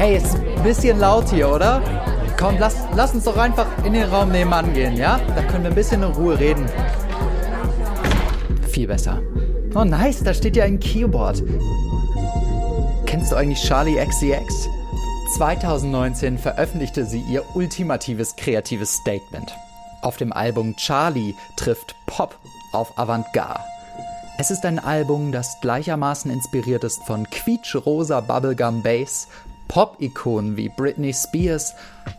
[0.00, 1.82] Hey, ist ein bisschen laut hier, oder?
[2.38, 5.20] Komm, lass, lass uns doch einfach in den Raum nebenan gehen, ja?
[5.36, 6.64] Da können wir ein bisschen in Ruhe reden.
[8.70, 9.20] Viel besser.
[9.74, 11.42] Oh, nice, da steht ja ein Keyboard.
[13.04, 14.70] Kennst du eigentlich Charlie XCX?
[15.36, 19.54] 2019 veröffentlichte sie ihr ultimatives kreatives Statement.
[20.00, 22.38] Auf dem Album Charlie trifft Pop
[22.72, 23.60] auf Avantgarde.
[24.38, 29.28] Es ist ein Album, das gleichermaßen inspiriert ist von quietschrosa Bubblegum Bass,
[29.70, 31.74] Pop-Ikonen wie Britney Spears,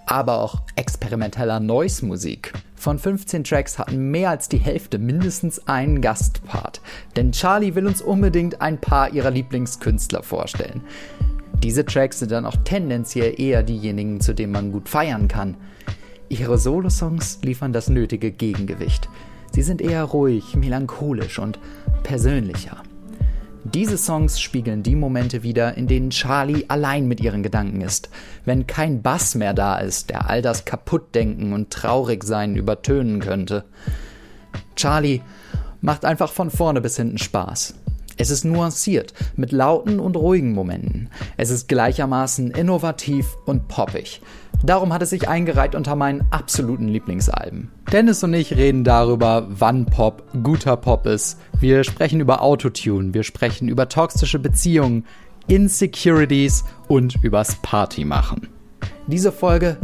[0.05, 2.53] aber auch experimenteller Noise-Musik.
[2.75, 6.79] Von 15 Tracks hatten mehr als die Hälfte mindestens einen Gastpart,
[7.17, 10.79] denn Charlie will uns unbedingt ein paar ihrer Lieblingskünstler vorstellen.
[11.61, 15.57] Diese Tracks sind dann auch tendenziell eher diejenigen, zu denen man gut feiern kann.
[16.29, 19.09] Ihre Solosongs liefern das nötige Gegengewicht.
[19.51, 21.59] Sie sind eher ruhig, melancholisch und
[22.03, 22.81] persönlicher.
[23.63, 28.09] Diese Songs spiegeln die Momente wider, in denen Charlie allein mit ihren Gedanken ist,
[28.43, 33.63] wenn kein Bass mehr da ist, der all das Kaputtdenken und Traurigsein übertönen könnte.
[34.75, 35.21] Charlie
[35.79, 37.75] macht einfach von vorne bis hinten Spaß.
[38.21, 41.09] Es ist nuanciert, mit lauten und ruhigen Momenten.
[41.37, 44.21] Es ist gleichermaßen innovativ und poppig.
[44.63, 47.71] Darum hat es sich eingereiht unter meinen absoluten Lieblingsalben.
[47.91, 51.39] Dennis und ich reden darüber, wann Pop guter Pop ist.
[51.59, 55.07] Wir sprechen über Autotune, wir sprechen über toxische Beziehungen,
[55.47, 58.50] Insecurities und übers Partymachen.
[59.11, 59.75] Diese Folge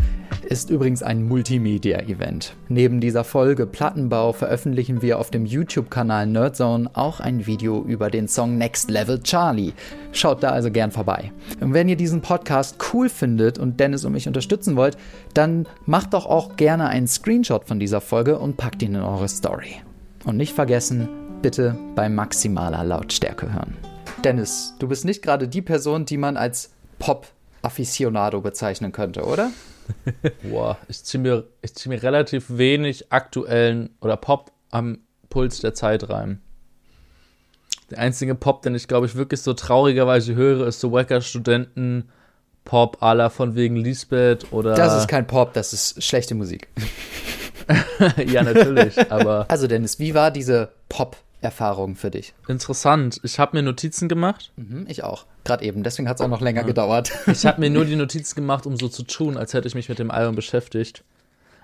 [0.46, 2.56] ist übrigens ein Multimedia-Event.
[2.70, 8.30] Neben dieser Folge Plattenbau veröffentlichen wir auf dem YouTube-Kanal Nerdzone auch ein Video über den
[8.30, 9.74] Song Next Level Charlie.
[10.14, 11.34] Schaut da also gern vorbei.
[11.60, 14.96] Und wenn ihr diesen Podcast cool findet und Dennis und mich unterstützen wollt,
[15.34, 19.28] dann macht doch auch gerne einen Screenshot von dieser Folge und packt ihn in eure
[19.28, 19.82] Story.
[20.24, 21.10] Und nicht vergessen,
[21.42, 23.76] bitte bei maximaler Lautstärke hören.
[24.24, 26.72] Dennis, du bist nicht gerade die Person, die man als
[27.62, 29.52] Pop-Afficionado bezeichnen könnte, oder?
[30.44, 36.10] Boah, ich ziehe mir, zieh mir relativ wenig aktuellen oder Pop am Puls der Zeit
[36.10, 36.42] rein.
[37.90, 42.10] Der einzige Pop, den ich glaube ich wirklich so traurigerweise höre, ist so Wacker Studenten
[42.66, 44.74] Pop la von wegen Lisbeth oder.
[44.76, 46.68] Das ist kein Pop, das ist schlechte Musik.
[48.28, 49.46] ja, natürlich, aber.
[49.50, 52.34] Also, Dennis, wie war diese Pop- Erfahrung für dich?
[52.48, 53.20] Interessant.
[53.24, 54.52] Ich habe mir Notizen gemacht.
[54.56, 55.26] Mhm, ich auch.
[55.44, 55.84] Gerade eben.
[55.84, 56.68] Deswegen hat es auch noch länger ja.
[56.68, 57.12] gedauert.
[57.28, 59.90] Ich habe mir nur die Notizen gemacht, um so zu tun, als hätte ich mich
[59.90, 61.04] mit dem Album beschäftigt.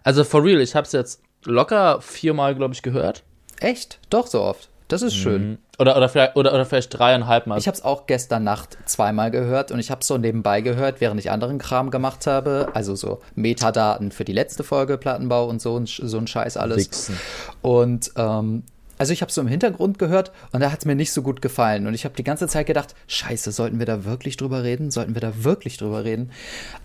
[0.04, 3.24] Also for real, ich habe es jetzt locker viermal, glaube ich, gehört.
[3.60, 4.00] Echt?
[4.10, 4.70] Doch so oft.
[4.90, 5.50] Das ist schön.
[5.50, 5.58] Mhm.
[5.80, 7.58] Oder, oder, vielleicht, oder, oder vielleicht dreieinhalb Mal.
[7.58, 11.02] Ich habe es auch gestern Nacht zweimal gehört und ich habe es so nebenbei gehört,
[11.02, 12.70] während ich anderen Kram gemacht habe.
[12.74, 16.78] Also so Metadaten für die letzte Folge, Plattenbau und so, so ein Scheiß alles.
[16.78, 17.20] Wichsen.
[17.64, 18.64] Und ähm,
[19.04, 21.42] also ich habe so im Hintergrund gehört und da hat es mir nicht so gut
[21.42, 21.88] gefallen.
[21.88, 24.92] Und ich habe die ganze Zeit gedacht, scheiße, sollten wir da wirklich drüber reden?
[24.92, 26.32] Sollten wir da wirklich drüber reden?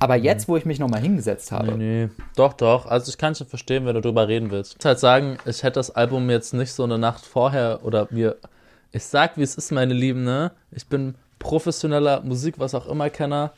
[0.01, 0.25] Aber mhm.
[0.25, 1.79] jetzt, wo ich mich nochmal hingesetzt habe.
[1.79, 2.09] Nee, nee.
[2.35, 2.87] Doch, doch.
[2.87, 4.73] Also ich kann schon verstehen, wenn du drüber reden willst.
[4.73, 8.09] Ich muss halt sagen, ich hätte das Album jetzt nicht so eine Nacht vorher oder
[8.11, 8.35] mir.
[8.91, 10.51] Ich sag, wie es ist, meine Lieben, ne?
[10.73, 13.53] Ich bin professioneller Musik, was auch immer Kenner.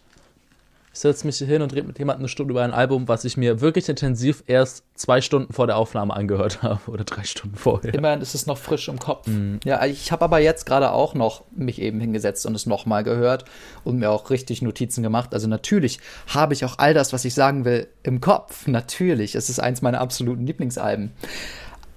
[0.93, 3.25] Ich setze mich hier hin und rede mit jemandem eine Stunde über ein Album, was
[3.25, 7.57] ich mir wirklich intensiv erst zwei Stunden vor der Aufnahme angehört habe oder drei Stunden
[7.57, 7.95] vorher.
[7.95, 9.29] Immerhin ist es noch frisch im Kopf.
[9.29, 9.61] Mhm.
[9.65, 13.45] Ja, ich habe aber jetzt gerade auch noch mich eben hingesetzt und es nochmal gehört
[13.85, 15.33] und mir auch richtig Notizen gemacht.
[15.33, 18.67] Also natürlich habe ich auch all das, was ich sagen will, im Kopf.
[18.67, 19.37] Natürlich.
[19.37, 21.13] Es ist eins meiner absoluten Lieblingsalben.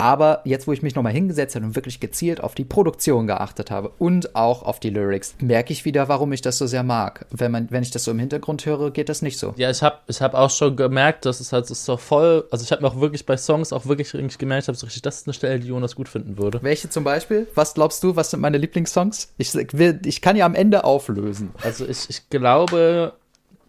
[0.03, 3.71] Aber jetzt, wo ich mich nochmal hingesetzt habe und wirklich gezielt auf die Produktion geachtet
[3.71, 7.25] habe und auch auf die Lyrics, merke ich wieder, warum ich das so sehr mag.
[7.31, 9.53] Wenn, man, wenn ich das so im Hintergrund höre, geht das nicht so.
[9.55, 12.65] Ja, ich habe ich hab auch schon gemerkt, dass es halt ist so voll, also
[12.65, 15.27] ich habe mir auch wirklich bei Songs auch wirklich gemerkt, habe so richtig, das ist
[15.27, 16.61] eine Stelle, die Jonas gut finden würde.
[16.61, 17.47] Welche zum Beispiel?
[17.55, 19.31] Was glaubst du, was sind meine Lieblingssongs?
[19.37, 21.51] Ich, will, ich kann ja am Ende auflösen.
[21.63, 23.13] Also ich, ich glaube,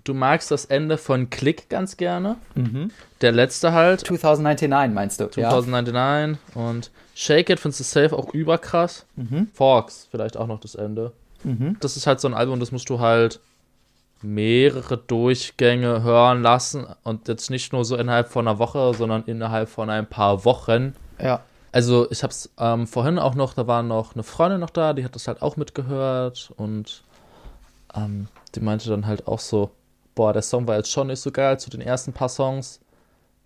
[0.05, 2.37] du magst das Ende von Click ganz gerne.
[2.55, 2.91] Mhm.
[3.21, 4.01] Der letzte halt.
[4.01, 5.31] 2099 meinst du?
[5.31, 6.61] 2099 ja.
[6.61, 9.07] und Shake It findest du safe auch überkrass.
[9.17, 9.49] Mhm.
[9.55, 11.13] Forks vielleicht auch noch das Ende.
[11.43, 11.77] Mhm.
[11.81, 13.41] Das ist halt so ein Album, das musst du halt
[14.23, 19.69] mehrere Durchgänge hören lassen und jetzt nicht nur so innerhalb von einer Woche, sondern innerhalb
[19.69, 20.95] von ein paar Wochen.
[21.21, 21.43] Ja.
[21.73, 25.05] Also ich hab's ähm, vorhin auch noch, da war noch eine Freundin noch da, die
[25.05, 27.03] hat das halt auch mitgehört und
[27.95, 29.71] ähm, die meinte dann halt auch so,
[30.15, 32.81] boah, der Song war jetzt schon nicht so geil zu den ersten paar Songs,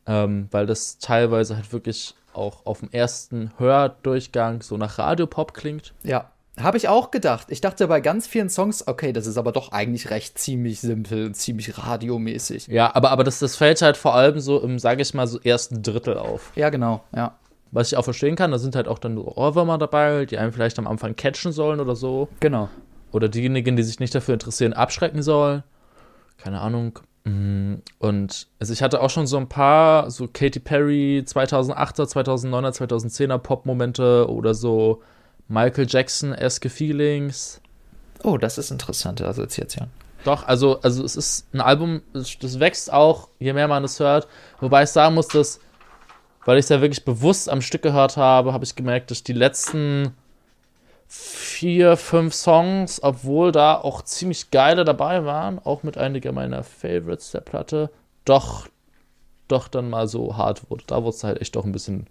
[0.06, 5.94] ähm, weil das teilweise halt wirklich auch auf dem ersten Hördurchgang so nach Radiopop klingt.
[6.03, 6.31] Ja,
[6.61, 7.49] habe ich auch gedacht.
[7.50, 11.26] Ich dachte bei ganz vielen Songs, okay, das ist aber doch eigentlich recht ziemlich simpel
[11.26, 12.67] und ziemlich radiomäßig.
[12.69, 15.38] Ja, aber, aber das, das fällt halt vor allem so im, sage ich mal, so
[15.41, 16.53] ersten Drittel auf.
[16.55, 17.37] Ja, genau, ja.
[17.71, 20.79] Was ich auch verstehen kann, da sind halt auch dann Ohrwürmer dabei, die einem vielleicht
[20.79, 22.29] am Anfang catchen sollen oder so.
[22.41, 22.71] Genau.
[23.12, 25.62] Oder diejenigen, die sich nicht dafür interessieren, abschrecken sollen.
[26.38, 26.99] Keine Ahnung.
[27.25, 32.70] Mm, Und also ich hatte auch schon so ein paar, so Katy Perry 2008er, 2009er,
[32.70, 35.02] 2010er Pop-Momente oder so
[35.49, 37.61] Michael Jackson-eske Feelings.
[38.23, 39.88] Oh, das ist interessante Assoziation.
[40.25, 44.26] Doch, also, also es ist ein Album, das wächst auch, je mehr man es hört.
[44.61, 45.61] Wobei ich sagen muss, dass,
[46.44, 49.32] weil ich es ja wirklich bewusst am Stück gehört habe, habe ich gemerkt, dass die
[49.32, 50.14] letzten
[51.09, 57.31] vier, fünf Songs, obwohl da auch ziemlich geile dabei waren, auch mit einiger meiner Favorites
[57.31, 57.91] der Platte,
[58.27, 58.69] doch,
[59.49, 60.85] doch dann mal so hart wurde.
[60.87, 62.07] Da wurde es halt echt doch ein bisschen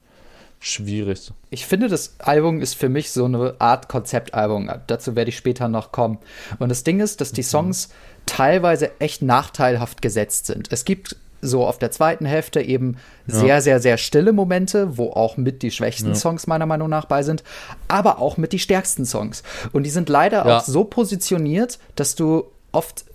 [0.60, 1.32] schwierig.
[1.52, 4.70] Ich finde, das Album ist für mich so eine Art Konzeptalbum.
[4.88, 6.18] Dazu werde ich später noch kommen.
[6.58, 7.90] Und das Ding ist, dass die Songs
[8.26, 10.72] teilweise echt nachteilhaft gesetzt sind.
[10.72, 12.98] Es gibt so auf der zweiten Hälfte eben
[13.28, 16.16] sehr, sehr, sehr stille Momente, wo auch mit die schwächsten Ja.
[16.16, 17.44] Songs meiner Meinung nach bei sind,
[17.88, 19.44] aber auch mit die stärksten Songs.
[19.72, 20.58] Und die sind leider Ja.
[20.58, 23.06] auch so positioniert, dass du oft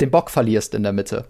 [0.00, 1.24] den Bock verlierst in der Mitte.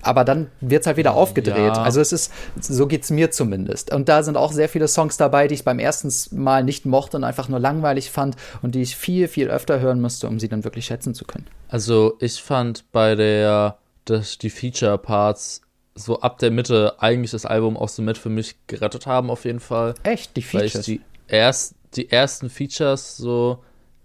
[0.00, 1.56] Aber dann wird es halt wieder aufgedreht.
[1.76, 1.82] Ja.
[1.82, 3.92] Also es ist, so geht es mir zumindest.
[3.92, 7.16] Und da sind auch sehr viele Songs dabei, die ich beim ersten Mal nicht mochte
[7.16, 10.48] und einfach nur langweilig fand und die ich viel, viel öfter hören musste, um sie
[10.48, 11.46] dann wirklich schätzen zu können.
[11.68, 15.62] Also ich fand bei der, dass die Feature-Parts
[15.94, 19.44] so ab der Mitte eigentlich das Album auch so mit für mich gerettet haben auf
[19.44, 19.94] jeden Fall.
[20.02, 20.86] Echt, die Weil ich Features.
[20.86, 23.62] die, erst, die ersten Features so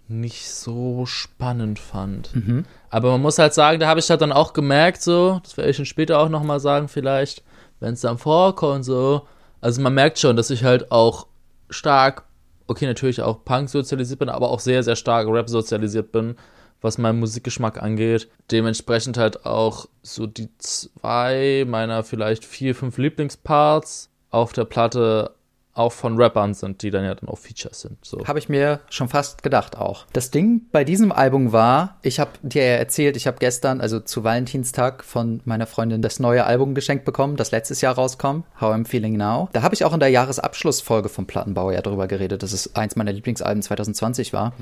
[0.08, 2.34] nicht so spannend fand.
[2.34, 2.64] Mhm.
[2.90, 5.70] Aber man muss halt sagen, da habe ich halt dann auch gemerkt, so, das werde
[5.70, 7.42] ich dann später auch nochmal sagen, vielleicht,
[7.80, 9.26] wenn es dann vorkommt, so.
[9.60, 11.26] Also man merkt schon, dass ich halt auch
[11.68, 12.24] stark,
[12.68, 16.36] okay, natürlich auch Punk sozialisiert bin, aber auch sehr, sehr stark Rap sozialisiert bin,
[16.80, 18.28] was meinen Musikgeschmack angeht.
[18.50, 25.34] Dementsprechend halt auch so die zwei meiner vielleicht vier, fünf Lieblingsparts auf der Platte
[25.78, 28.04] auch von Rappern sind, die dann ja dann auch Features sind.
[28.04, 28.26] So.
[28.26, 30.06] Habe ich mir schon fast gedacht auch.
[30.12, 34.00] Das Ding bei diesem Album war, ich habe dir ja erzählt, ich habe gestern, also
[34.00, 38.74] zu Valentinstag, von meiner Freundin das neue Album geschenkt bekommen, das letztes Jahr rauskam, How
[38.74, 39.48] I'm Feeling Now.
[39.52, 42.96] Da habe ich auch in der Jahresabschlussfolge vom Plattenbau ja drüber geredet, dass es eins
[42.96, 44.52] meiner Lieblingsalben 2020 war.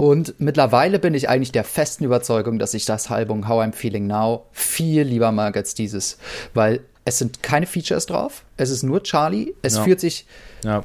[0.00, 4.06] Und mittlerweile bin ich eigentlich der festen Überzeugung, dass ich das Album How I'm Feeling
[4.06, 6.16] Now viel lieber mag als dieses,
[6.54, 9.84] weil es sind keine Features drauf, es ist nur Charlie, es Ja.
[9.84, 10.26] fühlt sich
[10.64, 10.84] Ja.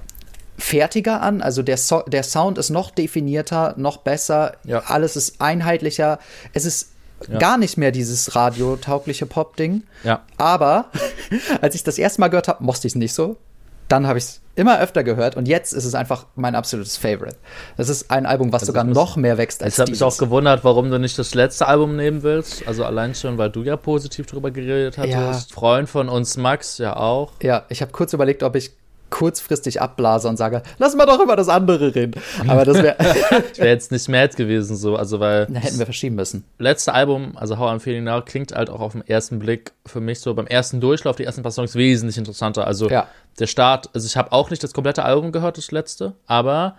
[0.57, 1.41] fertiger an.
[1.41, 4.55] Also der, so der Sound ist noch definierter, noch besser.
[4.65, 4.79] Ja.
[4.87, 6.19] Alles ist einheitlicher.
[6.53, 6.91] Es ist
[7.29, 7.37] Ja.
[7.39, 9.83] gar nicht mehr dieses radiotaugliche Pop-Ding.
[10.03, 10.23] Ja.
[10.37, 10.91] Aber
[11.61, 13.37] als ich das erste Mal gehört habe, mochte ich es nicht so.
[13.87, 17.35] Dann habe ich es immer öfter gehört und jetzt ist es einfach mein absolutes Favorite.
[17.77, 20.01] Das ist ein Album, was sogar ich muss- noch mehr wächst als Ich habe mich
[20.03, 22.65] auch gewundert, warum du nicht das letzte Album nehmen willst.
[22.67, 25.13] Also allein schon, weil du ja positiv drüber geredet hattest.
[25.51, 25.55] Ja.
[25.55, 27.33] Freund von uns, Max, ja auch.
[27.43, 28.71] Ja, ich habe kurz überlegt, ob ich
[29.09, 32.19] kurzfristig abblase und sage, lass mal doch über das andere reden.
[32.47, 32.97] Aber das wäre,
[33.55, 34.95] wäre jetzt nicht mad gewesen, so.
[34.95, 36.43] Also, weil da hätten wir verschieben müssen.
[36.59, 40.01] letzte Album, also How I'm Feeling Now, klingt halt auch auf den ersten Blick für
[40.01, 42.65] mich so beim ersten Durchlauf, die ersten paar Songs wesentlich interessanter.
[42.67, 43.07] Also Ja.
[43.39, 46.77] der Start, also ich habe auch nicht das komplette Album gehört, das letzte, aber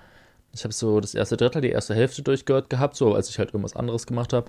[0.52, 3.50] ich habe so das erste Drittel, die erste Hälfte durchgehört gehabt, so als ich halt
[3.50, 4.46] irgendwas anderes gemacht habe.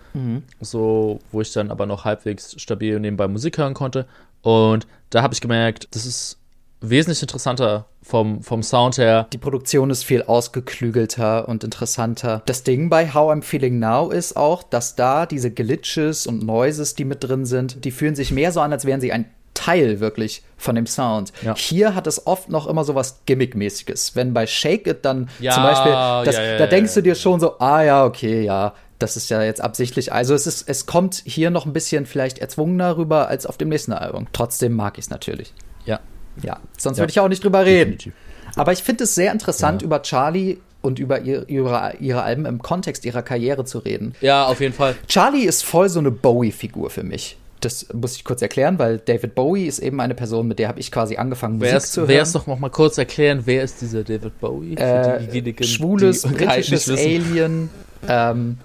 [0.61, 4.05] So, wo ich dann aber noch halbwegs stabil nebenbei Musik hören konnte.
[4.41, 6.36] Und da habe ich gemerkt, das ist
[6.81, 9.27] wesentlich interessanter vom, vom Sound her.
[9.33, 12.41] Die Produktion ist viel ausgeklügelter und interessanter.
[12.45, 16.95] Das Ding bei How I'm Feeling Now ist auch, dass da diese Glitches und Noises,
[16.95, 19.99] die mit drin sind, die fühlen sich mehr so an, als wären sie ein Teil
[19.99, 21.33] wirklich von dem Sound.
[21.41, 21.55] Ja.
[21.55, 24.15] Hier hat es oft noch immer so was Gimmickmäßiges.
[24.15, 25.91] Wenn bei Shake It dann Ja, zum Beispiel,
[26.25, 29.41] das, ja, da denkst du dir schon so, ah ja, okay, ja, das ist ja
[29.41, 30.13] jetzt absichtlich.
[30.13, 33.69] Also es ist, es kommt hier noch ein bisschen vielleicht erzwungener rüber als auf dem
[33.69, 34.27] nächsten Album.
[34.31, 35.53] Trotzdem mag ich es natürlich.
[35.85, 35.99] Ja.
[36.43, 37.03] Ja, sonst Ja.
[37.03, 37.97] würde ich auch nicht drüber reden.
[38.55, 39.85] Aber ich finde es sehr interessant, Ja.
[39.85, 44.15] über Charlie und über ihr, ihre, ihre Alben im Kontext ihrer Karriere zu reden.
[44.21, 44.95] Ja, auf jeden Fall.
[45.07, 47.37] Charlie ist voll so eine Bowie-Figur für mich.
[47.59, 50.79] Das muss ich kurz erklären, weil David Bowie ist eben eine Person, mit der habe
[50.79, 52.07] ich quasi angefangen, Musik Wer zu ist, hören.
[52.09, 54.75] wer doch noch mal kurz erklären, wer ist dieser David Bowie?
[54.75, 56.89] Äh, diejenigen, schwules, die halt britisches.
[56.99, 57.69] Alien.
[58.07, 58.59] Ähm,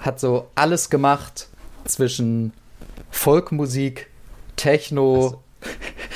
[0.00, 1.46] hat so alles gemacht
[1.84, 2.52] zwischen
[3.12, 4.08] Folkmusik,
[4.56, 5.40] Techno,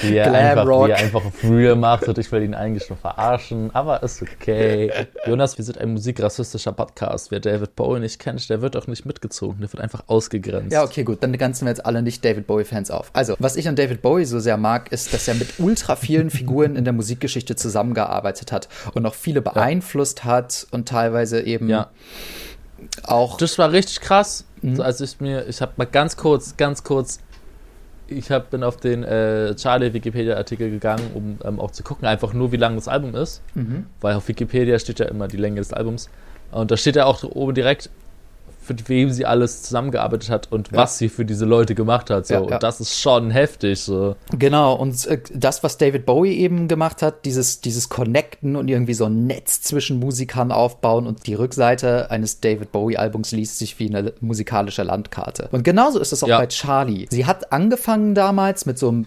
[0.00, 3.74] Wie er, einfach, wie er einfach Real macht und ich will ihn eigentlich nur verarschen,
[3.74, 4.92] aber ist okay.
[5.26, 7.32] Jonas, wir sind ein musikrassistischer Podcast.
[7.32, 10.72] Wer David Bowie nicht kennt, der wird auch nicht mitgezogen, der wird einfach ausgegrenzt.
[10.72, 13.10] Ja, okay, gut, dann ganzen wir jetzt alle nicht David Bowie-Fans auf.
[13.12, 16.30] Also, was ich an David Bowie so sehr mag, ist, dass er mit ultra vielen
[16.30, 21.90] Figuren in der Musikgeschichte zusammengearbeitet hat und auch viele beeinflusst hat und teilweise eben Ja.
[23.02, 23.36] auch.
[23.36, 24.44] Das war richtig krass.
[24.62, 24.76] Mhm.
[24.76, 27.18] So, als ich mir, ich habe mal ganz kurz, ganz kurz,
[28.08, 32.32] ich hab, bin auf den äh, Charlie Wikipedia-Artikel gegangen, um ähm, auch zu gucken, einfach
[32.32, 33.42] nur, wie lang das Album ist.
[33.54, 33.86] Mhm.
[34.00, 36.08] Weil auf Wikipedia steht ja immer die Länge des Albums.
[36.50, 37.90] Und da steht ja auch oben direkt
[38.68, 40.78] mit wem sie alles zusammengearbeitet hat und ja.
[40.78, 42.26] was sie für diese Leute gemacht hat.
[42.26, 42.34] So.
[42.34, 42.54] Ja, ja.
[42.54, 43.80] Und das ist schon heftig.
[43.80, 44.16] So.
[44.36, 48.94] Genau, und äh, das, was David Bowie eben gemacht hat, dieses, dieses Connecten und irgendwie
[48.94, 53.88] so ein Netz zwischen Musikern aufbauen und die Rückseite eines David Bowie-Albums liest sich wie
[53.88, 55.48] eine musikalische Landkarte.
[55.52, 57.06] Und genauso ist es auch bei Charlie.
[57.10, 59.06] Sie hat angefangen damals mit so einem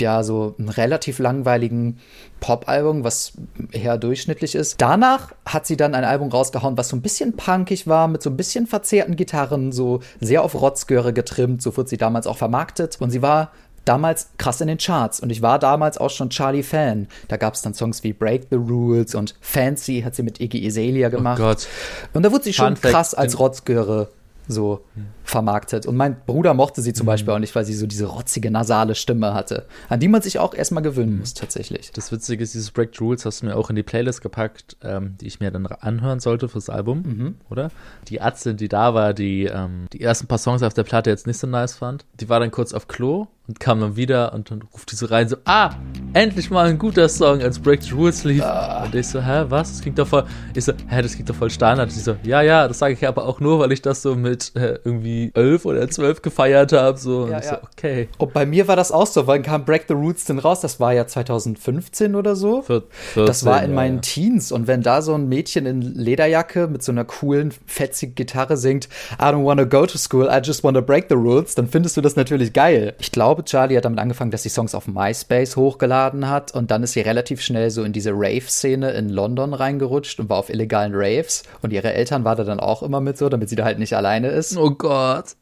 [0.00, 1.98] ja so einen relativ langweiligen
[2.40, 3.32] Pop-Album, was
[3.72, 4.80] eher durchschnittlich ist.
[4.80, 8.30] Danach hat sie dann ein Album rausgehauen, was so ein bisschen punkig war, mit so
[8.30, 11.62] ein bisschen verzerrten Gitarren, so sehr auf Rotzgöre getrimmt.
[11.62, 13.00] So wurde sie damals auch vermarktet.
[13.00, 13.52] Und sie war
[13.84, 15.20] damals krass in den Charts.
[15.20, 17.08] Und ich war damals auch schon Charlie-Fan.
[17.28, 20.66] Da gab es dann Songs wie Break the Rules und Fancy hat sie mit Iggy
[20.66, 21.40] Azalea gemacht.
[21.40, 21.66] Oh Gott.
[22.12, 24.08] Und da wurde sie schon Fun krass als Rotzgöre
[24.48, 24.84] so
[25.22, 25.86] vermarktet.
[25.86, 27.08] Und mein Bruder mochte sie zum mhm.
[27.08, 30.38] Beispiel auch nicht, weil sie so diese rotzige, nasale Stimme hatte, an die man sich
[30.38, 31.18] auch erstmal gewöhnen mhm.
[31.20, 31.92] muss, tatsächlich.
[31.92, 35.16] Das Witzige ist, dieses Break Rules hast du mir auch in die Playlist gepackt, ähm,
[35.20, 37.34] die ich mir dann anhören sollte fürs Album, mhm.
[37.50, 37.70] oder?
[38.08, 41.26] Die Atze, die da war, die ähm, die ersten paar Songs auf der Platte jetzt
[41.26, 44.50] nicht so nice fand, die war dann kurz auf Klo und kam dann wieder und
[44.50, 45.70] dann ruft die so rein, so, ah,
[46.12, 48.42] endlich mal ein guter Song, als Break the Rules lief.
[48.42, 48.84] Ah.
[48.84, 49.72] Und ich so, hä, was?
[49.72, 50.24] Das klingt doch voll,
[50.54, 51.88] ich so, hä, das klingt doch voll Standard.
[51.90, 54.54] Ich so, ja, ja, das sage ich aber auch nur, weil ich das so mit
[54.54, 57.26] äh, irgendwie elf oder zwölf gefeiert habe, so.
[57.26, 57.60] Ja, und ich ja.
[57.60, 58.08] so, okay.
[58.18, 60.60] Und bei mir war das auch so, wann kam Break the Roots denn raus?
[60.60, 62.60] Das war ja 2015 oder so.
[62.60, 66.68] 14, das war in meinen ja, Teens und wenn da so ein Mädchen in Lederjacke
[66.68, 70.62] mit so einer coolen, fetzigen Gitarre singt, I don't wanna go to school, I just
[70.64, 72.94] wanna break the rules, dann findest du das natürlich geil.
[72.98, 76.70] Ich glaube, glaube, Charlie hat damit angefangen, dass sie Songs auf MySpace hochgeladen hat und
[76.70, 80.50] dann ist sie relativ schnell so in diese Rave-Szene in London reingerutscht und war auf
[80.50, 83.64] illegalen Raves und ihre Eltern waren da dann auch immer mit so, damit sie da
[83.64, 84.56] halt nicht alleine ist.
[84.56, 85.36] Oh Gott.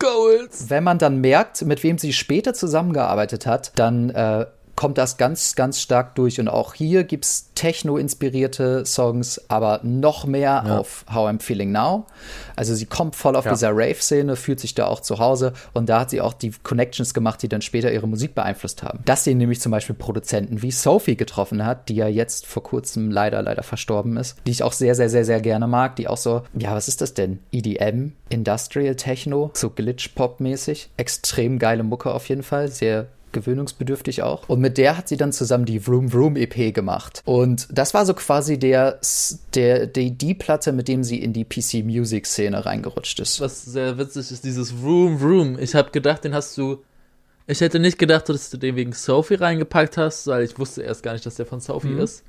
[0.00, 0.68] Goals.
[0.68, 5.54] Wenn man dann merkt, mit wem sie später zusammengearbeitet hat, dann äh, kommt das ganz,
[5.54, 6.38] ganz stark durch.
[6.38, 10.78] Und auch hier gibt es Techno-inspirierte Songs, aber noch mehr ja.
[10.78, 12.06] auf How I'm Feeling Now.
[12.54, 13.52] Also sie kommt voll auf ja.
[13.52, 17.14] dieser Rave-Szene, fühlt sich da auch zu Hause und da hat sie auch die Connections
[17.14, 19.00] gemacht, die dann später ihre Musik beeinflusst haben.
[19.06, 23.10] Dass sie nämlich zum Beispiel Produzenten wie Sophie getroffen hat, die ja jetzt vor kurzem
[23.10, 26.18] leider, leider verstorben ist, die ich auch sehr, sehr, sehr, sehr gerne mag, die auch
[26.18, 27.38] so, ja, was ist das denn?
[27.50, 30.90] EDM, Industrial Techno, so Glitch-Pop-mäßig.
[30.98, 33.06] Extrem geile Mucke auf jeden Fall, sehr
[33.36, 34.48] gewöhnungsbedürftig auch.
[34.48, 37.22] Und mit der hat sie dann zusammen die Vroom Vroom EP gemacht.
[37.24, 38.98] Und das war so quasi der,
[39.54, 43.40] der, die, die Platte, mit dem sie in die PC Music Szene reingerutscht ist.
[43.40, 45.58] Was sehr witzig ist, dieses Vroom Vroom.
[45.58, 46.82] Ich habe gedacht, den hast du
[47.48, 51.02] ich hätte nicht gedacht, dass du den wegen Sophie reingepackt hast, weil ich wusste erst
[51.02, 52.00] gar nicht, dass der von Sophie mhm.
[52.00, 52.24] ist.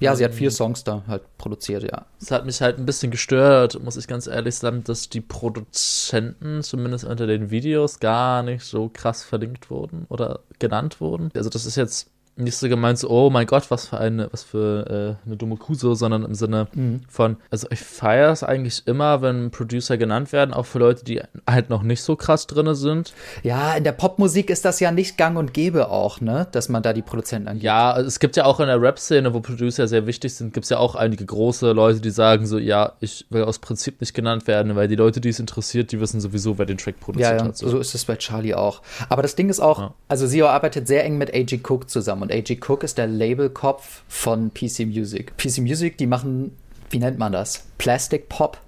[0.00, 2.06] Ja, sie hat vier Songs da halt produziert, ja.
[2.20, 6.62] Es hat mich halt ein bisschen gestört, muss ich ganz ehrlich sagen, dass die Produzenten
[6.62, 11.30] zumindest unter den Videos gar nicht so krass verlinkt wurden oder genannt wurden.
[11.34, 14.42] Also das ist jetzt nicht so gemeint, so, oh mein Gott, was für eine, was
[14.42, 17.00] für äh, eine dumme Kuh so, sondern im Sinne mhm.
[17.08, 21.20] von, also ich feiere es eigentlich immer, wenn Producer genannt werden, auch für Leute, die
[21.48, 23.12] halt noch nicht so krass drin sind.
[23.42, 26.82] Ja, in der Popmusik ist das ja nicht gang und gäbe auch, ne, dass man
[26.82, 27.64] da die Produzenten angeht.
[27.64, 30.64] Ja, also es gibt ja auch in der Rap-Szene, wo Producer sehr wichtig sind, gibt
[30.64, 34.14] es ja auch einige große Leute, die sagen so, ja, ich will aus Prinzip nicht
[34.14, 37.32] genannt werden, weil die Leute, die es interessiert, die wissen sowieso, wer den Track produziert
[37.32, 37.44] ja, ja.
[37.44, 37.56] hat.
[37.56, 37.68] So.
[37.68, 38.82] so ist es bei Charlie auch.
[39.08, 39.94] Aber das Ding ist auch, ja.
[40.08, 41.60] also Sio arbeitet sehr eng mit A.G.
[41.66, 42.58] Cook zusammen und A.G.
[42.66, 45.36] Cook ist der Labelkopf von PC Music.
[45.38, 46.56] PC Music, die machen,
[46.90, 47.64] wie nennt man das?
[47.78, 48.58] Plastic Pop.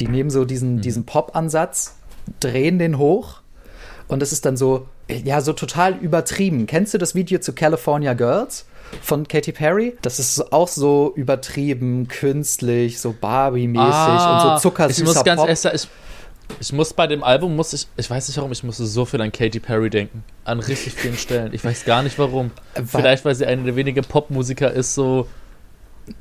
[0.00, 0.80] Die nehmen so diesen, mhm.
[0.80, 1.96] diesen Pop-Ansatz,
[2.40, 3.40] drehen den hoch
[4.08, 6.66] und es ist dann so, ja, so total übertrieben.
[6.66, 8.66] Kennst du das Video zu California Girls?
[9.02, 9.96] von Katy Perry.
[10.02, 15.24] Das ist auch so übertrieben, künstlich, so Barbie-mäßig ah, und so ah, zuckersüßer ich muss
[15.24, 15.48] ganz Pop.
[15.48, 15.88] Ehrlich,
[16.60, 19.20] ich, muss bei dem Album, muss ich, ich weiß nicht warum, ich musste so viel
[19.20, 20.24] an Katy Perry denken.
[20.44, 21.52] An richtig vielen Stellen.
[21.52, 22.50] Ich weiß gar nicht warum.
[22.74, 25.26] Weil, Vielleicht, weil sie eine der wenigen Popmusiker ist, so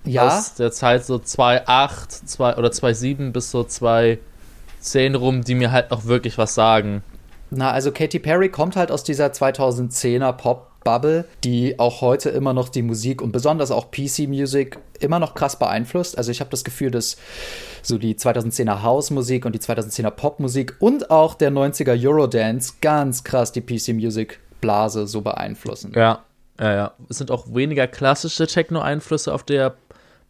[0.05, 0.27] ja?
[0.27, 5.91] aus der Zeit so 2.8 2, oder 2.7 bis so 2.10 rum, die mir halt
[5.91, 7.03] noch wirklich was sagen.
[7.49, 12.53] Na, also Katy Perry kommt halt aus dieser 2010er Pop Bubble, die auch heute immer
[12.53, 16.17] noch die Musik und besonders auch PC-Musik immer noch krass beeinflusst.
[16.17, 17.17] Also ich habe das Gefühl, dass
[17.81, 23.51] so die 2010er House-Musik und die 2010er Pop-Musik und auch der 90er Eurodance ganz krass
[23.51, 25.91] die PC-Music-Blase so beeinflussen.
[25.95, 26.23] Ja,
[26.59, 26.93] ja, ja.
[27.09, 29.75] Es sind auch weniger klassische Techno-Einflüsse auf der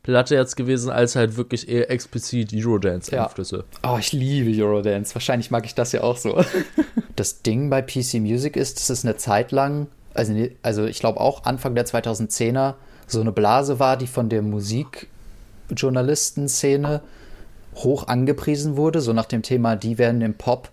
[0.04, 3.64] Platte jetzt gewesen, als halt wirklich eher explizit Eurodance-Einflüsse.
[3.84, 3.94] Ja.
[3.94, 5.16] Oh, ich liebe Eurodance.
[5.16, 6.44] Wahrscheinlich mag ich das ja auch so.
[7.16, 11.20] das Ding bei PC Music ist, dass es eine Zeit lang also, also ich glaube
[11.20, 12.76] auch Anfang der 2010er
[13.08, 17.02] so eine Blase war, die von der Musikjournalistenszene
[17.76, 20.70] hoch angepriesen wurde, so nach dem Thema, die werden den Pop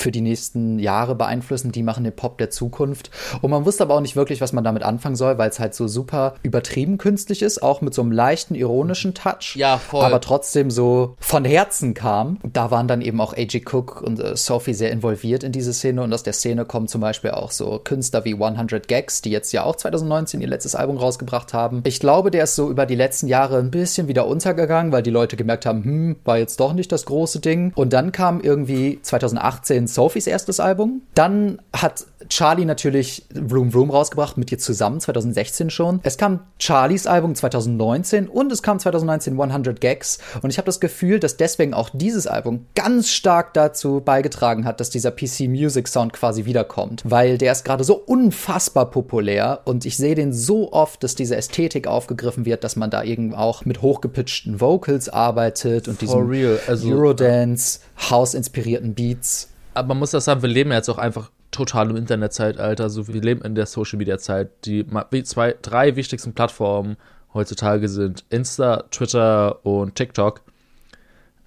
[0.00, 3.10] für die nächsten Jahre beeinflussen, die machen den Pop der Zukunft.
[3.42, 5.74] Und man wusste aber auch nicht wirklich, was man damit anfangen soll, weil es halt
[5.74, 9.56] so super übertrieben künstlich ist, auch mit so einem leichten ironischen Touch.
[9.56, 10.04] Ja, voll.
[10.04, 12.38] Aber trotzdem so von Herzen kam.
[12.42, 13.62] Da waren dann eben auch A.G.
[13.70, 17.00] Cook und äh, Sophie sehr involviert in diese Szene und aus der Szene kommen zum
[17.00, 20.96] Beispiel auch so Künstler wie 100 Gags, die jetzt ja auch 2019 ihr letztes Album
[20.96, 21.82] rausgebracht haben.
[21.84, 25.10] Ich glaube, der ist so über die letzten Jahre ein bisschen wieder untergegangen, weil die
[25.10, 27.72] Leute gemerkt haben, hm, war jetzt doch nicht das große Ding.
[27.74, 31.02] Und dann kam irgendwie 2018 Sophies erstes Album.
[31.14, 36.00] Dann hat Charlie natürlich Room Room rausgebracht, mit ihr zusammen, 2016 schon.
[36.02, 40.18] Es kam Charlies Album 2019 und es kam 2019 100 Gags.
[40.42, 44.80] Und ich habe das Gefühl, dass deswegen auch dieses Album ganz stark dazu beigetragen hat,
[44.80, 47.02] dass dieser PC Music Sound quasi wiederkommt.
[47.04, 51.36] Weil der ist gerade so unfassbar populär und ich sehe den so oft, dass diese
[51.36, 56.30] Ästhetik aufgegriffen wird, dass man da irgendwie auch mit hochgepitchten Vocals arbeitet und diesem
[56.66, 57.80] Also, Eurodance,
[58.10, 59.49] House-inspirierten Beats.
[59.74, 62.90] Aber man muss das sagen, wir leben jetzt auch einfach total im Internetzeitalter.
[62.90, 64.64] So, wir leben in der Social Media Zeit.
[64.64, 64.86] Die
[65.24, 66.96] zwei, drei wichtigsten Plattformen
[67.34, 70.42] heutzutage sind Insta, Twitter und TikTok.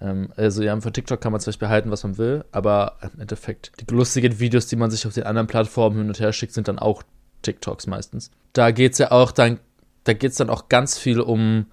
[0.00, 3.20] Ähm, also ja, für TikTok kann man zum Beispiel halten, was man will, aber im
[3.20, 6.52] Endeffekt die lustigen Videos, die man sich auf den anderen Plattformen hin und her schickt,
[6.52, 7.02] sind dann auch
[7.42, 8.30] TikToks meistens.
[8.52, 9.60] Da geht's ja auch dann,
[10.04, 11.66] da geht's dann auch ganz viel um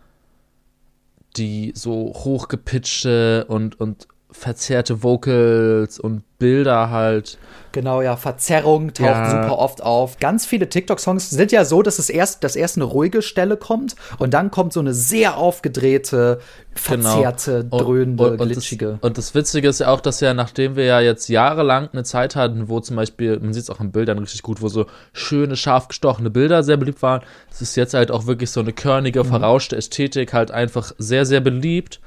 [1.38, 7.38] die so hochgepitchte und, und verzerrte Vocals und Bilder halt.
[7.72, 9.30] Genau, ja, Verzerrung taucht Ja.
[9.44, 10.18] super oft auf.
[10.20, 13.96] Ganz viele TikTok-Songs sind ja so, dass es erst, dass erst eine ruhige Stelle kommt
[14.18, 16.40] und dann kommt so eine sehr aufgedrehte,
[16.74, 17.78] verzerrte, Genau.
[17.78, 18.86] Und- dröhnende, und, und glitschige.
[19.00, 22.04] Das, und das Witzige ist ja auch, dass ja, nachdem wir ja jetzt jahrelang eine
[22.04, 24.86] Zeit hatten, wo zum Beispiel, man sieht es auch in Bildern richtig gut, wo so
[25.14, 27.22] schöne, scharf gestochene Bilder sehr beliebt waren,
[27.52, 31.42] es ist jetzt halt auch wirklich so eine körnige, verrauschte Ästhetik halt einfach sehr, sehr
[31.42, 32.00] beliebt.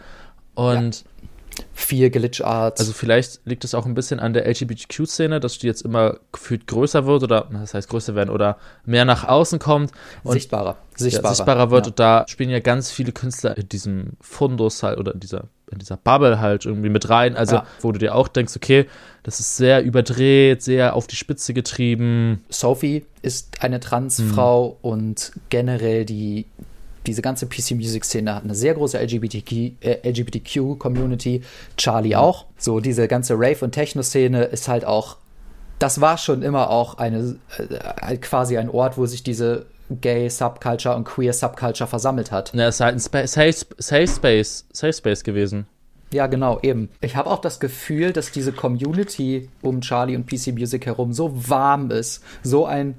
[0.55, 1.05] Und
[1.73, 2.81] Viel Glitch-Art.
[2.81, 6.67] also vielleicht liegt es auch ein bisschen an der LGBTQ-Szene, dass die jetzt immer gefühlt
[6.67, 8.57] größer wird oder, das heißt größer werden oder
[8.87, 9.93] mehr nach außen kommt.
[10.23, 10.77] Und sichtbarer.
[10.93, 11.35] ja, Sichtbarer.
[11.35, 11.87] sichtbarer wird.
[11.87, 11.91] Ja.
[11.91, 15.79] Und da spielen ja ganz viele Künstler in diesem Fundus halt oder in dieser, in
[15.79, 17.37] dieser Bubble halt irgendwie mit rein.
[17.37, 17.67] Also, Ja.
[17.81, 18.87] wo du dir auch denkst, okay,
[19.23, 22.43] das ist sehr überdreht, sehr auf die Spitze getrieben.
[22.49, 24.91] Sophie ist eine Transfrau Hm.
[24.91, 26.47] und generell die
[27.07, 31.43] diese ganze PC-Music-Szene hat eine sehr große LGBTQ, äh, LGBTQ-Community.
[31.77, 32.47] Charlie auch.
[32.59, 35.17] So diese ganze Rave- und Techno-Szene ist halt auch,
[35.79, 41.05] das war schon immer auch eine, äh, quasi ein Ort, wo sich diese Gay-Subculture und
[41.05, 42.55] Queer-Subculture versammelt hat.
[42.55, 45.67] Ne, es ist halt ein Spa Safe, Safe Space, Safe Space gewesen.
[46.13, 46.91] Ja, genau, eben.
[47.01, 51.33] Ich habe auch das Gefühl, dass diese Community um Charlie und PC Music herum so
[51.49, 52.23] warm ist.
[52.43, 52.95] So ein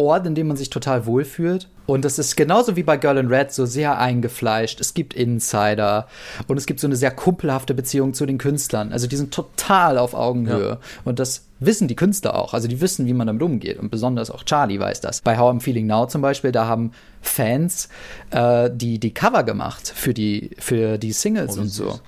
[0.00, 1.68] Ort, in dem man sich total wohlfühlt.
[1.86, 4.80] Und das ist genauso wie bei Girl in Red so sehr eingefleischt.
[4.80, 6.06] Es gibt Insider
[6.46, 8.92] und es gibt so eine sehr kumpelhafte Beziehung zu den Künstlern.
[8.92, 10.78] Also die sind total auf Augenhöhe.
[11.04, 12.54] Und das wissen die Künstler auch.
[12.54, 13.78] Also die wissen, wie man damit umgeht.
[13.78, 15.20] Und besonders auch Charlie weiß das.
[15.20, 17.88] Bei How I'm Feeling Now zum Beispiel, da haben Fans
[18.30, 22.00] äh, die, die Cover gemacht für die, für die Singles Oh, und so.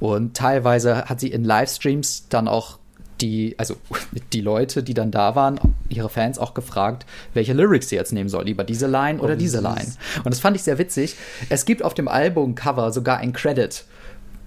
[0.00, 2.79] Und teilweise hat sie in Livestreams dann auch
[3.20, 3.76] die, also
[4.32, 8.28] die Leute, die dann da waren, ihre Fans auch gefragt, welche Lyrics sie jetzt nehmen
[8.28, 8.44] soll.
[8.44, 9.60] Lieber diese Line oder wie diese.
[9.60, 9.92] Line.
[10.24, 11.16] Und das fand ich sehr witzig.
[11.48, 13.84] Es gibt auf dem Albumcover sogar ein Credit.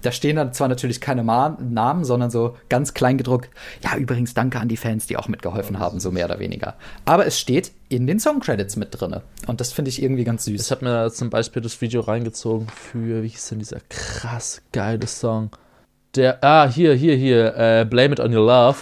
[0.04, 3.48] Da stehen dann zwar natürlich keine Ma Namen, sondern so ganz klein gedruckt.
[3.82, 6.74] Ja, übrigens danke an die Fans, die auch mitgeholfen haben, so mehr oder weniger.
[7.06, 9.22] Aber es steht in den Songcredits mit drinne.
[9.46, 10.60] Und das finde ich irgendwie ganz süß.
[10.60, 15.06] Ich habe mir zum Beispiel das Video reingezogen für, wie hieß denn dieser krass geile
[15.06, 15.50] Song?
[16.16, 18.76] Der, ah, hier, hier, hier, äh, Blame It On Your Love,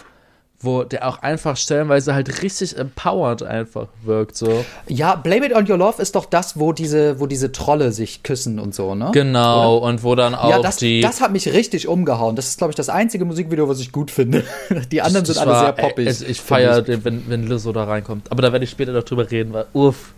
[0.60, 4.64] wo der auch einfach stellenweise halt richtig empowered einfach wirkt, so.
[4.86, 8.22] Ja, Blame It On Your Love ist doch das, wo diese, wo diese Trolle sich
[8.22, 9.10] küssen und so, ne?
[9.12, 11.00] Genau, und wo dann auch Ja, das, die.
[11.00, 12.36] das hat mich richtig umgehauen.
[12.36, 14.44] Das ist, glaube ich, das einzige Musikvideo, was ich gut finde.
[14.92, 16.06] Die anderen das sind alle war- sehr poppig.
[16.06, 18.30] ey, ich feiere, wenn, wenn Lizzo da reinkommt.
[18.30, 20.12] Aber da werde ich später noch drüber reden, weil, uff,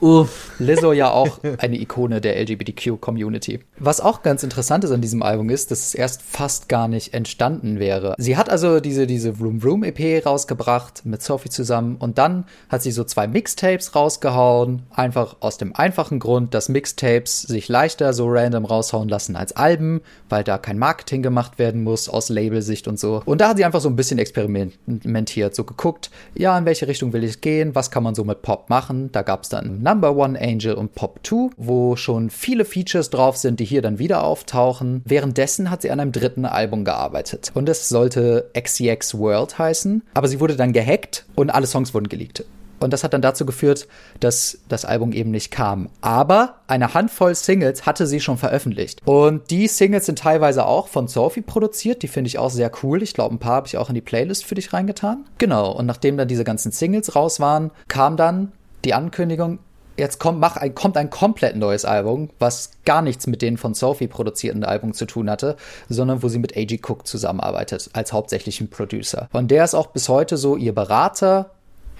[0.00, 0.52] uff.
[0.58, 3.60] Lizzo ja auch eine Ikone der LGBTQ-Community.
[3.78, 7.14] Was auch ganz interessant ist an diesem Album ist, dass es erst fast gar nicht
[7.14, 8.14] entstanden wäre.
[8.18, 12.82] Sie hat also diese, diese Vroom Vroom EP rausgebracht mit Sophie zusammen und dann hat
[12.82, 14.82] sie so zwei Mixtapes rausgehauen.
[14.90, 20.00] Einfach aus dem einfachen Grund, dass Mixtapes sich leichter so random raushauen lassen als Alben,
[20.28, 23.22] weil da kein Marketing gemacht werden muss aus Labelsicht und so.
[23.24, 27.12] Und da hat sie einfach so ein bisschen experimentiert, so geguckt, ja, in welche Richtung
[27.12, 29.10] will ich gehen, was kann man so mit Pop machen.
[29.12, 33.36] Da gab es dann Number One Angel und Pop 2, wo schon viele Features drauf
[33.36, 35.02] sind, die hier dann wieder auftauchen.
[35.04, 37.50] Währenddessen hat sie an einem dritten Album gearbeitet.
[37.54, 42.08] Und es sollte XCX World heißen, aber sie wurde dann gehackt und alle Songs wurden
[42.08, 42.44] geleakt.
[42.78, 43.88] Und das hat dann dazu geführt,
[44.20, 45.88] dass das Album eben nicht kam.
[46.02, 49.00] Aber eine Handvoll Singles hatte sie schon veröffentlicht.
[49.04, 52.04] Und die Singles sind teilweise auch von Sophie produziert.
[52.04, 53.02] Die finde ich auch sehr cool.
[53.02, 55.24] Ich glaube, ein paar habe ich auch in die Playlist für dich reingetan.
[55.38, 55.72] Genau.
[55.72, 58.52] Und nachdem dann diese ganzen Singles raus waren, kam dann
[58.84, 59.58] die Ankündigung,
[60.00, 63.74] jetzt kommt, mach ein, kommt ein komplett neues Album, was gar nichts mit den von
[63.74, 65.56] Sophie produzierten Album zu tun hatte,
[65.88, 66.80] sondern wo sie mit A.G.
[66.84, 69.28] Cook zusammenarbeitet, als hauptsächlichen Producer.
[69.32, 71.50] Und der ist auch bis heute so ihr Berater,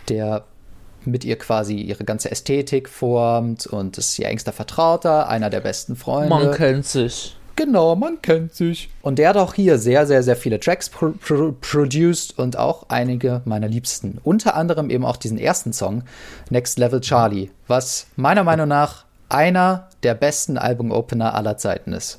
[0.08, 0.44] der
[1.04, 5.96] mit ihr quasi ihre ganze Ästhetik formt und ist ihr engster Vertrauter, einer der besten
[5.96, 6.28] Freunde.
[6.28, 7.36] Man kennt sich.
[7.60, 8.88] Genau, man kennt sich.
[9.02, 12.86] Und der hat auch hier sehr, sehr, sehr viele Tracks pro pro produced und auch
[12.88, 14.16] einige meiner Liebsten.
[14.24, 16.02] Unter anderem eben auch diesen ersten Song,
[16.48, 22.18] Next Level Charlie, was meiner Meinung nach einer der besten Album-Opener aller Zeiten ist.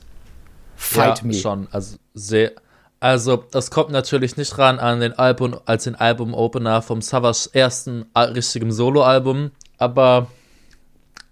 [0.76, 1.34] Fight ja, Me.
[1.34, 1.68] schon.
[1.72, 2.52] Also sehr.
[3.00, 8.06] Also, das kommt natürlich nicht ran an den Album, als den Album-Opener vom Savage ersten
[8.16, 9.50] richtigen Solo-Album,
[9.80, 10.28] aber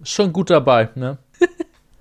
[0.01, 1.19] schon gut dabei, ne?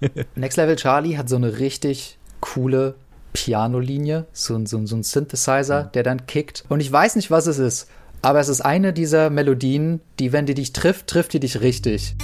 [0.36, 2.94] Next Level Charlie hat so eine richtig coole
[3.32, 6.64] Pianolinie, so, so, so ein Synthesizer, der dann kickt.
[6.68, 7.88] Und ich weiß nicht, was es ist,
[8.22, 12.14] aber es ist eine dieser Melodien, die, wenn die dich trifft, trifft die dich richtig.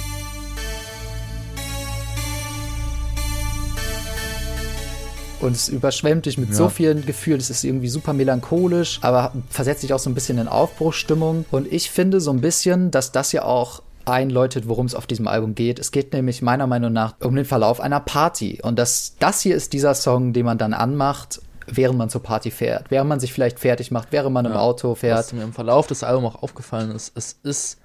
[5.41, 6.55] Und es überschwemmt dich mit ja.
[6.55, 7.39] so vielen Gefühlen.
[7.39, 11.45] Es ist irgendwie super melancholisch, aber versetzt dich auch so ein bisschen in Aufbruchsstimmung.
[11.51, 15.27] Und ich finde so ein bisschen, dass das ja auch einläutet, worum es auf diesem
[15.27, 15.79] Album geht.
[15.79, 18.59] Es geht nämlich meiner Meinung nach um den Verlauf einer Party.
[18.61, 22.51] Und das, das hier ist dieser Song, den man dann anmacht während man zur Party
[22.51, 25.17] fährt, während man sich vielleicht fertig macht, während man im Auto fährt.
[25.17, 27.79] Was mir im Verlauf des Albums auch aufgefallen ist, es ist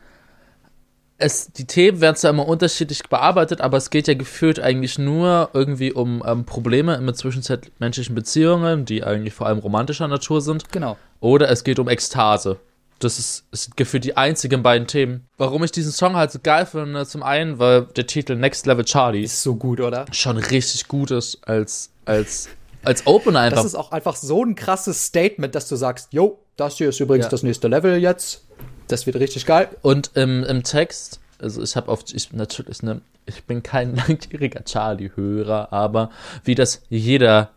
[1.21, 5.51] es, die Themen werden zwar immer unterschiedlich bearbeitet, aber es geht ja gefühlt eigentlich nur
[5.53, 10.73] irgendwie um ähm, Probleme mit zwischenmenschlichen Beziehungen, die eigentlich vor allem romantischer Natur sind.
[10.73, 10.97] Genau.
[11.21, 12.59] Oder es geht um Ekstase.
[13.01, 15.27] Das ist, ist gefühlt die einzigen beiden Themen.
[15.37, 18.85] Warum ich diesen Song halt so geil finde, zum einen, weil der Titel Next Level
[18.85, 20.07] Charlie ist so gut, oder?
[20.13, 22.51] Schon richtig gut ist als, als,
[22.85, 23.57] als Opener einfach.
[23.57, 27.01] Das ist auch einfach so ein krasses Statement, dass du sagst, yo, das hier ist
[27.01, 27.31] übrigens ja.
[27.31, 28.45] das nächste Level jetzt.
[28.89, 29.69] Das wird richtig geil.
[29.83, 34.65] Und im, im Text, also ich habe oft, ich natürlich, ne, ich bin kein langjähriger
[34.65, 36.11] Charlie-Hörer, aber
[36.45, 37.51] wie das jeder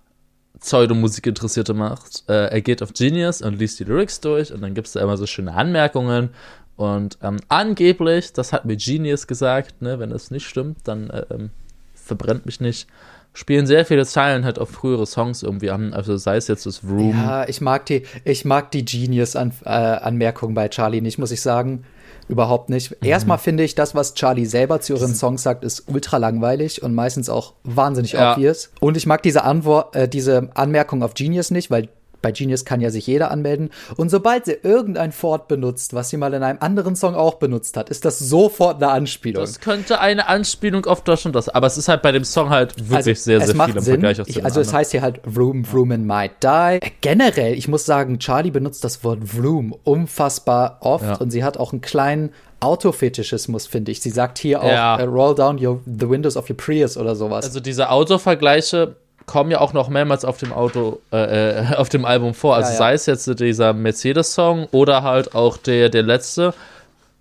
[0.64, 2.24] Pseudomusik-Interessierte macht.
[2.30, 5.02] Äh, er geht auf Genius und liest die Lyrics durch und dann gibt es da
[5.02, 6.30] immer so schöne Anmerkungen.
[6.78, 11.26] Und ähm, angeblich, das hat mir Genius gesagt, ne, wenn das nicht stimmt, dann äh,
[11.32, 11.50] ähm,
[11.94, 12.88] verbrennt mich nicht.
[13.34, 16.84] Spielen sehr viele Zeilen halt auf frühere Songs irgendwie an, also sei es jetzt das
[16.84, 17.12] Room.
[17.12, 21.84] Ja, ich mag die, ich mag die Genius-Anmerkungen äh, bei Charlie nicht, muss ich sagen.
[22.28, 22.92] Überhaupt nicht.
[22.92, 23.08] Mhm.
[23.08, 26.94] Erstmal finde ich, das, was Charlie selber zu ihren Songs sagt, ist ultra langweilig und
[26.94, 28.34] meistens auch wahnsinnig ja.
[28.34, 28.70] obvious.
[28.80, 31.90] Und ich mag diese Antwort, äh, diese Anmerkung auf Genius nicht, weil
[32.24, 33.70] bei Genius kann ja sich jeder anmelden.
[33.98, 37.78] Und sobald sie irgendein Fort benutzt, was sie mal in einem anderen Song auch benutzt
[37.78, 39.44] hat, ist das sofort eine Anspielung.
[39.44, 41.50] Das könnte eine Anspielung auf das und das.
[41.50, 44.22] Aber es ist halt bei dem Song halt wirklich also, sehr, sehr viel im Vergleich
[44.22, 46.80] auf ich, Also es heißt hier halt Vroom, Vroomin might die.
[47.02, 51.16] Generell, ich muss sagen, Charlie benutzt das Wort Vroom unfassbar oft ja.
[51.18, 52.32] und sie hat auch einen kleinen
[52.62, 54.02] Autofetischismus, finde ich.
[54.02, 54.98] Sie sagt hier auch, ja.
[54.98, 57.44] uh, roll down your, the windows of your Prius oder sowas.
[57.46, 62.06] Also diese Autovergleiche kommen ja auch noch mehrmals auf dem Auto, äh, äh auf dem
[62.06, 62.56] Album vor.
[62.56, 62.78] Also ja, ja.
[62.78, 66.54] sei es jetzt dieser Mercedes-Song oder halt auch der, der letzte,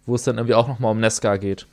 [0.06, 1.66] wo es dann irgendwie auch nochmal um Nesca geht.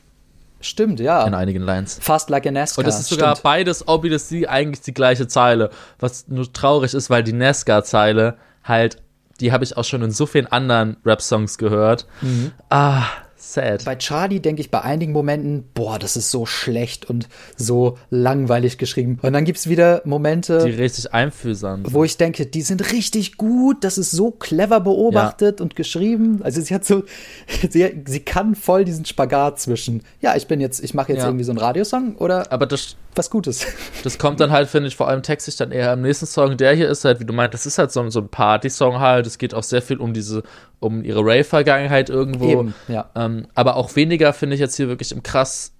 [0.60, 1.26] Stimmt, ja.
[1.26, 1.98] In einigen Lines.
[2.00, 2.82] Fast like a Nesca.
[2.82, 3.44] Und es ist sogar Stimmt.
[3.44, 5.70] beides, obviously, eigentlich die gleiche Zeile.
[5.98, 8.98] Was nur traurig ist, weil die Nesca-Zeile halt,
[9.40, 12.06] die habe ich auch schon in so vielen anderen Rap-Songs gehört.
[12.20, 12.52] Mhm.
[12.68, 13.04] Ah,
[13.40, 13.86] Sad.
[13.86, 17.26] Bei Charlie denke ich bei einigen Momenten, boah, das ist so schlecht und
[17.56, 19.18] so langweilig geschrieben.
[19.22, 21.94] Und dann gibt es wieder Momente, die richtig einfühlsam sind.
[21.94, 25.64] Wo ich denke, die sind richtig gut, das ist so clever beobachtet ja.
[25.64, 26.40] und geschrieben.
[26.42, 27.04] Also sie hat so,
[27.70, 31.28] sie, sie kann voll diesen Spagat zwischen, ja, ich bin jetzt, ich mache jetzt ja.
[31.28, 33.66] irgendwie so einen Radiosong oder Aber das, was Gutes.
[34.02, 36.56] Das kommt dann halt, finde ich, vor allem textlich dann eher im nächsten Song.
[36.56, 39.26] Der hier ist halt, wie du meint, das ist halt so, so ein Party-Song halt.
[39.26, 40.42] Es geht auch sehr viel um diese,
[40.78, 42.50] um ihre Rave-Vergangenheit irgendwo.
[42.50, 43.10] Eben, ja.
[43.14, 45.72] Ähm, aber auch weniger finde ich jetzt hier wirklich im krass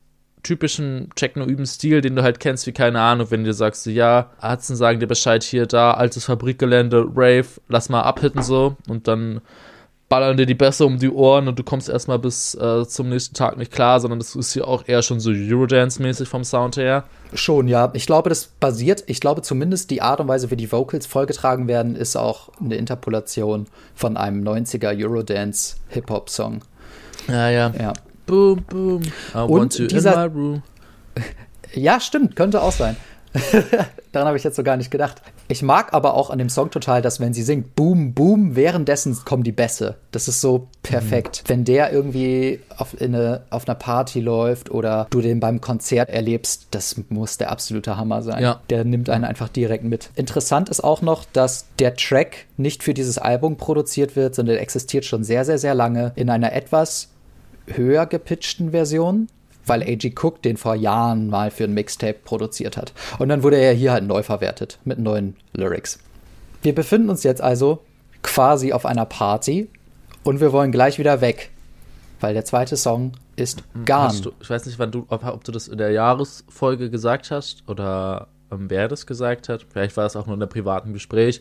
[0.42, 5.00] typischen Techno-Üben-Stil, den du halt kennst, wie keine Ahnung, wenn du sagst, ja, Arzen sagen
[5.00, 9.40] dir Bescheid hier, da, altes Fabrikgelände, Rave, lass mal abhitten so und dann
[10.10, 13.34] ballern dir die Bässe um die Ohren und du kommst erstmal bis äh, zum nächsten
[13.34, 17.04] Tag nicht klar, sondern das ist hier auch eher schon so Eurodance-mäßig vom Sound her.
[17.32, 17.90] Schon, ja.
[17.94, 21.68] Ich glaube, das basiert, ich glaube zumindest die Art und Weise, wie die Vocals vollgetragen
[21.68, 26.62] werden, ist auch eine Interpolation von einem 90er Eurodance-Hip-Hop-Song.
[27.28, 27.72] Ja, ja.
[27.78, 27.92] ja.
[28.26, 29.02] Boom, boom.
[29.34, 30.62] I und want you dieser, in my room.
[31.74, 32.96] Ja, stimmt, könnte auch sein.
[34.12, 35.22] Daran habe ich jetzt so gar nicht gedacht.
[35.48, 39.16] Ich mag aber auch an dem Song total, dass wenn sie singt, boom, boom, währenddessen
[39.24, 39.96] kommen die Bässe.
[40.10, 41.42] Das ist so perfekt.
[41.44, 41.48] Mhm.
[41.48, 46.68] Wenn der irgendwie auf, eine, auf einer Party läuft oder du den beim Konzert erlebst,
[46.72, 48.42] das muss der absolute Hammer sein.
[48.42, 48.60] Ja.
[48.68, 50.10] Der nimmt einen einfach direkt mit.
[50.16, 55.04] Interessant ist auch noch, dass der Track nicht für dieses Album produziert wird, sondern existiert
[55.04, 57.08] schon sehr, sehr, sehr lange in einer etwas
[57.66, 59.28] höher gepitchten Version
[59.70, 60.12] weil A.G.
[60.20, 62.92] Cook den vor Jahren mal für ein Mixtape produziert hat.
[63.20, 66.00] Und dann wurde er hier halt neu verwertet mit neuen Lyrics.
[66.62, 67.78] Wir befinden uns jetzt also
[68.22, 69.68] quasi auf einer Party
[70.24, 71.50] und wir wollen gleich wieder weg,
[72.18, 74.20] weil der zweite Song ist hm, Gone.
[74.20, 77.62] Du, ich weiß nicht, wann du, ob, ob, du das in der Jahresfolge gesagt hast
[77.68, 79.64] oder ähm, wer das gesagt hat.
[79.70, 81.40] Vielleicht war es auch nur in einem privaten Gespräch,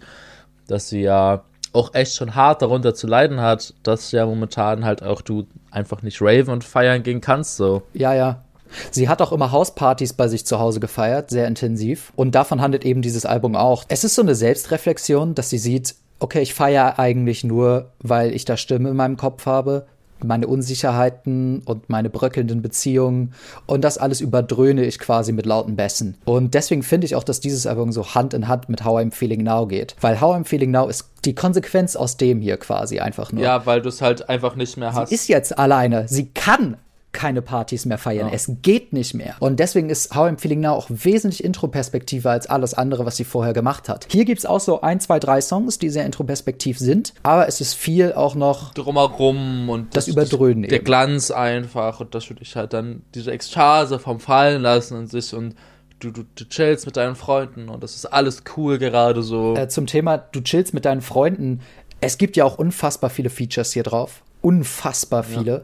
[0.68, 5.04] dass sie ja auch echt schon hart darunter zu leiden hat, dass ja momentan halt
[5.04, 7.84] auch du einfach nicht raven und feiern gehen kannst, so.
[7.94, 8.44] Ja, ja.
[8.92, 12.14] Sie hat auch immer Hauspartys bei sich zu Hause gefeiert, sehr intensiv.
[12.16, 13.84] Und davon handelt eben dieses Album auch.
[13.88, 18.46] Es ist so eine Selbstreflexion, dass sie sieht, okay, ich feiere eigentlich nur, weil ich
[18.46, 19.88] da Stimme in meinem Kopf habe,
[20.24, 23.34] meine Unsicherheiten und meine bröckelnden Beziehungen
[23.66, 26.18] und das alles überdröhne ich quasi mit lauten Bässen.
[26.26, 29.12] Und deswegen finde ich auch, dass dieses Album so Hand in Hand mit How I'm
[29.12, 29.96] Feeling Now geht.
[30.02, 33.44] Weil How I'm Feeling Now ist die Konsequenz aus dem hier quasi einfach nur.
[33.44, 35.10] Ja, weil du es halt einfach nicht mehr hast.
[35.10, 36.08] Sie ist jetzt alleine.
[36.08, 36.78] Sie kann
[37.12, 38.28] keine Partys mehr feiern.
[38.28, 38.34] Ja.
[38.34, 39.36] Es geht nicht mehr.
[39.40, 43.24] Und deswegen ist How I'm Feeling Now auch wesentlich Intro-Perspektiver als alles andere, was sie
[43.24, 44.08] vorher gemacht hat.
[44.12, 47.62] Hier gibt es auch so ein, zwei, drei Songs, die sehr Intro-perspektiv sind, aber es
[47.62, 50.64] ist viel auch noch drumherum und das, das Überdröhnen.
[50.64, 50.86] Der eben.
[50.86, 55.34] Glanz einfach und das würde ich halt dann diese Ekstase vom Fallen lassen und sich
[55.34, 55.56] und
[56.02, 59.58] Du, du, du, chillst mit deinen Freunden und das ist alles cool gerade so.
[59.58, 61.60] Äh, zum Thema, du chillst mit deinen Freunden.
[62.00, 65.62] Es gibt ja auch unfassbar viele Features hier drauf unfassbar viele, ja.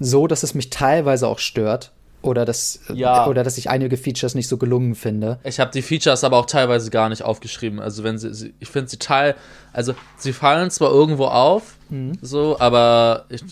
[0.00, 3.26] so dass es mich teilweise auch stört oder dass ja.
[3.26, 5.38] oder dass ich einige Features nicht so gelungen finde.
[5.44, 7.80] Ich habe die Features aber auch teilweise gar nicht aufgeschrieben.
[7.80, 9.34] Also wenn sie, sie ich finde sie teil,
[9.72, 12.18] also sie fallen zwar irgendwo auf, mhm.
[12.20, 13.42] so, aber ich,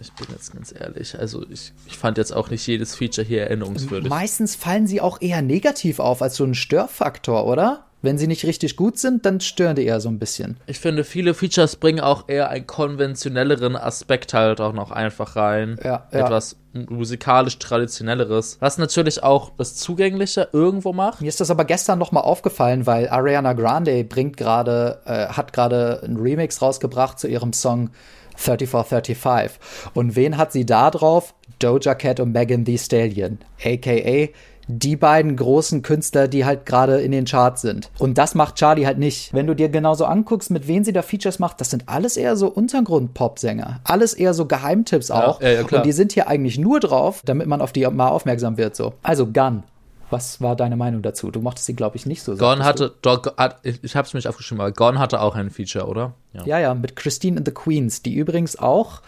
[0.00, 3.42] ich bin jetzt ganz ehrlich, also ich, ich fand jetzt auch nicht jedes Feature hier
[3.42, 4.10] erinnerungswürdig.
[4.10, 7.85] Meistens fallen sie auch eher negativ auf als so ein Störfaktor, oder?
[8.02, 10.58] Wenn sie nicht richtig gut sind, dann stören die eher so ein bisschen.
[10.66, 15.78] Ich finde, viele Features bringen auch eher einen konventionelleren Aspekt halt auch noch einfach rein.
[15.82, 16.26] Ja, ja.
[16.26, 18.58] Etwas musikalisch traditionelleres.
[18.60, 21.22] Was natürlich auch das Zugängliche irgendwo macht.
[21.22, 25.52] Mir ist das aber gestern noch mal aufgefallen, weil Ariana Grande bringt gerade, äh, hat
[25.52, 27.90] gerade einen Remix rausgebracht zu ihrem Song
[28.36, 29.58] 3435.
[29.94, 31.34] Und wen hat sie da drauf?
[31.58, 34.28] Doja Cat und Megan Thee Stallion, aka
[34.68, 37.90] die beiden großen Künstler, die halt gerade in den Charts sind.
[37.98, 39.32] Und das macht Charlie halt nicht.
[39.32, 42.36] Wenn du dir genauso anguckst, mit wem sie da Features macht, das sind alles eher
[42.36, 43.80] so Untergrund-Pop-Sänger.
[43.84, 45.40] Alles eher so Geheimtipps auch.
[45.40, 48.56] Ja, ja, und die sind hier eigentlich nur drauf, damit man auf die mal aufmerksam
[48.56, 48.76] wird.
[48.76, 48.94] So.
[49.02, 49.62] Also Gun.
[50.08, 51.32] Was war deine Meinung dazu?
[51.32, 52.36] Du mochtest sie, glaube ich, nicht so.
[52.36, 53.22] Gone hatte, doch,
[53.62, 56.14] ich habe es mich aufgeschrieben, aber Gone hatte auch ein Feature, oder?
[56.32, 56.44] Ja.
[56.44, 59.00] ja, ja, mit Christine and the Queens, die übrigens auch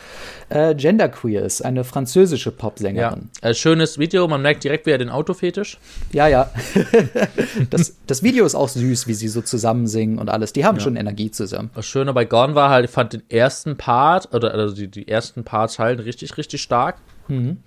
[0.49, 3.29] äh, genderqueer ist, eine französische Popsängerin.
[3.43, 3.49] Ja.
[3.51, 5.79] Äh, schönes Video, man merkt direkt wieder den Autofetisch.
[6.11, 6.51] Ja, ja.
[7.71, 10.53] das, das Video ist auch süß, wie sie so zusammen singen und alles.
[10.53, 10.83] Die haben ja.
[10.83, 11.71] schon Energie zusammen.
[11.75, 15.07] Das Schöne bei Gone war halt, ich fand den ersten Part, oder also die, die
[15.07, 16.97] ersten Parts halt richtig, richtig stark.
[17.29, 17.59] Mhm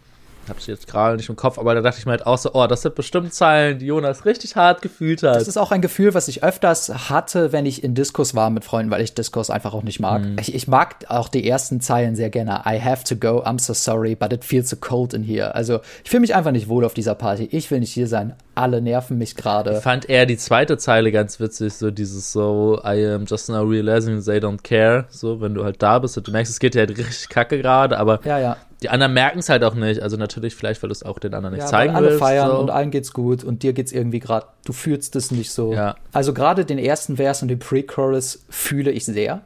[0.50, 2.52] habe sie jetzt gerade nicht im Kopf, aber da dachte ich mir halt auch so,
[2.54, 5.36] oh, das sind bestimmt Zeilen, die Jonas richtig hart gefühlt hat.
[5.36, 8.64] Das ist auch ein Gefühl, was ich öfters hatte, wenn ich in Diskurs war mit
[8.64, 10.24] Freunden, weil ich Diskurs einfach auch nicht mag.
[10.24, 10.38] Mhm.
[10.40, 12.62] Ich, ich, mag auch die ersten Zeilen sehr gerne.
[12.66, 15.54] I have to go, I'm so sorry, but it feels so cold in here.
[15.56, 17.48] Also ich fühle mich einfach nicht wohl auf dieser Party.
[17.52, 18.34] Ich will nicht hier sein.
[18.56, 19.78] Alle nerven mich gerade.
[19.78, 23.62] Ich fand eher die zweite Zeile ganz witzig, so dieses so, I am just now
[23.62, 25.06] realizing they don't care.
[25.10, 27.58] So, wenn du halt da bist und du merkst, es geht dir halt richtig kacke
[27.58, 30.02] gerade, aber ja, ja die anderen merken es halt auch nicht.
[30.02, 32.22] Also natürlich vielleicht, weil du es auch den anderen nicht ja, zeigen alle willst.
[32.22, 32.58] Alle feiern so.
[32.58, 35.74] und allen geht's gut und dir geht's irgendwie gerade, du fühlst es nicht so.
[35.74, 35.96] Ja.
[36.12, 39.42] Also gerade den ersten Vers und den Pre-Chorus fühle ich sehr.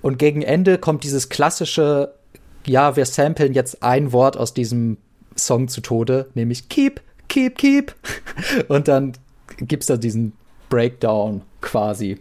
[0.00, 2.14] Und gegen Ende kommt dieses klassische,
[2.66, 4.98] ja, wir samplen jetzt ein Wort aus diesem
[5.36, 7.94] Song zu Tode, nämlich Keep, Keep, Keep.
[8.68, 9.14] Und dann
[9.58, 10.34] gibt's da diesen
[10.68, 12.20] Breakdown quasi.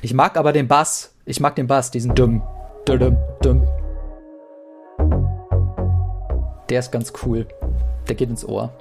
[0.00, 1.14] Ich mag aber den Bass.
[1.24, 2.42] Ich mag den Bass, diesen dumm,
[2.84, 3.16] dumm, dumm,
[6.72, 7.46] der ist ganz cool.
[8.08, 8.72] Der geht ins Ohr.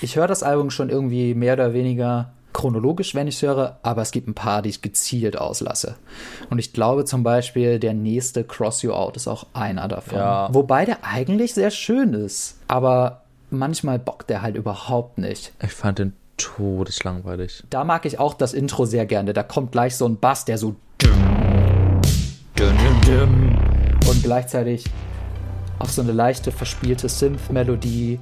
[0.00, 4.02] Ich höre das Album schon irgendwie mehr oder weniger chronologisch, wenn ich es höre, aber
[4.02, 5.96] es gibt ein paar, die ich gezielt auslasse.
[6.50, 10.18] Und ich glaube zum Beispiel, der nächste Cross You Out ist auch einer davon.
[10.18, 10.48] Ja.
[10.52, 15.52] Wobei der eigentlich sehr schön ist, aber manchmal bockt der halt überhaupt nicht.
[15.60, 17.64] Ich fand den todeslangweilig.
[17.70, 19.32] Da mag ich auch das Intro sehr gerne.
[19.32, 20.76] Da kommt gleich so ein Bass, der so
[22.60, 24.84] und gleichzeitig
[25.78, 28.20] auch so eine leichte verspielte Synth-Melodie.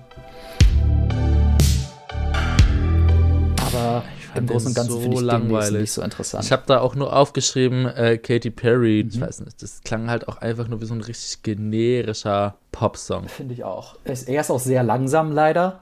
[3.75, 4.03] Aber
[4.35, 5.81] im Großen und Ganzen so finde ich den langweilig.
[5.81, 6.45] nicht so interessant.
[6.45, 9.03] Ich habe da auch nur aufgeschrieben, äh, Katy Perry.
[9.05, 9.11] Mhm.
[9.11, 13.29] Ich weiß nicht, das klang halt auch einfach nur wie so ein richtig generischer Popsong.
[13.29, 13.97] Finde ich auch.
[14.05, 15.81] Er ist auch sehr langsam, leider.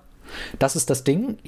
[0.59, 1.39] Das ist das Ding.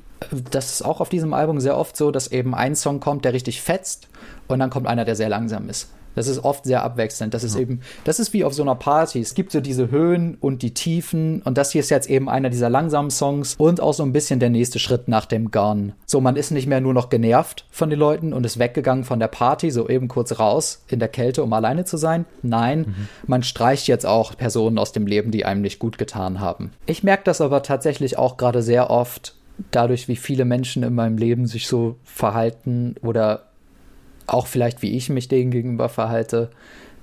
[0.50, 3.32] Das ist auch auf diesem Album sehr oft so, dass eben ein Song kommt, der
[3.32, 4.08] richtig fetzt
[4.48, 5.88] und dann kommt einer, der sehr langsam ist.
[6.14, 7.34] Das ist oft sehr abwechselnd.
[7.34, 9.20] Das ist eben, das ist wie auf so einer Party.
[9.20, 12.50] Es gibt so diese Höhen und die Tiefen und das hier ist jetzt eben einer
[12.50, 15.94] dieser langsamen Songs und auch so ein bisschen der nächste Schritt nach dem Gone.
[16.06, 19.20] So, man ist nicht mehr nur noch genervt von den Leuten und ist weggegangen von
[19.20, 22.24] der Party, so eben kurz raus in der Kälte, um alleine zu sein.
[22.42, 26.72] Nein, man streicht jetzt auch Personen aus dem Leben, die einem nicht gut getan haben.
[26.86, 29.34] Ich merke das aber tatsächlich auch gerade sehr oft
[29.70, 33.49] dadurch, wie viele Menschen in meinem Leben sich so verhalten oder
[34.32, 36.50] auch vielleicht, wie ich mich denen gegenüber verhalte,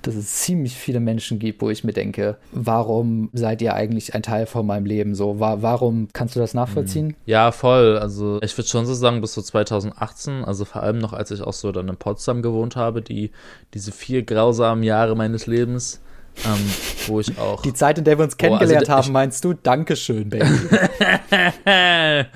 [0.02, 4.22] dass es ziemlich viele Menschen gibt, wo ich mir denke, warum seid ihr eigentlich ein
[4.22, 5.14] Teil von meinem Leben?
[5.14, 7.16] So, wa warum kannst du das nachvollziehen?
[7.26, 7.98] Ja, voll.
[7.98, 11.42] Also ich würde schon so sagen, bis so 2018, also vor allem noch, als ich
[11.42, 13.32] auch so dann in Potsdam gewohnt habe, die
[13.74, 16.00] diese vier grausamen Jahre meines Lebens,
[16.46, 16.70] ähm,
[17.08, 17.62] wo ich auch.
[17.62, 19.54] Die Zeit, in der wir uns Oh, also kennengelernt haben, meinst du?
[19.54, 20.44] Dankeschön, Baby.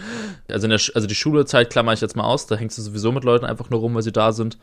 [0.48, 3.12] also, in der, also die Schulzeit klammer ich jetzt mal aus, da hängst du sowieso
[3.12, 4.58] mit Leuten einfach nur rum, weil sie da sind.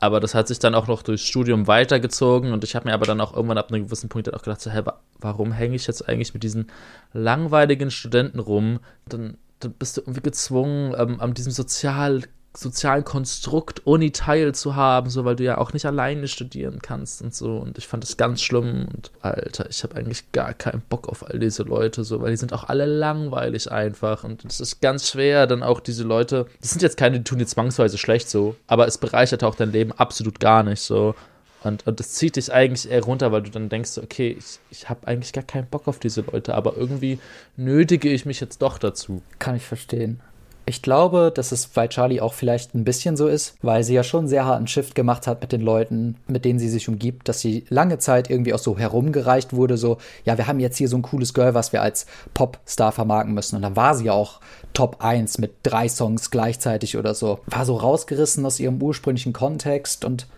[0.00, 3.04] Aber das hat sich dann auch noch durchs Studium weitergezogen und ich habe mir aber
[3.04, 5.86] dann auch irgendwann ab einem gewissen Punkt auch gedacht, so, hä, wa warum hänge ich
[5.86, 6.68] jetzt eigentlich mit diesen
[7.12, 8.80] langweiligen Studenten rum?
[9.06, 15.24] Dann, dann bist du irgendwie gezwungen, ähm, an diesem sozial, sozialen Konstrukt Uni teilzuhaben, so
[15.24, 17.58] weil du ja auch nicht alleine studieren kannst und so.
[17.58, 21.28] Und ich fand das ganz schlimm und Alter, ich habe eigentlich gar keinen Bock auf
[21.28, 24.24] all diese Leute, so, weil die sind auch alle langweilig einfach.
[24.24, 27.38] Und es ist ganz schwer, dann auch diese Leute, das sind jetzt keine, die tun
[27.38, 31.14] dir zwangsweise schlecht so, aber es bereichert auch dein Leben absolut gar nicht so.
[31.62, 34.88] Und, und das zieht dich eigentlich eher runter, weil du dann denkst, okay, ich, ich
[34.88, 37.18] habe eigentlich gar keinen Bock auf diese Leute, aber irgendwie
[37.56, 39.22] nötige ich mich jetzt doch dazu.
[39.38, 40.20] Kann ich verstehen.
[40.70, 44.04] Ich glaube, dass es bei Charlie auch vielleicht ein bisschen so ist, weil sie ja
[44.04, 47.40] schon sehr harten Shift gemacht hat mit den Leuten, mit denen sie sich umgibt, dass
[47.40, 50.96] sie lange Zeit irgendwie auch so herumgereicht wurde, so, ja, wir haben jetzt hier so
[50.96, 53.56] ein cooles Girl, was wir als Popstar vermarkten müssen.
[53.56, 54.38] Und dann war sie ja auch
[54.72, 57.40] Top 1 mit drei Songs gleichzeitig oder so.
[57.46, 60.28] War so rausgerissen aus ihrem ursprünglichen Kontext und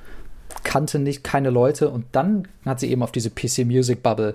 [0.65, 4.35] kannte nicht keine Leute und dann hat sie eben auf diese PC Music Bubble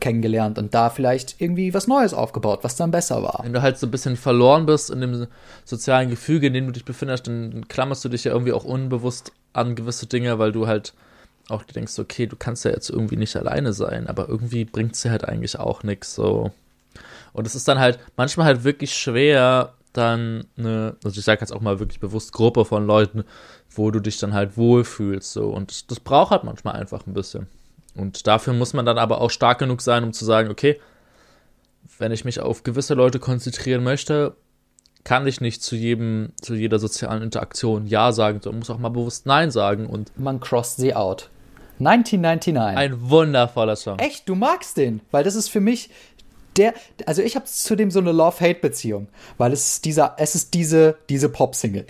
[0.00, 3.40] kennengelernt und da vielleicht irgendwie was Neues aufgebaut, was dann besser war.
[3.42, 5.26] Wenn du halt so ein bisschen verloren bist in dem
[5.64, 9.32] sozialen Gefüge, in dem du dich befindest, dann klammerst du dich ja irgendwie auch unbewusst
[9.52, 10.94] an gewisse Dinge, weil du halt
[11.48, 15.10] auch denkst, okay, du kannst ja jetzt irgendwie nicht alleine sein, aber irgendwie bringt dir
[15.10, 16.52] halt eigentlich auch nichts so.
[17.32, 21.52] Und es ist dann halt manchmal halt wirklich schwer, dann eine, also ich sage jetzt
[21.52, 23.24] auch mal wirklich bewusst Gruppe von Leuten,
[23.70, 25.48] wo du dich dann halt wohlfühlst so.
[25.48, 27.46] Und das, das braucht halt manchmal einfach ein bisschen.
[27.94, 30.80] Und dafür muss man dann aber auch stark genug sein, um zu sagen, okay,
[31.98, 34.36] wenn ich mich auf gewisse Leute konzentrieren möchte,
[35.04, 38.90] kann ich nicht zu jedem, zu jeder sozialen Interaktion Ja sagen, sondern muss auch mal
[38.90, 39.86] bewusst Nein sagen.
[39.86, 41.30] Und Man crossed sie out.
[41.80, 42.76] 1999.
[42.76, 43.98] ein wundervoller Song.
[43.98, 45.88] Echt, du magst den, weil das ist für mich
[46.60, 46.74] der,
[47.06, 51.28] also ich habe zu so eine Love-Hate-Beziehung, weil es ist dieser, es ist diese, diese
[51.28, 51.86] Pop-Single.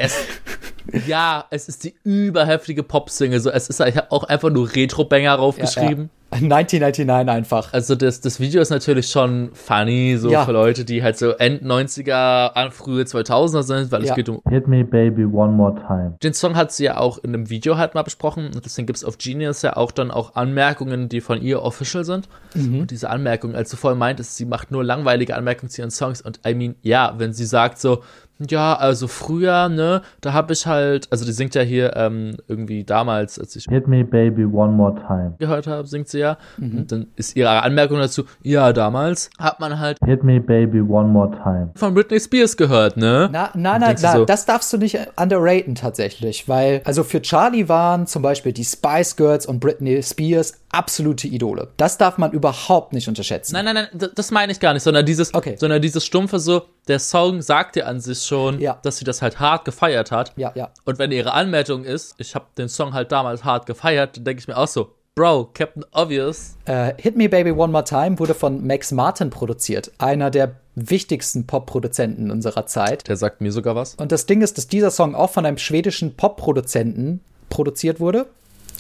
[1.07, 3.41] Ja, es ist die überheftige Pop-Single.
[3.41, 6.11] So, es ist ich habe auch einfach nur Retro-Banger raufgeschrieben.
[6.33, 7.73] 1999 einfach.
[7.73, 10.45] Also das, das Video ist natürlich schon funny, so Ja.
[10.45, 14.11] für Leute, die halt so End 90er, an frühe 2000er sind, weil Ja.
[14.11, 16.17] es geht um Hit me, baby, one more time.
[16.23, 18.97] Den Song hat sie ja auch in einem Video halt mal besprochen und deswegen gibt
[18.99, 22.29] es auf Genius ja auch dann auch Anmerkungen, die von ihr official sind.
[22.55, 26.21] Und diese Anmerkungen, als du vorhin meintest, sie macht nur langweilige Anmerkungen zu ihren Songs
[26.21, 28.03] und I mean, ja, wenn sie sagt so,
[28.49, 32.85] ja, also früher, ne, da habe ich halt, also die singt ja hier ähm, irgendwie
[32.85, 35.35] damals, als ich Hit me, baby, one more time.
[35.39, 36.39] gehört habe, singt sie ja.
[36.59, 41.09] Und dann ist ihre Anmerkung dazu, ja, damals hat man halt Hit me, baby, one
[41.09, 41.71] more time.
[41.75, 43.29] von Britney Spears gehört, ne?
[43.33, 47.69] Na, na, na, na so- das darfst du nicht underraten tatsächlich, weil, also für Charlie
[47.69, 51.69] waren zum Beispiel die Spice Girls und Britney Spears absolute Idole.
[51.77, 53.55] Das darf man überhaupt nicht unterschätzen.
[53.55, 55.57] Nein, nein, nein, das meine ich gar nicht, sondern dieses, Okay.
[55.59, 58.79] sondern dieses stumpfe so, der Song sagt dir an sich schon, Ja.
[58.83, 60.33] dass sie das halt hart gefeiert hat.
[60.37, 60.71] Ja, ja.
[60.87, 64.41] Und wenn ihre Anmerkung ist, ich habe den Song halt damals hart gefeiert, dann denke
[64.41, 66.57] ich mir auch so, Bro, Captain Obvious.
[66.65, 71.47] Äh, Hit Me Baby One More Time wurde von Max Martin produziert, einer der wichtigsten
[71.47, 73.09] Pop-Produzenten unserer Zeit.
[73.09, 73.97] Der sagt mir sogar was.
[73.97, 78.27] Und das Ding ist, dass dieser Song auch von einem schwedischen Pop-Produzenten produziert wurde.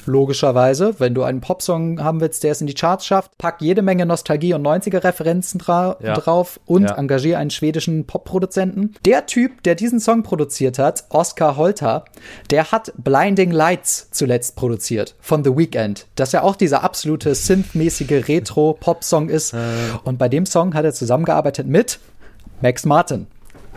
[0.07, 3.83] Logischerweise, wenn du einen Popsong haben willst, der es in die Charts schafft, pack jede
[3.83, 6.15] Menge Nostalgie und 90er-Referenzen dra Ja.
[6.15, 6.94] drauf und Ja.
[6.96, 8.94] engagier einen schwedischen Pop-Produzenten.
[9.05, 12.05] Der Typ, der diesen Song produziert hat, Oscar Holter,
[12.51, 18.29] der hat Blinding Lights zuletzt produziert von The Weeknd, das ja auch dieser absolute synthmäßige
[18.29, 19.55] Retro-Pop-Song ist.
[20.05, 21.98] Und bei dem Song hat er zusammengearbeitet mit
[22.63, 23.27] Max Martin.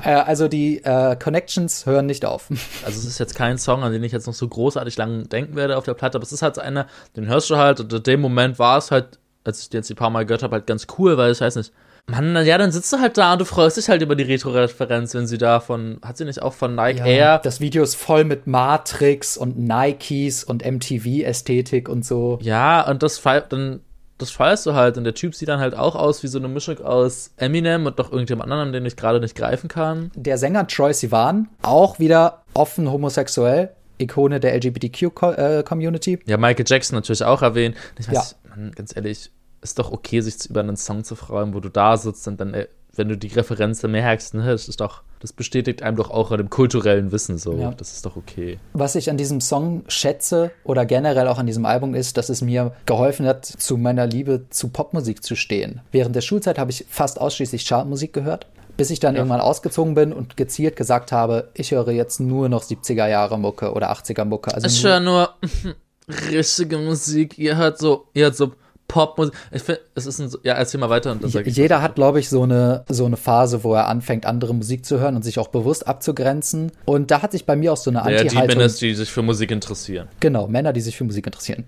[0.03, 2.49] Äh, also die äh, Connections hören nicht auf.
[2.85, 5.55] Also es ist jetzt kein Song, an den ich jetzt noch so großartig lang denken
[5.55, 8.03] werde auf der Platte, aber es ist halt einer, den hörst du halt und in
[8.03, 10.67] dem Moment war es halt, als ich den jetzt ein paar Mal gehört habe, halt
[10.67, 11.71] ganz cool, weil ich weiß nicht,
[12.07, 15.13] Mann, ja, dann sitzt du halt da und du freust dich halt über die Retro-Referenz,
[15.13, 17.39] wenn sie da von, hat sie nicht auch von Nike Air?
[17.41, 22.39] Das Video ist voll mit Matrix und Nikes und MTV-Ästhetik und so.
[22.41, 23.79] Ja, und das dann
[24.23, 26.47] das feierst du halt und der Typ sieht dann halt auch aus wie so eine
[26.47, 30.11] Mischung aus Eminem und noch irgendjemand anderem, den ich gerade nicht greifen kann.
[30.15, 33.69] Der Sänger Troy Sivan, auch wieder offen homosexuell,
[33.99, 36.19] Ikone der LGBTQ-Community.
[36.25, 37.75] Ja, Michael Jackson natürlich auch erwähnt.
[37.99, 38.49] Ich weiß, Ja.
[38.55, 41.97] Mann, ganz ehrlich, ist doch okay, sich über einen Song zu freuen, wo du da
[41.97, 45.81] sitzt und dann, äh, wenn du die Referenz merkst, ne, das ist doch, das bestätigt
[45.81, 47.53] einem doch auch an dem kulturellen Wissen so.
[47.57, 47.71] Ja.
[47.71, 48.59] Das ist doch okay.
[48.73, 52.41] Was ich an diesem Song schätze oder generell auch an diesem Album ist, dass es
[52.41, 55.79] mir geholfen hat, zu meiner Liebe zu Popmusik zu stehen.
[55.91, 60.11] Während der Schulzeit habe ich fast ausschließlich Chartmusik gehört, bis ich dann irgendwann ausgezogen bin
[60.11, 64.53] und gezielt gesagt habe, ich höre jetzt nur noch 70er Jahre Mucke oder 80er Mucke.
[64.53, 65.29] Also Ich nur- höre nur
[66.31, 67.37] richtige Musik.
[67.39, 68.51] Ihr hört so, ihr hört so
[68.93, 69.33] Popmusik.
[69.51, 71.57] Ich finde, es ist ein, ja, erzähl mal weiter und dann sag ich.
[71.57, 74.99] Jeder hat, glaube ich, so eine, so eine Phase, wo er anfängt, andere Musik zu
[74.99, 76.71] hören und sich auch bewusst abzugrenzen.
[76.85, 78.57] Und da hat sich bei mir auch so eine Ja, die Anti-Haltung.
[78.59, 80.09] Männer, die sich für Musik interessieren.
[80.19, 81.65] Genau, Männer, die sich für Musik interessieren.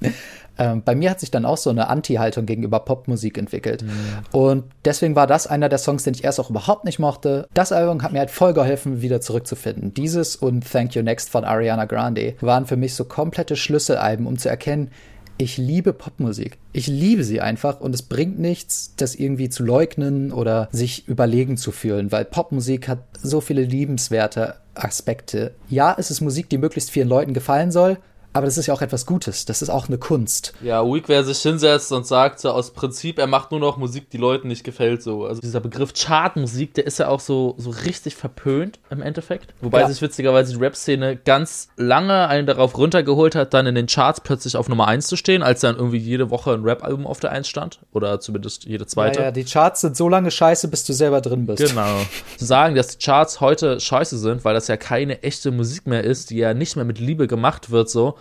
[0.58, 3.84] ähm, bei mir hat sich dann auch so eine Anti-Haltung gegenüber Popmusik entwickelt.
[4.32, 7.46] Und deswegen war das einer der Songs, den ich erst auch überhaupt nicht mochte.
[7.52, 9.92] Das Album hat mir halt voll geholfen, wieder zurückzufinden.
[9.92, 14.38] Dieses und Thank You Next von Ariana Grande waren für mich so komplette Schlüsselalben, um
[14.38, 14.90] zu erkennen,
[15.38, 16.58] ich liebe Popmusik.
[16.72, 21.56] Ich liebe sie einfach und es bringt nichts, das irgendwie zu leugnen oder sich überlegen
[21.56, 25.54] zu fühlen, weil Popmusik hat so viele liebenswerte Aspekte.
[25.68, 27.98] Ja, es ist Musik, die möglichst vielen Leuten gefallen soll,
[28.34, 29.46] aber das ist ja auch etwas Gutes.
[29.46, 30.52] Das ist auch eine Kunst.
[30.60, 34.10] Ja, Weak, wer sich hinsetzt und sagt so aus Prinzip, er macht nur noch Musik,
[34.10, 35.24] die Leuten nicht gefällt, so.
[35.24, 39.54] Also dieser Begriff Chartmusik, der ist ja auch so, so richtig verpönt im Endeffekt.
[39.60, 39.88] Wobei Ja.
[39.88, 44.56] sich witzigerweise die Rap-Szene ganz lange einen darauf runtergeholt hat, dann in den Charts plötzlich
[44.56, 47.48] auf Nummer 1 zu stehen, als dann irgendwie jede Woche ein Rap-Album auf der 1
[47.48, 47.78] stand.
[47.92, 49.20] Oder zumindest jede zweite.
[49.20, 51.64] Ja, ja, die Charts sind so lange scheiße, bis du selber drin bist.
[51.64, 51.96] Genau.
[52.36, 56.02] Zu sagen, dass die Charts heute scheiße sind, weil das ja keine echte Musik mehr
[56.04, 58.16] ist, die ja nicht mehr mit Liebe gemacht wird, so,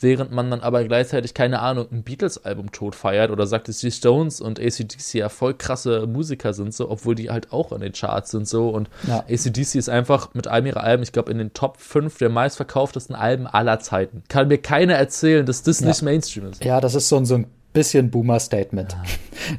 [0.00, 3.90] während man dann aber gleichzeitig, keine Ahnung, ein Beatles-Album tot feiert oder sagt, dass die
[3.90, 7.92] Stones und ACDC ja voll krasse Musiker sind, so, obwohl die halt auch in den
[7.92, 8.68] Charts sind, so.
[8.68, 9.24] Und Ja.
[9.28, 13.14] ACDC ist einfach mit einem ihrer Alben, ich glaube, in den Top 5 der meistverkauftesten
[13.16, 14.22] Alben aller Zeiten.
[14.28, 16.64] Kann mir keiner erzählen, dass das nicht Mainstream ist.
[16.64, 18.96] Ja, das ist so ein, so ein bisschen Boomer-Statement.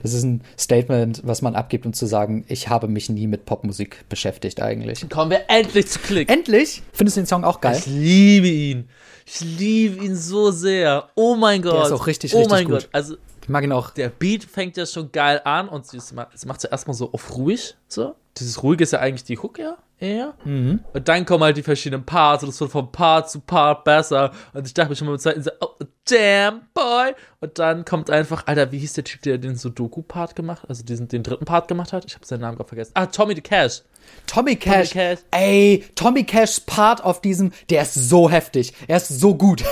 [0.03, 3.45] Das ist ein Statement, was man abgibt, um zu sagen, ich habe mich nie mit
[3.45, 5.09] Popmusik beschäftigt eigentlich.
[5.09, 6.29] Kommen wir endlich zu Klick.
[6.29, 6.83] Endlich!
[6.93, 7.77] Findest du den Song auch geil?
[7.79, 8.89] Ich liebe ihn.
[9.31, 11.09] Ich liebe ihn so sehr.
[11.15, 11.85] Oh mein Gott.
[11.85, 12.73] ist auch richtig, Oh richtig mein gut.
[12.73, 12.89] Gott.
[12.91, 13.15] Also
[13.49, 13.89] Ich mag ihn auch.
[13.89, 17.75] der Beat fängt ja schon geil an und sie macht ja erstmal so auf ruhig.
[17.87, 18.13] So.
[18.37, 20.35] Dieses Ruhige ist ja eigentlich die Hook ja eher.
[20.45, 20.81] Mhm.
[20.93, 24.33] Und dann kommen halt die verschiedenen Parts und es wird von Part zu Part besser.
[24.53, 25.73] Und ich dachte mir schon mal mit Zeiten so, oh,
[26.07, 27.15] damn, boy.
[27.39, 31.07] Und dann kommt einfach, Alter, wie hieß der Typ, der den Sudoku-Part gemacht, also diesen,
[31.07, 32.05] den dritten Part gemacht hat?
[32.05, 32.91] Ich habe seinen Namen gerade vergessen.
[32.93, 33.81] Ah, Tommy the Cash.
[34.27, 34.91] Tommy Cash.
[34.91, 35.19] Cash.
[35.31, 38.75] Ey, Tommy Cashs Part auf diesem, der ist so heftig.
[38.87, 39.63] Er ist so gut.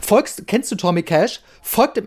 [0.00, 1.40] Folgst, kennst du Tommy Cash?
[1.62, 2.02] Folgt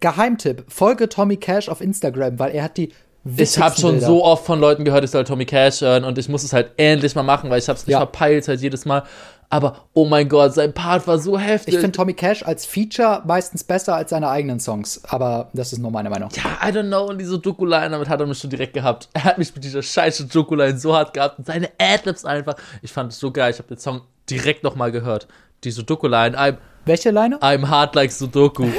[0.00, 2.92] Geheimtipp, folge Tommy Cash auf Instagram, weil er hat die
[3.36, 4.06] Ich habe schon Bilder.
[4.06, 6.72] so oft von Leuten gehört, ich soll Tommy Cash hören und ich muss es halt
[6.76, 7.98] endlich mal machen, weil ich habe es nicht Ja.
[7.98, 9.02] verpeilt halt jedes Mal.
[9.50, 11.72] Aber oh mein Gott, sein Part war so heftig.
[11.72, 15.78] Ich finde Tommy Cash als Feature meistens besser als seine eigenen Songs, aber das ist
[15.78, 16.28] nur meine Meinung.
[16.34, 19.08] ja, I don't know, und diese Doku-Line, damit hat er mich schon direkt gehabt.
[19.14, 22.56] Er hat mich mit dieser scheiße Doku-Line so hart gehabt und seine Adlibs einfach.
[22.82, 25.28] Ich fand es so geil, ich habe den Song direkt nochmal gehört.
[25.64, 26.58] Diese Doku-Line, I'm,
[26.88, 27.36] Welche Line?
[27.42, 28.62] I'm hard like Sudoku.
[28.62, 28.72] und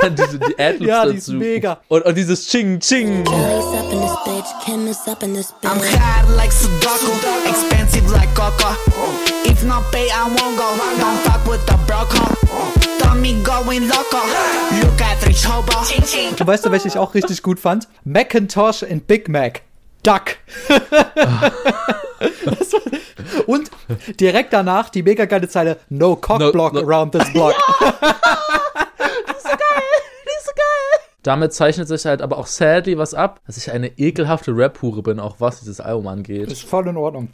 [0.00, 1.12] dann diese, die Adlibs Ja, dazu.
[1.12, 1.78] die ist mega.
[1.88, 3.24] Und, und dieses Ching, Ching.
[3.24, 3.36] I'm
[6.00, 7.12] hard like Sudoku,
[7.46, 8.74] expensive like Coco.
[9.44, 10.64] If not pay, I won't go.
[10.98, 12.24] Don't fuck with the broco.
[16.38, 17.86] Und weißt du, welche ich auch richtig gut fand?
[18.04, 19.60] Macintosh in Big Mac.
[20.02, 20.36] Duck.
[23.46, 23.70] Und
[24.20, 27.54] direkt danach die mega geile Zeile No cock No- block no- around this block.
[31.22, 35.18] Damit zeichnet sich halt aber auch sadly was ab, dass ich eine ekelhafte Rap-Hure bin,
[35.18, 36.52] auch was dieses Album angeht.
[36.52, 37.28] Ist voll in Ordnung.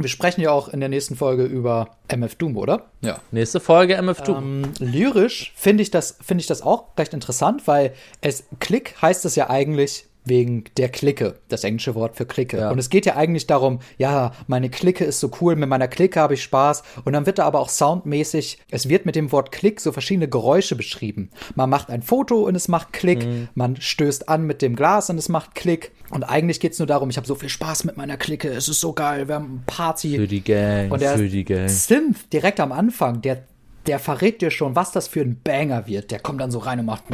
[0.00, 2.86] Wir sprechen ja auch in der nächsten Folge über MF Doom, oder?
[3.02, 3.18] Ja.
[3.30, 4.64] Nächste Folge MF Doom.
[4.64, 9.24] Ähm, lyrisch finde ich, das- finde ich das auch recht interessant, weil es Klick heißt
[9.24, 12.58] es ja eigentlich wegen der Clique, das englische Wort für Clique.
[12.58, 12.70] Ja.
[12.70, 16.20] Und es geht ja eigentlich darum, ja, meine Clique ist so cool, mit meiner Clique
[16.20, 16.82] habe ich Spaß.
[17.04, 20.28] Und dann wird da aber auch soundmäßig, es wird mit dem Wort Klick so verschiedene
[20.28, 21.30] Geräusche beschrieben.
[21.54, 25.18] Man macht ein Foto und es macht Klick, man stößt an mit dem Glas und
[25.18, 25.92] es macht Klick.
[26.10, 28.80] Und eigentlich geht's nur darum, ich habe so viel Spaß mit meiner Clique, es ist
[28.80, 30.16] so geil, wir haben Party.
[30.16, 31.68] Für die Gang, Und der für die Gang.
[31.68, 33.44] Synth direkt am Anfang, der,
[33.86, 36.10] der verrät dir schon, was das für ein Banger wird.
[36.10, 37.04] Der kommt dann so rein und macht.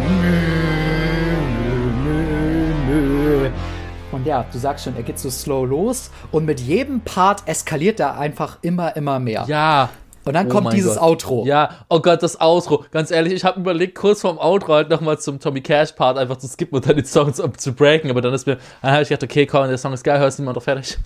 [4.13, 8.01] Und ja, du sagst schon, er geht so slow los und mit jedem Part eskaliert
[8.01, 9.45] er einfach immer, immer mehr.
[9.49, 9.91] Ja.
[10.25, 11.03] Und dann Oh kommt dieses Gott.
[11.03, 11.45] Outro.
[11.47, 12.85] Ja, oh Gott, das Outro.
[12.91, 16.37] Ganz ehrlich, ich habe überlegt, kurz vorm Outro halt nochmal zum Tommy Cash Part einfach
[16.37, 18.11] zu skippen und dann die Songs zu breaken.
[18.11, 20.39] Aber dann ist mir, dann habe ich gedacht, okay, komm, der Song ist geil, hörst
[20.39, 20.99] du mal doch fertig.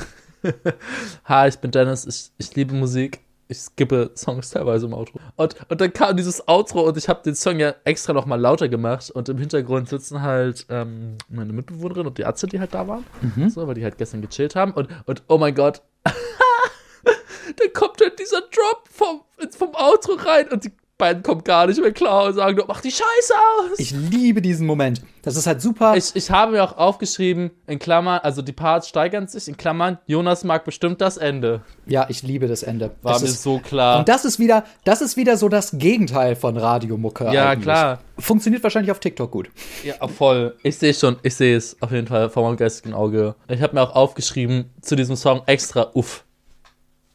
[1.26, 3.20] Hi, ich bin Dennis, ich, ich liebe Musik.
[3.50, 5.18] Ich skippe Songs teilweise im Outro.
[5.34, 8.68] Und, und dann kam dieses Outro und ich habe den Song ja extra nochmal lauter
[8.68, 9.10] gemacht.
[9.10, 13.04] Und im Hintergrund sitzen halt ähm, meine Mitbewohnerin und die Ärzte, die halt da waren.
[13.50, 14.72] So, weil die halt gestern gechillt haben.
[14.72, 20.64] Und, und oh mein Gott, dann kommt halt dieser Drop vom, vom Outro rein und
[20.64, 23.78] die beiden kommen gar nicht mehr klar und sagen mach die Scheiße aus.
[23.78, 25.02] Ich liebe diesen Moment.
[25.22, 25.96] Das ist halt super.
[25.96, 29.98] Ich, ich habe mir auch aufgeschrieben, in Klammern, also die Parts steigern sich, in Klammern,
[30.06, 31.62] Jonas mag bestimmt das Ende.
[31.86, 32.92] ja, ich liebe das Ende.
[33.02, 33.98] War das mir ist, so klar.
[33.98, 37.32] Und das ist wieder, das ist wieder so das Gegenteil von Radiomucke.
[37.32, 37.64] Ja, eigentlich.
[37.64, 37.98] klar.
[38.18, 39.50] Funktioniert wahrscheinlich auf TikTok gut.
[39.82, 40.56] ja, voll.
[40.62, 43.34] Ich sehe schon, ich sehe es auf jeden Fall vor meinem geistigen Auge.
[43.48, 46.24] Ich habe mir auch aufgeschrieben zu diesem Song extra Uff.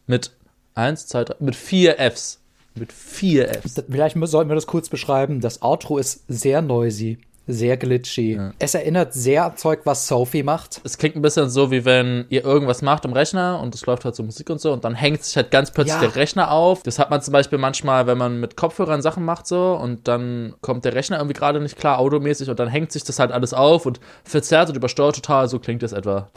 [0.08, 0.32] Mit
[0.76, 2.42] eins, zwei, drei, mit vier Fs.
[2.78, 3.84] Mit vier Fs.
[3.90, 5.40] Vielleicht sollten wir das kurz beschreiben.
[5.42, 8.40] Das Outro ist sehr noisy, sehr glitchy.
[8.60, 10.82] Es erinnert sehr an Zeug, was Sophie macht.
[10.84, 14.04] es klingt ein bisschen so, wie wenn ihr irgendwas macht im Rechner und es läuft
[14.04, 16.02] halt so Musik und so und dann hängt sich halt ganz plötzlich Ja.
[16.02, 16.84] der Rechner auf.
[16.84, 20.56] Das hat man zum Beispiel manchmal, wenn man mit Kopfhörern Sachen macht so und dann
[20.62, 23.54] kommt der Rechner irgendwie gerade nicht klar, automäßig und dann hängt sich das halt alles
[23.54, 25.48] auf und verzerrt und übersteuert total.
[25.48, 26.30] So klingt das etwa.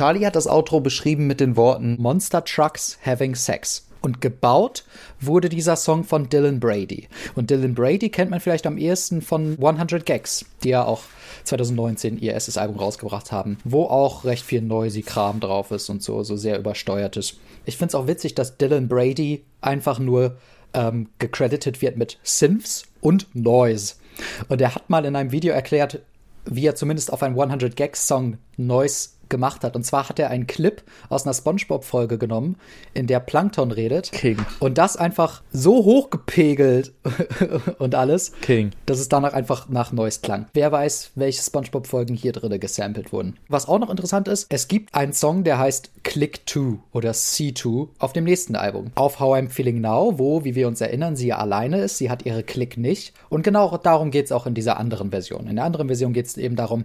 [0.00, 3.86] Charlie hat das Outro beschrieben mit den Worten Monster Trucks Having Sex.
[4.00, 4.84] Und gebaut
[5.20, 7.06] wurde dieser Song von Dylan Brady.
[7.34, 11.02] Und Dylan Brady kennt man vielleicht am ehesten von 100 Gags, die ja auch
[11.44, 16.02] 2019 ihr erstes Album rausgebracht haben, wo auch recht viel noisy Kram drauf ist und
[16.02, 17.38] so, so sehr übersteuert ist.
[17.66, 20.38] Ich finde es auch witzig, dass Dylan Brady einfach nur
[20.72, 23.96] ähm, gecredited wird mit Synths und Noise.
[24.48, 26.00] Und er hat mal in einem Video erklärt,
[26.46, 29.76] wie er zumindest auf einen 100 Gags Song Noise gemacht hat.
[29.76, 32.56] Und zwar hat er einen Clip aus einer SpongeBob-Folge genommen,
[32.92, 34.12] in der Plankton redet.
[34.12, 34.38] King.
[34.58, 36.92] Und das einfach so hochgepegelt
[37.78, 38.72] und alles, King.
[38.86, 40.46] dass es danach einfach nach Noise klang.
[40.52, 43.36] Wer weiß, welche SpongeBob-Folgen hier drin gesampelt wurden.
[43.48, 47.88] Was auch noch interessant ist, es gibt einen Song, der heißt Click 2 oder C2
[47.98, 48.90] auf dem nächsten Album.
[48.94, 51.98] Auf How I'm Feeling Now, wo, wie wir uns erinnern, sie ja alleine ist.
[51.98, 53.14] Sie hat ihre Click nicht.
[53.28, 55.46] Und genau darum geht es auch in dieser anderen Version.
[55.46, 56.84] In der anderen Version geht es eben darum,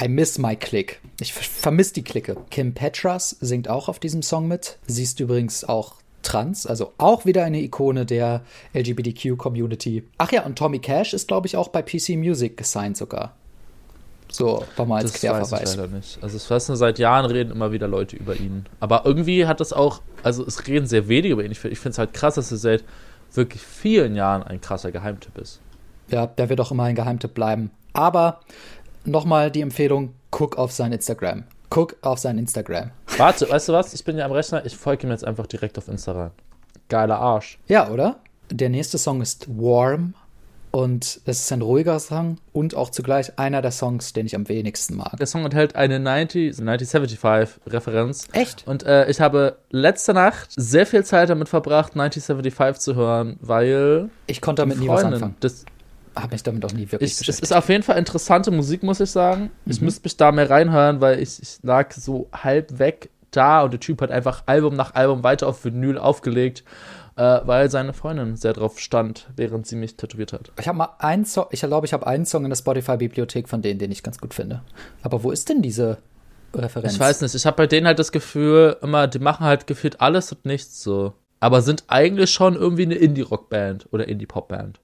[0.00, 1.00] I miss my click.
[1.20, 2.36] Ich ver- vermiss die Clique.
[2.50, 4.78] Kim Petras singt auch auf diesem Song mit.
[4.86, 8.42] Sie ist übrigens auch trans, also auch wieder eine Ikone der
[8.74, 10.04] LGBTQ-Community.
[10.18, 13.34] Ach ja, und Tommy Cash ist, glaube ich, auch bei PC Music gesigned sogar.
[14.30, 15.76] So, war mal als Das weiß ich Querverweis.
[15.76, 16.18] leider nicht.
[16.22, 18.64] Also ich weiß nur, seit Jahren reden immer wieder Leute über ihn.
[18.80, 21.52] Aber irgendwie hat das auch, also es reden sehr wenige über ihn.
[21.52, 22.84] Ich finde es halt krass, dass er seit
[23.34, 25.60] wirklich vielen Jahren ein krasser Geheimtipp ist.
[26.08, 27.70] Ja, der wird auch immer ein Geheimtipp bleiben.
[27.94, 28.40] Aber
[29.04, 31.44] nochmal die Empfehlung, guck auf sein Instagram.
[31.70, 32.90] Guck auf sein Instagram.
[33.16, 33.94] Warte, weißt du was?
[33.94, 36.30] Ich bin ja am Rechner, ich folge ihm jetzt einfach direkt auf Insta rein.
[36.88, 37.58] Geiler Arsch.
[37.66, 38.16] Ja, oder?
[38.50, 40.12] Der nächste Song ist Warm
[40.70, 44.48] und es ist ein ruhiger Song und auch zugleich einer der Songs, den ich am
[44.50, 45.16] wenigsten mag.
[45.16, 48.28] Der Song enthält eine 90, 1975 Referenz.
[48.32, 48.66] Echt?
[48.66, 54.10] Und äh, ich habe letzte Nacht sehr viel Zeit damit verbracht, 1975 zu hören, weil
[54.26, 55.36] Ich konnte damit nie was Freundin, anfangen.
[55.40, 55.64] das,
[56.14, 57.44] Habe mich damit auch nie wirklich ich, es beschäftigt.
[57.44, 59.50] ist auf jeden Fall interessante Musik, muss ich sagen.
[59.66, 59.86] Ich Mhm.
[59.86, 63.80] müsste mich da mehr reinhören, weil ich, ich lag so halb weg da und der
[63.80, 66.64] Typ hat einfach Album nach Album weiter auf Vinyl aufgelegt,
[67.16, 70.52] äh, weil seine Freundin sehr drauf stand, während sie mich tätowiert hat.
[70.60, 73.62] Ich habe mal einen Song, ich glaube, ich habe einen Song in der Spotify-Bibliothek von
[73.62, 74.62] denen, den ich ganz gut finde.
[75.02, 75.96] Aber wo ist denn diese
[76.54, 76.92] Referenz?
[76.92, 80.02] Ich weiß nicht, ich habe bei denen halt das Gefühl, immer, die machen halt gefühlt
[80.02, 81.14] alles und nichts so.
[81.40, 84.78] Aber sind eigentlich schon irgendwie eine Indie-Rock-Band oder Indie-Pop-Band.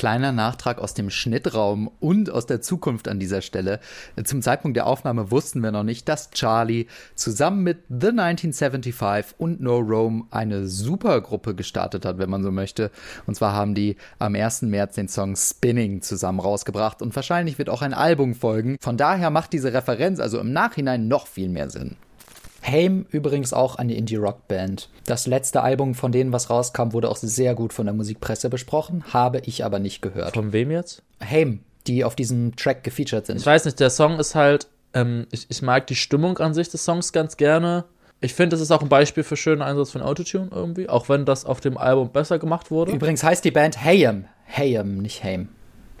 [0.00, 3.80] Kleiner Nachtrag aus dem Schnittraum und aus der Zukunft an dieser Stelle.
[4.24, 9.60] Zum Zeitpunkt der Aufnahme wussten wir noch nicht, dass Charlie zusammen mit The 1975 und
[9.60, 12.90] No Rome eine Supergruppe gestartet hat, wenn man so möchte.
[13.26, 14.62] Und zwar haben die am 1.
[14.62, 18.78] März den Song Spinning zusammen rausgebracht und wahrscheinlich wird auch ein Album folgen.
[18.80, 21.96] Von daher macht diese Referenz also im Nachhinein noch viel mehr Sinn.
[22.62, 24.88] Haim übrigens auch eine Indie-Rock-Band.
[25.06, 29.04] Das letzte Album von denen, was rauskam, wurde auch sehr gut von der Musikpresse besprochen,
[29.12, 30.34] habe ich aber nicht gehört.
[30.34, 31.02] Von wem jetzt?
[31.20, 33.38] Haim, die auf diesem Track gefeatured sind.
[33.38, 36.68] Ich weiß nicht, der Song ist halt, ähm, ich, ich mag die Stimmung an sich
[36.68, 37.84] des Songs ganz gerne.
[38.20, 41.24] Ich finde, das ist auch ein Beispiel für schönen Einsatz von Autotune irgendwie, auch wenn
[41.24, 42.92] das auf dem Album besser gemacht wurde.
[42.92, 44.26] Übrigens heißt die Band Hayem.
[44.46, 45.48] Hayem, nicht Haim.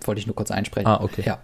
[0.04, 0.88] Wollte ich nur kurz einsprechen.
[0.88, 1.22] Ah, okay.
[1.24, 1.38] Ja.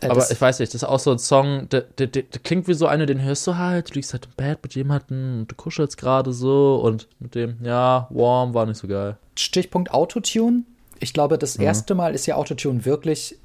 [0.00, 2.40] Äh, Aber ich weiß nicht, das ist auch so ein Song, der, der, der, der
[2.42, 5.40] klingt wie so einer, den hörst du halt, du liegst halt im Bett mit jemandem
[5.40, 9.16] und du kuschelst gerade so und mit dem, ja, warm war nicht so geil.
[9.36, 10.62] Stichpunkt Autotune.
[11.00, 11.64] Ich glaube, das Mhm.
[11.64, 13.36] erste Mal ist ja Autotune wirklich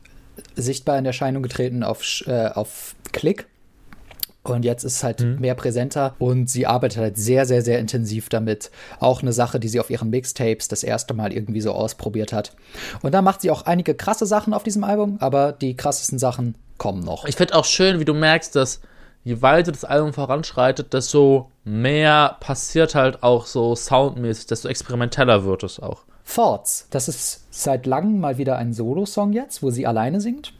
[0.56, 3.48] sichtbar in Erscheinung getreten auf, äh, auf Klick.
[4.44, 5.40] Und jetzt ist es halt Mhm.
[5.40, 8.72] mehr präsenter und sie arbeitet halt sehr, sehr, sehr intensiv damit.
[9.00, 12.54] Auch eine Sache, die sie auf ihren Mixtapes das erste Mal irgendwie so ausprobiert hat.
[13.02, 16.56] Und da macht sie auch einige krasse Sachen auf diesem Album, aber die krassesten Sachen
[16.78, 17.24] kommen noch.
[17.26, 18.82] Ich finde auch schön, wie du merkst, dass
[19.24, 25.64] je weiter das Album voranschreitet, desto mehr passiert halt auch so soundmäßig, desto experimenteller wird
[25.64, 26.02] es auch.
[26.26, 26.88] Thoughts.
[26.90, 30.52] Das ist seit langem mal wieder ein Solo-Song jetzt, wo sie alleine singt.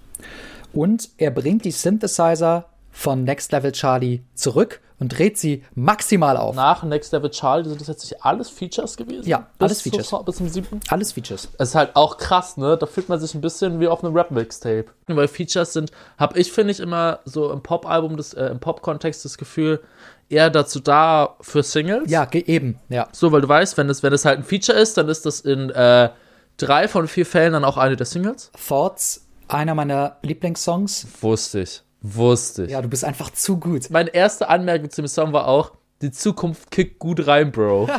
[0.72, 6.56] Und er bringt die Synthesizer von Next Level Charlie zurück und dreht sie maximal auf.
[6.56, 9.28] Nach Next Level Charlie sind das jetzt nicht alles Features gewesen?
[9.28, 10.08] Ja, alles bis Features.
[10.08, 10.80] Zur, bis zum siebten?
[10.88, 11.50] Alles Features.
[11.58, 12.78] Es ist halt auch krass, ne?
[12.78, 14.86] Da fühlt man sich ein bisschen wie auf einem Rap-Mixtape.
[15.08, 19.38] Weil Features sind, habe ich, finde ich, immer so im Pop-Album, äh, im Pop-Kontext das
[19.38, 19.82] Gefühl,
[20.30, 22.10] eher dazu da für Singles.
[22.10, 23.08] Ja, eben, ja.
[23.12, 25.42] So, weil du weißt, wenn es, wenn es halt ein Feature ist, dann ist das
[25.42, 26.10] in äh,
[26.58, 28.52] drei von vier Fällen dann auch eine der Singles.
[28.68, 31.08] Thoughts, einer meiner Lieblingssongs.
[31.22, 31.84] Wusste ich.
[32.04, 32.72] Wusste ich.
[32.72, 33.90] Ja, du bist einfach zu gut.
[33.90, 37.90] Meine erste Anmerkung zu dem Song war auch, die Zukunft kickt gut rein, Bro.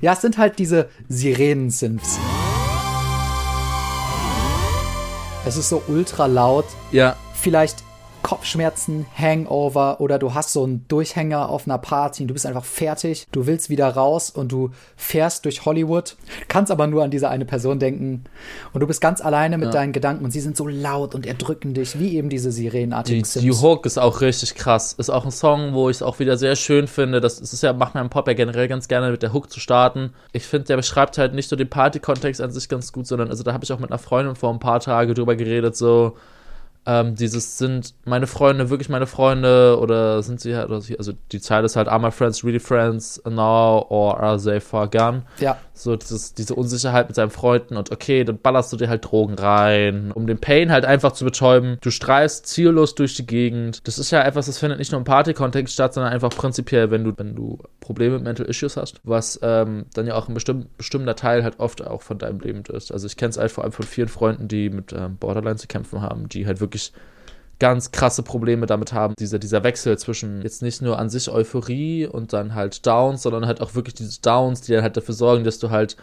[0.00, 2.20] Ja, es sind halt diese Sirenen-Synths.
[5.44, 6.66] Es ist so ultra laut.
[6.92, 7.16] ja.
[7.34, 7.82] vielleicht
[8.22, 12.64] Kopfschmerzen, Hangover oder du hast so einen Durchhänger auf einer Party und du bist einfach
[12.64, 16.16] fertig, du willst wieder raus und du fährst durch Hollywood,
[16.48, 18.24] kannst aber nur an diese eine Person denken
[18.72, 21.74] und du bist ganz alleine mit deinen Gedanken und sie sind so laut und erdrücken
[21.74, 23.62] dich, wie eben diese Die, sirenenartigen die Sims.
[23.62, 24.92] Hook ist auch richtig krass.
[24.92, 27.20] Ist auch ein Song, wo ich es auch wieder sehr schön finde.
[27.20, 29.60] Das ist ja, macht man im Pop ja generell ganz gerne mit der Hook zu
[29.60, 30.12] starten.
[30.32, 33.42] Ich finde, der beschreibt halt nicht nur den Party-Kontext an sich ganz gut, sondern, also
[33.42, 36.16] da habe ich auch mit einer Freundin vor ein paar Tagen drüber geredet, so,
[36.86, 41.40] ähm, dieses sind meine Freunde wirklich meine Freunde oder sind sie halt, sie, also die
[41.40, 45.22] Zeile ist halt, are my friends really friends now or are they far gone?
[45.38, 49.04] Ja, So dieses, diese Unsicherheit mit seinen Freunden und okay, dann ballerst du dir halt
[49.04, 51.78] Drogen rein, um den Pain halt einfach zu betäuben.
[51.80, 53.86] Du streifst ziellos durch die Gegend.
[53.86, 57.04] Das ist ja etwas, das findet nicht nur im Party-Kontext statt, sondern einfach prinzipiell, wenn
[57.04, 60.66] du, wenn du Probleme mit Mental Issues hast, was ähm, dann ja auch ein bestimm
[60.76, 62.92] bestimmter Teil halt oft auch von deinem Leben ist.
[62.92, 65.66] Also ich kenne es halt vor allem von vielen Freunden, die mit ähm, Borderline zu
[65.66, 66.92] kämpfen haben, die halt wirklich
[67.60, 69.14] ganz krasse Probleme damit haben.
[69.18, 73.46] Dieser, dieser Wechsel zwischen jetzt nicht nur an sich Euphorie und dann halt Downs, sondern
[73.46, 75.96] halt auch wirklich diese Downs, die dann halt dafür sorgen, dass du halt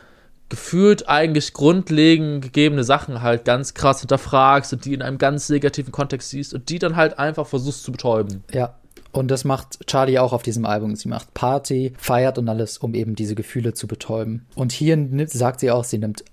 [0.50, 5.92] gefühlt eigentlich grundlegend gegebene Sachen halt ganz krass hinterfragst und die in einem ganz negativen
[5.92, 8.44] Kontext siehst und die dann halt einfach versuchst zu betäuben.
[8.54, 8.76] ja.
[9.14, 10.96] Und das macht Charlie auch auf diesem Album.
[10.96, 14.46] Sie macht Party, feiert und alles, um eben diese Gefühle zu betäuben.
[14.54, 14.98] Und hier
[15.28, 16.24] sagt sie auch, sie nimmt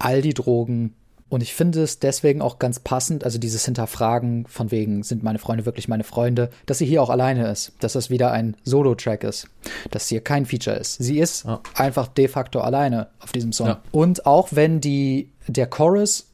[0.00, 0.94] all die Drogen.
[1.32, 5.38] Und ich finde es deswegen auch ganz passend, also dieses Hinterfragen von wegen, sind meine
[5.38, 9.24] Freunde wirklich meine Freunde, dass sie hier auch alleine ist, dass das wieder ein Solo-Track
[9.24, 9.48] ist,
[9.90, 10.96] dass hier kein Feature ist.
[11.02, 11.60] Sie ist Ja.
[11.74, 13.68] einfach de facto alleine auf diesem Song.
[13.68, 13.80] Ja.
[13.92, 16.26] Und auch wenn die, der Chorus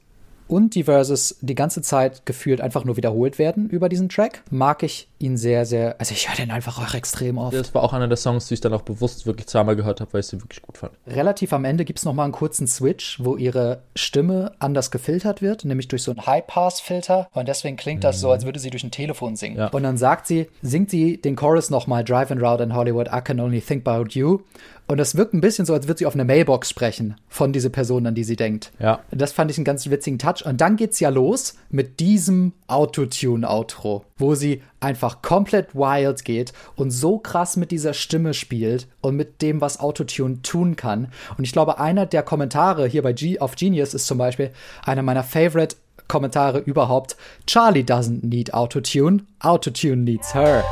[0.48, 4.82] und die Verses die ganze Zeit gefühlt einfach nur wiederholt werden über diesen Track, mag
[4.82, 7.54] ich ihn sehr, sehr, also ich höre den einfach auch extrem oft.
[7.54, 10.12] Das war auch einer der Songs, die ich dann auch bewusst wirklich zweimal gehört habe,
[10.12, 10.92] weil ich sie wirklich gut fand.
[11.06, 15.64] Relativ am Ende gibt es nochmal einen kurzen Switch, wo ihre Stimme anders gefiltert wird,
[15.64, 17.28] nämlich durch so einen High-Pass-Filter.
[17.32, 19.58] Und deswegen klingt das so, als würde sie durch ein Telefon singen.
[19.58, 19.68] Ja.
[19.68, 23.40] Und dann sagt sie, singt sie den Chorus nochmal, Driving Round in Hollywood, I can
[23.40, 24.40] only think about you.
[24.88, 27.68] Und das wirkt ein bisschen so, als würde sie auf eine Mailbox sprechen von dieser
[27.68, 28.72] Person, an die sie denkt.
[28.80, 29.00] Ja.
[29.10, 30.44] Das fand ich einen ganz witzigen Touch.
[30.46, 36.90] Und dann geht's ja los mit diesem Autotune-Outro, wo sie einfach komplett wild geht und
[36.90, 41.08] so krass mit dieser Stimme spielt und mit dem, was Autotune tun kann.
[41.36, 44.52] Und ich glaube, einer der Kommentare hier bei G auf Genius ist zum Beispiel
[44.84, 45.76] einer meiner Favorite
[46.08, 47.16] Kommentare überhaupt.
[47.46, 50.64] Charlie doesn't need Autotune, Autotune needs her.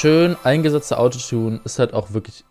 [0.00, 2.42] Schön eingesetzter Autotune ist halt auch wirklich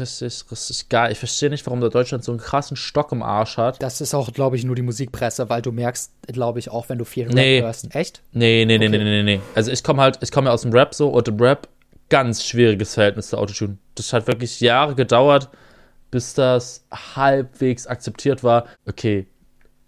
[0.00, 1.12] richtig, richtig geil.
[1.12, 3.80] Ich verstehe nicht, warum der Deutschland so einen krassen Stock im Arsch hat.
[3.80, 6.98] Das ist auch, glaube ich, nur die Musikpresse, weil du merkst, glaube ich, auch wenn
[6.98, 7.62] du viel Rap Nee.
[7.62, 7.94] hörst.
[7.94, 8.22] Echt?
[8.32, 8.98] Nee, nee, nee, Okay.
[8.98, 9.40] nee, nee, nee.
[9.54, 11.68] Also ich komme halt, ich komme ja aus dem Rap so und im Rap
[12.08, 13.78] ganz schwieriges Verhältnis zu Autotune.
[13.94, 15.48] Das hat wirklich Jahre gedauert,
[16.10, 16.84] bis das
[17.14, 18.66] halbwegs akzeptiert war.
[18.88, 19.28] Okay,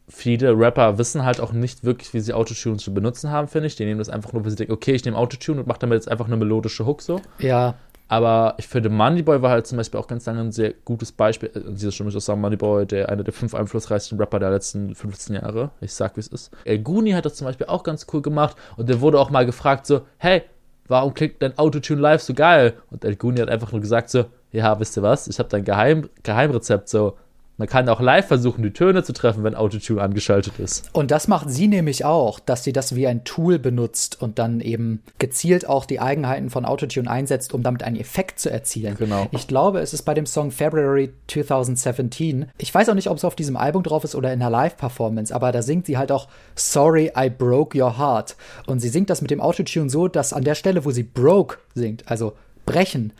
[0.08, 3.76] viele Rapper wissen halt auch nicht wirklich, wie sie Autotune zu benutzen haben, finde ich.
[3.76, 5.96] Die nehmen das einfach nur, weil sie denken, okay, ich nehme Autotune und mache damit
[5.96, 7.20] jetzt einfach eine melodische Hook so.
[7.38, 7.74] Ja,
[8.08, 11.50] Aber ich finde, Moneyboy war halt zum Beispiel auch ganz lange ein sehr gutes Beispiel.
[11.68, 14.94] Dieser Stimme muss ich auch sagen, Moneyboy, der einer der fünf einflussreichsten Rapper der letzten
[14.94, 15.70] 15 Jahre.
[15.80, 16.50] Ich sag, wie es ist.
[16.64, 19.46] El Guni hat das zum Beispiel auch ganz cool gemacht und der wurde auch mal
[19.46, 20.42] gefragt so, hey,
[20.88, 22.74] warum klingt dein Autotune live so geil?
[22.90, 25.56] Und El Guni hat einfach nur gesagt so, ja, wisst ihr was, ich habe da
[25.56, 27.16] ein Geheim Geheimrezept so.
[27.62, 30.90] Man kann auch live versuchen, die Töne zu treffen, wenn Autotune angeschaltet ist.
[30.92, 34.60] Und das macht sie nämlich auch, dass sie das wie ein Tool benutzt und dann
[34.60, 38.96] eben gezielt auch die Eigenheiten von Autotune einsetzt, um damit einen Effekt zu erzielen.
[38.98, 39.28] Genau.
[39.30, 42.46] Ich glaube, es ist bei dem Song February 2017.
[42.58, 45.32] Ich weiß auch nicht, ob es auf diesem Album drauf ist oder in einer Live-Performance,
[45.32, 48.34] aber da singt sie halt auch Sorry, I broke your heart.
[48.66, 51.58] Und sie singt das mit dem Autotune so, dass an der Stelle, wo sie broke
[51.76, 52.32] singt, also
[52.66, 53.12] brechen,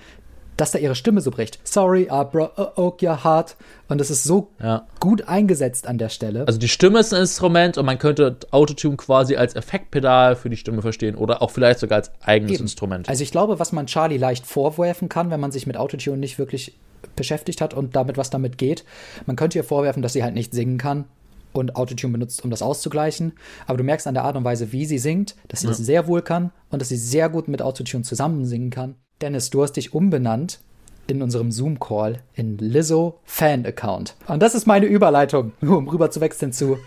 [0.57, 1.59] dass da ihre Stimme so bricht.
[1.65, 3.57] Sorry, I broke your heart.
[3.89, 4.87] Und es ist so Ja.
[5.01, 6.47] gut eingesetzt an der Stelle.
[6.47, 10.57] Also die Stimme ist ein Instrument und man könnte Autotune quasi als Effektpedal für die
[10.57, 12.65] Stimme verstehen oder auch vielleicht sogar als eigenes Eben.
[12.65, 13.09] Instrument.
[13.09, 16.39] Also ich glaube, was man Charlie leicht vorwerfen kann, wenn man sich mit Autotune nicht
[16.39, 16.75] wirklich
[17.17, 18.85] beschäftigt hat und damit, was damit geht,
[19.27, 21.05] man könnte ihr vorwerfen, dass sie halt nicht singen kann
[21.53, 23.33] und Autotune benutzt, um das auszugleichen.
[23.67, 26.07] Aber du merkst an der Art und Weise, wie sie singt, dass sie das sehr
[26.07, 28.97] wohl kann und dass sie sehr gut mit Autotune zusammen singen kann.
[29.21, 30.61] Dennis, du hast dich umbenannt
[31.07, 34.17] in unserem Zoom-Call in Lizzo Fan-Account.
[34.29, 36.79] Und das ist meine Überleitung, nur um rüber zu wechseln zu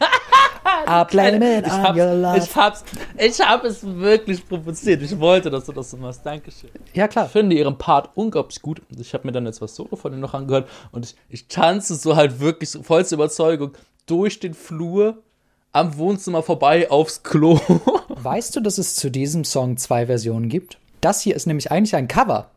[0.87, 2.37] I blame it ich, on hab's, your love.
[2.37, 2.83] ich, hab's,
[3.17, 5.01] ich hab es wirklich provoziert.
[5.01, 6.25] Ich wollte, dass du das so machst.
[6.25, 6.69] Dankeschön.
[6.93, 7.25] Ja, klar.
[7.25, 8.81] Ich finde ihren Part unglaublich gut.
[8.97, 11.95] Ich habe mir dann jetzt was Solo von ihm noch angehört und ich, ich tanze
[11.95, 13.71] so halt wirklich so vollste Überzeugung
[14.05, 15.23] durch den Flur
[15.71, 17.59] am Wohnzimmer vorbei aufs Klo.
[18.07, 20.77] Weißt du, dass es zu diesem Song zwei Versionen gibt?
[21.01, 22.49] Das hier ist nämlich eigentlich ein Cover.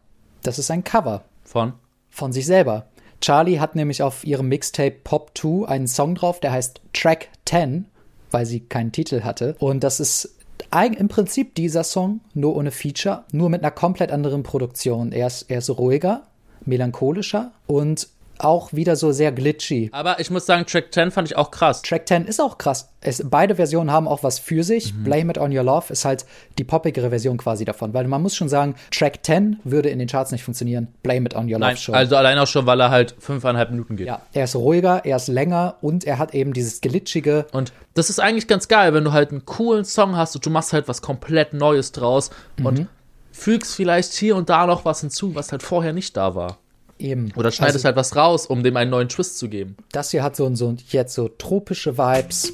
[0.42, 1.72] Das ist ein Cover Von?
[2.10, 2.86] von sich selber.
[3.20, 7.86] Charlie hat nämlich auf ihrem Mixtape Pop 2 einen Song drauf, der heißt Track 10,
[8.30, 9.56] weil sie keinen Titel hatte.
[9.58, 10.36] Und das ist
[10.72, 15.12] im Prinzip dieser Song, nur ohne Feature, nur mit einer komplett anderen Produktion.
[15.12, 16.22] Er ist, er ist ruhiger,
[16.64, 18.08] melancholischer und
[18.40, 19.90] auch wieder so sehr glitchy.
[19.92, 21.82] Aber ich muss sagen, Track 10 fand ich auch krass.
[21.82, 22.90] Track 10 ist auch krass.
[23.00, 24.92] Es, beide Versionen haben auch was für sich.
[24.92, 25.04] Mhm.
[25.04, 26.24] Blame It On Your Love ist halt
[26.58, 27.94] die poppigere Version quasi davon.
[27.94, 30.88] Weil man muss schon sagen, Track 10 würde in den Charts nicht funktionieren.
[31.02, 31.94] Blame It On Your Love Nein, schon.
[31.94, 34.06] also allein auch schon, weil er halt fünfeinhalb Minuten geht.
[34.06, 37.46] ja, er ist ruhiger, er ist länger und er hat eben dieses glitschige.
[37.52, 40.50] Und das ist eigentlich ganz geil, wenn du halt einen coolen Song hast und du
[40.50, 42.30] machst halt was komplett Neues draus
[42.62, 42.86] und
[43.32, 46.58] fügst vielleicht hier und da noch was hinzu, was halt vorher nicht da war.
[46.98, 47.32] Eben.
[47.36, 49.76] Oder schneidest Also, halt was raus, um dem einen neuen Twist zu geben.
[49.92, 52.52] Das hier hat so, so jetzt so tropische Vibes.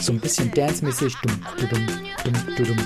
[0.00, 1.14] So ein bisschen dance-mäßig.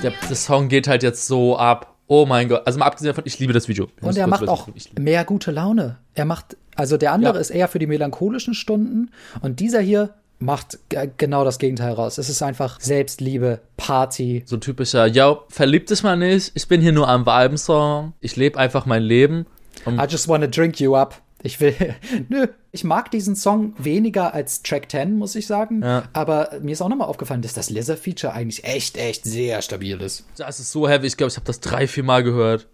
[0.02, 1.94] Der, der Song geht halt jetzt so ab.
[2.08, 2.62] Oh mein Gott.
[2.66, 3.88] Also mal abgesehen davon, ich liebe das Video.
[3.96, 4.68] Ich Und er macht auch
[4.98, 5.98] mehr gute Laune.
[6.14, 7.40] Er macht, also der andere Ja.
[7.40, 9.10] ist eher für die melancholischen Stunden
[9.42, 10.78] und dieser hier macht
[11.16, 12.18] genau das Gegenteil raus.
[12.18, 14.42] Es ist einfach Selbstliebe, Party.
[14.46, 16.52] So ein typischer, yo, verlieb dich mal nicht.
[16.54, 18.12] Ich bin hier nur am Viben-Song.
[18.20, 19.46] Ich lebe einfach mein Leben.
[19.86, 21.20] Und I just wanna drink you up.
[21.42, 21.74] Ich will,
[22.28, 25.82] nö, ich mag diesen Song weniger als Track 10, muss ich sagen.
[25.82, 26.04] Ja.
[26.12, 30.24] Aber mir ist auch nochmal aufgefallen, dass das Lizard-Feature eigentlich echt, echt sehr stabil ist.
[30.36, 31.06] das ist so heavy.
[31.06, 32.66] Ich glaube, ich habe das drei, vier Mal gehört.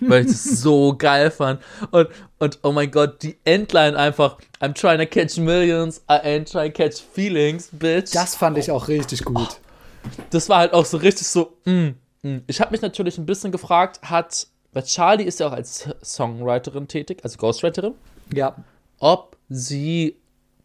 [0.00, 1.60] weil ich das so geil fand.
[1.90, 2.08] Und,
[2.38, 4.38] und oh mein Gott, die Endline einfach.
[4.60, 5.98] I'm trying to catch millions.
[6.10, 8.12] I ain't trying to catch feelings, bitch.
[8.12, 9.58] Das fand ich auch richtig gut.
[10.30, 11.88] das war halt auch so richtig so, mm,
[12.22, 12.38] mm.
[12.46, 16.88] Ich habe mich natürlich ein bisschen gefragt, hat, weil Charlie ist ja auch als Songwriterin
[16.88, 17.94] tätig, also Ghostwriterin,
[18.34, 18.54] Ja.
[18.98, 20.16] ob sie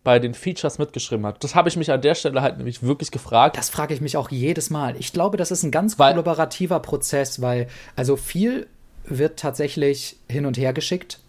[0.03, 1.41] bei den Features mitgeschrieben hat.
[1.43, 3.55] Das habe ich mich an der Stelle halt nämlich wirklich gefragt.
[3.57, 4.97] Das frage ich mich auch jedes Mal.
[4.97, 8.67] Ich glaube, das ist ein ganz Weil- kollaborativer Prozess, weil also viel
[9.05, 11.19] wird tatsächlich hin und her geschickt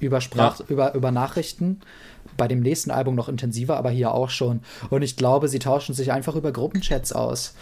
[0.00, 0.66] über Sprach, Ja.
[0.68, 1.80] über, über Nachrichten.
[2.36, 4.60] Bei dem nächsten Album noch intensiver, aber hier auch schon.
[4.90, 7.54] Und ich glaube, sie tauschen sich einfach über Gruppenchats aus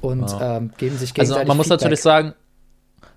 [0.00, 1.80] und ähm, geben sich gegenseitig also man muss Feedback.
[1.80, 2.34] natürlich sagen,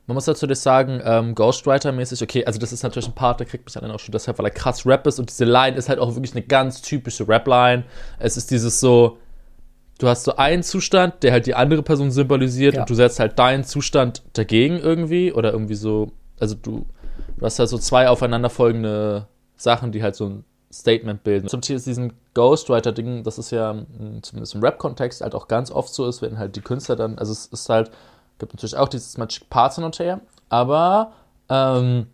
[0.07, 3.65] man muss natürlich sagen, ähm, Ghostwriter-mäßig, okay, also das ist natürlich ein Part, der kriegt
[3.65, 5.99] mich dann auch schon deshalb, weil er krass Rap ist und diese Line ist halt
[5.99, 7.83] auch wirklich eine ganz typische Rap-Line.
[8.19, 9.17] Es ist dieses so,
[9.97, 12.81] du hast so einen Zustand, der halt die andere Person symbolisiert Ja.
[12.81, 16.85] und du setzt halt deinen Zustand dagegen irgendwie oder irgendwie so, also du,
[17.37, 21.47] du hast halt so zwei aufeinanderfolgende Sachen, die halt so ein Statement bilden.
[21.47, 25.71] Zum Beispiel ist diesem Ghostwriter-Ding, das ist ja mm, zumindest im Rap-Kontext halt auch ganz
[25.71, 27.91] oft so ist, wenn halt die Künstler dann, also es ist halt,
[28.39, 31.13] gibt natürlich auch dieses Magic Parts hin und her, aber
[31.49, 32.07] ähm,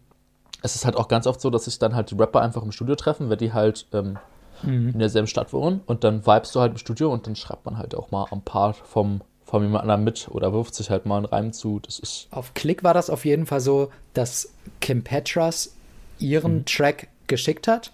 [0.62, 2.72] es ist halt auch ganz oft so, dass sich dann halt die Rapper einfach im
[2.72, 4.20] Studio treffen, wenn die halt ähm,
[4.64, 7.80] in derselben Stadt wohnen und dann vibest du halt im Studio und dann schreibt man
[7.80, 11.18] halt auch mal ein Part vom, von jemand anderem mit oder wirft sich halt mal
[11.18, 11.80] einen Reim zu.
[11.80, 15.76] Das ist Auf Klick war das auf jeden Fall so, dass Kim Petras
[16.20, 16.66] ihren Mhm.
[16.66, 17.92] Track geschickt hat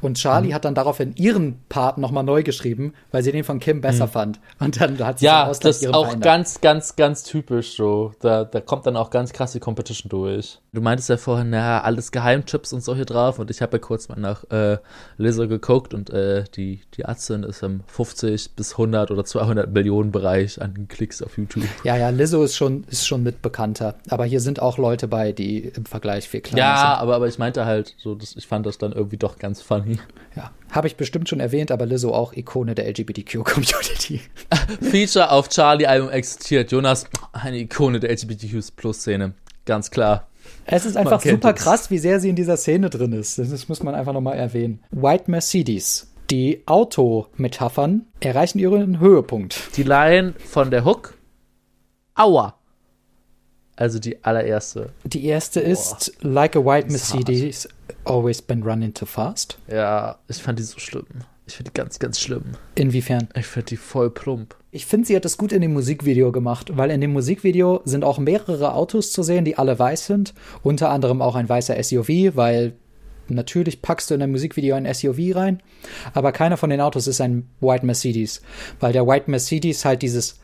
[0.00, 3.80] Und Charlie hat dann daraufhin ihren Part nochmal neu geschrieben, weil sie den von Kim
[3.80, 4.40] besser fand.
[4.58, 6.24] Und dann hat sie Ja, im Ausland das ist auch verändert.
[6.24, 8.12] ganz, ganz, ganz typisch so.
[8.20, 10.58] Da, da kommt dann auch ganz krass die Competition durch.
[10.72, 13.38] Du meintest ja vorhin, na, alles Geheimchips und so hier drauf.
[13.38, 14.78] Und ich habe ja kurz mal nach äh,
[15.16, 20.12] Lizzo geguckt und äh, die, die Atzen ist im 50 bis 100 oder 200 Millionen
[20.12, 21.64] Bereich an Klicks auf YouTube.
[21.84, 23.96] Ja, ja, Lizzo ist schon, ist schon mit bekannter.
[24.08, 27.38] Aber hier sind auch Leute bei, die im Vergleich viel kleiner Ja, aber, aber ich
[27.38, 29.96] meinte halt, so, das, ich fand das dann irgendwie doch ganz funny.
[29.96, 30.00] sind.
[30.36, 34.20] Ja, habe ich bestimmt schon erwähnt, aber Lizzo auch Ikone der LGBTQ-Community.
[34.80, 36.70] Feature auf Charlie-Album existiert.
[36.70, 39.34] Jonas, eine Ikone der LGBTQ-Plus-Szene.
[39.64, 40.28] Ganz klar.
[40.66, 41.62] Es ist einfach super es.
[41.62, 43.38] krass, wie sehr sie in dieser Szene drin ist.
[43.38, 44.80] Das, muss man einfach nochmal erwähnen.
[44.90, 46.12] White Mercedes.
[46.30, 49.76] Die Autometaphern erreichen ihren Höhepunkt.
[49.76, 51.18] Die Line von der Hook.
[52.14, 52.54] Aua.
[53.74, 54.90] Also die allererste.
[55.04, 57.68] Die erste ist Like a white Mercedes,
[58.04, 59.58] always been running too fast.
[59.68, 61.06] Ja, ich fand die so schlimm.
[61.46, 62.44] Ich finde die ganz, ganz schlimm.
[62.76, 63.28] Inwiefern?
[63.34, 64.54] Ich finde die voll plump.
[64.70, 68.04] Ich finde, sie hat das gut in dem Musikvideo gemacht, weil in dem Musikvideo sind
[68.04, 70.32] auch mehrere Autos zu sehen, die alle weiß sind.
[70.62, 72.74] Unter anderem auch ein weißer SUV, weil
[73.30, 75.62] natürlich packst du in ein Musikvideo ein SUV rein,
[76.14, 78.42] aber keiner von den Autos ist ein White Mercedes,
[78.78, 80.38] weil der White Mercedes halt dieses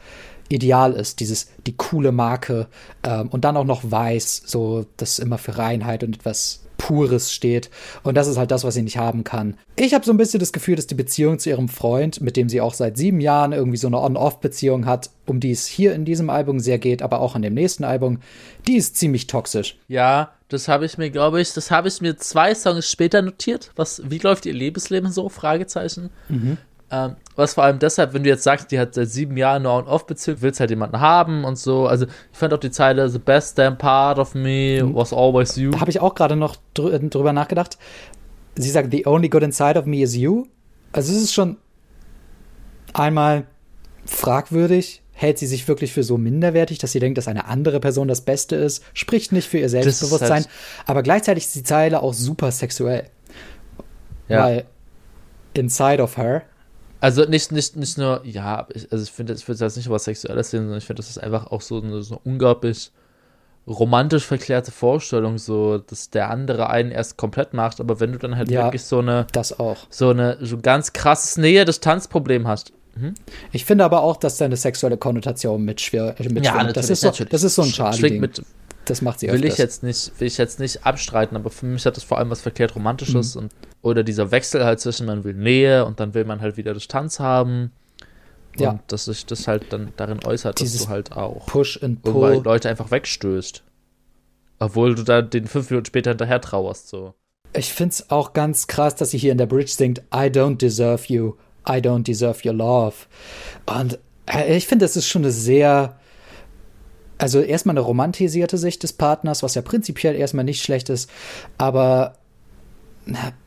[0.48, 2.68] Ideal ist, dieses die coole Marke
[3.02, 7.68] ähm, und dann auch noch weiß, so das immer für Reinheit und etwas Pures steht.
[8.04, 9.56] Und das ist halt das, was sie nicht haben kann.
[9.74, 12.48] Ich habe so ein bisschen das Gefühl, dass die Beziehung zu ihrem Freund, mit dem
[12.48, 16.04] sie auch seit sieben Jahren irgendwie so eine On-Off-Beziehung hat, um die es hier in
[16.04, 18.20] diesem Album sehr geht, aber auch in dem nächsten Album,
[18.68, 19.76] die ist ziemlich toxisch.
[19.88, 23.72] Ja, das habe ich mir, glaube ich, das habe ich mir zwei Songs später notiert.
[23.74, 25.28] Was, wie läuft ihr Lebensleben so?
[25.28, 26.10] Fragezeichen.
[26.90, 29.70] Ähm, was vor allem deshalb, wenn du jetzt sagst, die hat seit sieben Jahren eine
[29.70, 31.86] On-Off-Beziehung, willst halt jemanden haben und so.
[31.88, 35.72] Also ich fand auch die Zeile, the best damn part of me was always you.
[35.72, 37.76] Da habe ich auch gerade noch drü drüber nachgedacht.
[38.54, 40.46] Sie sagt, the only good inside of me is you.
[40.92, 41.56] Also es ist schon
[42.94, 43.44] einmal
[44.06, 45.02] fragwürdig.
[45.12, 48.20] Hält sie sich wirklich für so minderwertig, dass sie denkt, dass eine andere Person das
[48.20, 48.84] Beste ist?
[48.92, 50.30] Spricht nicht für ihr Selbstbewusstsein.
[50.44, 50.48] halt-
[50.84, 53.04] aber gleichzeitig ist die Zeile auch super sexuell.
[54.28, 54.44] Ja.
[54.44, 54.64] Weil
[55.54, 56.42] inside of her
[57.00, 60.04] Also nicht, nicht, nicht nur, ja, ich, also ich finde, ich würde das nicht was
[60.04, 62.90] Sexuelles sehen, sondern ich finde, das ist einfach auch so eine, so eine unglaublich
[63.68, 68.36] romantisch verklärte Vorstellung, so, dass der andere einen erst komplett macht, aber wenn du dann
[68.36, 68.64] halt Ja.
[68.64, 69.76] wirklich so eine, das auch.
[69.90, 72.72] so eine, so ganz krasses Nähe-Distanz-Problem hast.
[73.52, 76.18] Ich finde aber auch, dass da eine sexuelle Konnotation äh, mitschwingt.
[76.74, 78.20] das, ist so, das ist so ein Charlie-Ding.
[78.20, 78.42] mit,
[78.86, 79.58] Das macht sie will ich öfters.
[79.58, 82.40] jetzt nicht, will ich jetzt nicht abstreiten, aber für mich hat das vor allem was
[82.40, 83.42] verklärt Romantisches Mhm.
[83.42, 86.72] und oder dieser Wechsel halt zwischen man will Nähe und dann will man halt wieder
[86.74, 87.72] Distanz haben.
[88.58, 88.70] Ja.
[88.70, 92.02] Und dass sich das halt dann darin äußert, dass Dieses du halt auch Push and
[92.02, 92.40] Pull.
[92.42, 93.62] Leute einfach wegstößt.
[94.58, 97.12] Obwohl du dann den fünf Minuten später hinterher trauerst, so.
[97.52, 100.56] Ich finde es auch ganz krass, dass sie hier in der Bridge singt, I don't
[100.56, 101.34] deserve you,
[101.68, 102.94] I don't deserve your love.
[103.66, 105.98] Und äh, ich finde, das ist schon eine sehr,
[107.18, 111.10] also erstmal eine romantisierte Sicht des Partners, was ja prinzipiell erstmal nicht schlecht ist,
[111.58, 112.14] aber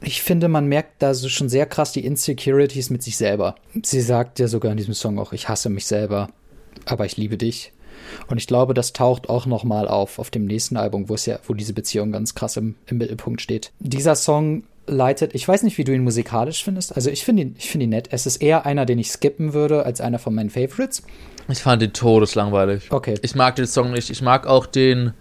[0.01, 3.55] ich finde, man merkt da so schon sehr krass die Insecurities mit sich selber.
[3.83, 6.29] Sie sagt ja sogar in diesem Song auch, ich hasse mich selber,
[6.85, 7.73] aber ich liebe dich.
[8.27, 11.25] Und ich glaube, das taucht auch noch mal auf auf dem nächsten Album, wo es
[11.25, 13.71] ja, wo diese Beziehung ganz krass im, im Mittelpunkt steht.
[13.79, 16.95] Dieser Song leitet, ich weiß nicht, wie du ihn musikalisch findest.
[16.95, 18.09] Also ich finde ihn, ich finde ihn nett.
[18.11, 21.03] Es ist eher einer, den ich skippen würde, als einer von meinen Favorites.
[21.47, 22.91] Ich fand den todeslangweilig.
[22.91, 23.15] Okay.
[23.21, 24.09] Ich mag den Song nicht.
[24.09, 25.13] Ich mag auch den,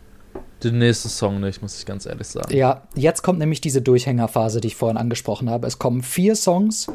[0.62, 2.54] den nächsten Song nicht, muss ich ganz ehrlich sagen.
[2.54, 5.66] Ja, jetzt kommt nämlich diese Durchhängerphase, die ich vorhin angesprochen habe.
[5.66, 6.88] Es kommen vier Songs,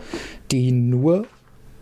[0.52, 1.26] die nur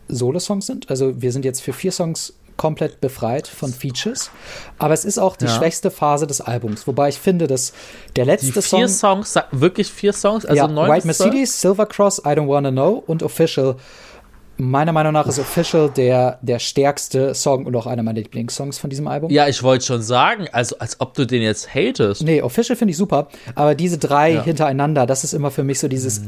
[0.08, 0.90] Solo-Songs sind.
[0.90, 4.30] Also wir sind jetzt für vier Songs komplett befreit von Features.
[4.78, 5.52] Aber es ist auch die Ja.
[5.58, 6.86] schwächste Phase des Albums.
[6.86, 7.74] Wobei ich finde, dass
[8.16, 9.24] der Die letzte vier Song.
[9.24, 10.46] Songs, wirklich vier Songs?
[10.46, 11.08] Also ja, neun White?
[11.08, 13.78] Mercedes, Silver Cross, I Don't Wanna Know und Official.
[14.58, 18.92] Meiner Meinung nach ist Official der, der stärkste Song und auch einer meiner Lieblingssongs von
[18.92, 19.32] diesem Album.
[19.32, 22.22] Ja, ich wollte schon sagen, also als ob du den jetzt hatest.
[22.22, 24.44] Nee, Official finde ich super, aber diese drei Ja.
[24.44, 26.24] hintereinander, das ist immer für mich so dieses, Ich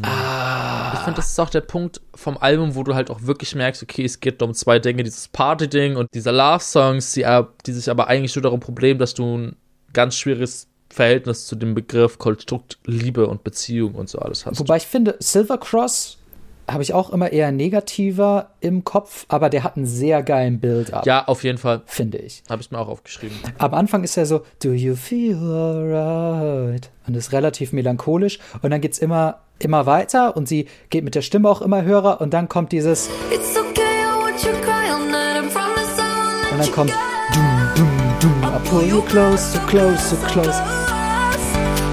[1.04, 4.04] finde, das ist auch der Punkt vom Album, wo du halt auch wirklich merkst, okay,
[4.04, 7.26] es geht um zwei Dinge, dieses Party-Ding und diese Love-Songs, die,
[7.66, 9.56] die sich aber eigentlich nur darum Problem, dass du ein
[9.93, 14.60] ganz schwieriges Verhältnis zu dem Begriff Konstrukt Liebe und Beziehung und so alles hast.
[14.60, 16.18] Wobei ich finde, Silver Cross
[16.70, 21.06] habe ich auch immer eher negativer im Kopf, aber der hat einen sehr geilen Build-up,
[21.06, 21.82] ja, auf jeden Fall.
[21.86, 22.43] finde ich.
[22.49, 23.38] Habe ich mir auch aufgeschrieben.
[23.58, 26.89] Am Anfang ist er so, do you feel alright?
[27.06, 31.22] Und ist relativ melancholisch und dann geht's immer, immer weiter und sie geht mit der
[31.22, 33.10] Stimme auch immer höher und dann kommt dieses,
[36.51, 36.91] und dann kommt,
[37.34, 37.89] dum, dum,
[38.20, 40.62] dum, I pull you close, so close, so close.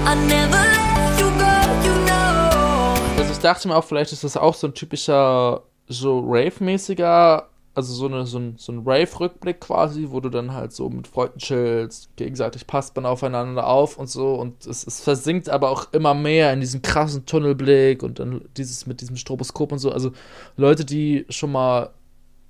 [0.05, 1.53] I never let you go,
[1.83, 2.93] you know.
[3.17, 7.93] Das ist dachte mir auch, vielleicht ist das auch so ein typischer, so Rave-mäßiger, also
[7.93, 11.39] so, eine, so ein, so ein Rave-Rückblick quasi, wo du dann halt so mit Freunden
[11.39, 16.13] chillst, gegenseitig passt man aufeinander auf und so und es, es versinkt aber auch immer
[16.13, 19.91] mehr in diesem krassen Tunnelblick und dann dieses mit diesem Stroboskop und so.
[19.91, 20.11] Also
[20.57, 21.91] Leute, die schon mal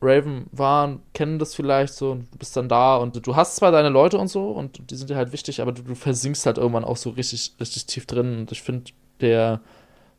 [0.01, 3.72] Raven waren, kennen das vielleicht so und du bist dann da und du hast zwar
[3.72, 6.57] deine Leute und so und die sind dir halt wichtig, aber du, du versinkst halt
[6.57, 8.91] irgendwann auch so richtig, richtig tief drin und ich finde,
[9.22, 9.61] der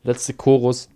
[0.04, 0.88] letzte Chorus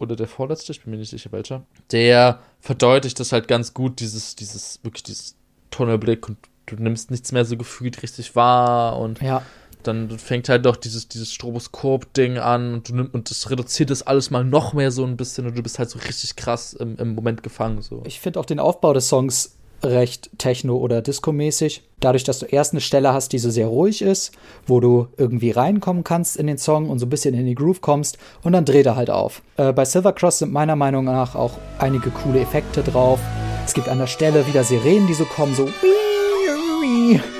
[0.00, 4.00] oder der vorletzte, ich bin mir nicht sicher welcher, der verdeutlicht das halt ganz gut,
[4.00, 5.36] dieses, dieses, wirklich dieses
[5.70, 9.42] Tunnelblick und du nimmst nichts mehr so gefühlt richtig wahr und Ja.
[9.82, 14.02] dann fängt halt doch dieses, dieses Stroboskop-Ding an und, du nimm, und das reduziert das
[14.02, 16.96] alles mal noch mehr so ein bisschen und du bist halt so richtig krass im,
[16.96, 17.82] im Moment gefangen.
[17.82, 18.02] So.
[18.06, 21.82] Ich finde auch den Aufbau des Songs recht techno- oder disco-mäßig.
[22.00, 24.32] Dadurch, dass du erst eine Stelle hast, die so sehr ruhig ist,
[24.66, 27.80] wo du irgendwie reinkommen kannst in den Song und so ein bisschen in die Groove
[27.80, 29.42] kommst und dann dreht er halt auf.
[29.56, 33.20] Äh, bei Silver Cross sind meiner Meinung nach auch einige coole Effekte drauf.
[33.64, 35.68] Es gibt an der Stelle wieder Sirenen, die so kommen, so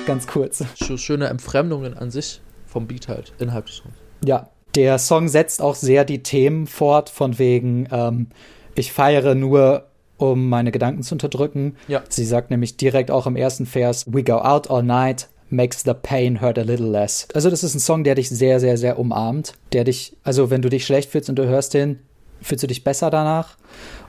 [0.05, 0.63] ganz kurz.
[0.75, 3.95] So schöne Entfremdungen an sich vom Beat halt, innerhalb des Songs.
[4.23, 8.27] Ja, der Song setzt auch sehr die Themen fort, von wegen, ähm,
[8.75, 9.87] ich feiere nur,
[10.21, 11.75] um meine Gedanken zu unterdrücken.
[11.87, 12.03] Ja.
[12.09, 15.93] Sie sagt nämlich direkt auch im ersten Vers, We go out all night, makes the
[15.93, 17.27] pain hurt a little less.
[17.33, 20.61] Also das ist ein Song, der dich sehr, sehr, sehr umarmt, der dich, also wenn
[20.61, 21.99] du dich schlecht fühlst und du hörst den,
[22.41, 23.57] fühlst du dich besser danach.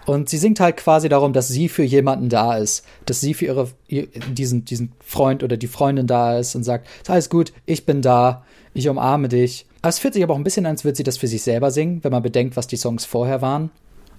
[0.06, 3.44] Und sie singt halt quasi darum, dass sie für jemanden da ist, dass sie für
[3.46, 7.52] ihre, ihr- diesen, diesen Freund oder die Freundin da ist und sagt, ist alles gut,
[7.66, 8.44] ich bin da,
[8.74, 9.66] ich umarme dich.
[9.80, 11.42] Aber es fühlt sich aber auch ein bisschen an, als würde sie das für sich
[11.42, 13.70] selber singen, wenn man bedenkt, was die Songs vorher waren.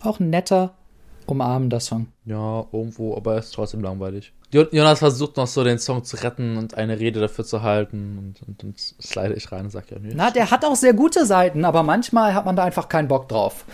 [0.02, 0.74] Auch ein netter,
[1.28, 2.08] umarmender Song.
[2.26, 4.34] Ja, irgendwo, aber er ist trotzdem langweilig.
[4.52, 8.18] Jo- Jonas versucht noch so den Song zu retten und eine Rede dafür zu halten
[8.18, 10.14] und, und, und slide ich rein und sag ja, nee.
[10.16, 13.28] Na, der hat auch sehr gute Seiten, aber manchmal hat man da einfach keinen Bock
[13.30, 13.66] drauf.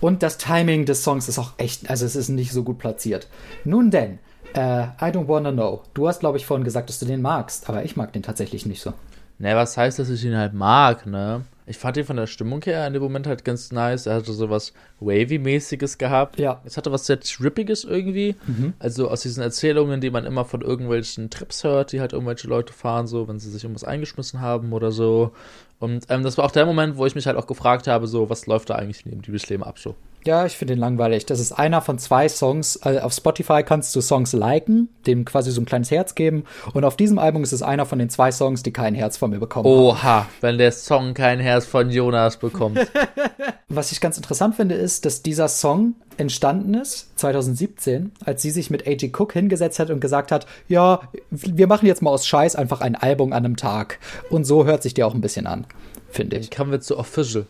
[0.00, 3.28] Und das Timing des Songs ist auch echt, also es ist nicht so gut platziert.
[3.64, 4.18] Nun denn,
[4.54, 5.82] äh, I don't wanna know.
[5.94, 8.66] Du hast, glaube ich, vorhin gesagt, dass du den magst, aber ich mag den tatsächlich
[8.66, 8.92] nicht so.
[9.38, 11.42] Ne, was heißt, dass ich ihn halt mag, ne?
[11.68, 14.06] Ich fand ihn von der Stimmung her in dem Moment halt ganz nice.
[14.06, 16.38] Er hatte so was Wavy-mäßiges gehabt.
[16.38, 16.60] Ja.
[16.64, 18.36] Es hatte was sehr Trippiges irgendwie.
[18.78, 22.72] Also aus diesen Erzählungen, die man immer von irgendwelchen Trips hört, die halt irgendwelche Leute
[22.72, 25.32] fahren, so, wenn sie sich irgendwas eingeschmissen haben oder so.
[25.80, 28.30] Und ähm, das war auch der Moment, wo ich mich halt auch gefragt habe, so,
[28.30, 29.96] was läuft da eigentlich neben Liebesleben ab so?
[30.26, 31.24] Ja, ich finde den langweilig.
[31.26, 32.82] Das ist einer von zwei Songs.
[32.82, 36.44] Also auf Spotify kannst du Songs liken, dem quasi so ein kleines Herz geben.
[36.74, 39.30] Und auf diesem Album ist es einer von den zwei Songs, die kein Herz von
[39.30, 39.78] mir bekommen haben.
[39.78, 42.80] Oha, wenn der Song kein Herz von Jonas bekommt.
[43.68, 48.68] Was ich ganz interessant finde, ist, dass dieser Song entstanden ist 2017, als sie sich
[48.68, 49.12] mit A.G.
[49.16, 52.96] Cook hingesetzt hat und gesagt hat, ja, wir machen jetzt mal aus Scheiß einfach ein
[52.96, 54.00] Album an einem Tag.
[54.28, 55.66] Und so hört sich der auch ein bisschen an,
[56.10, 56.50] finde ich.
[56.50, 57.46] Kommen wir zu Official.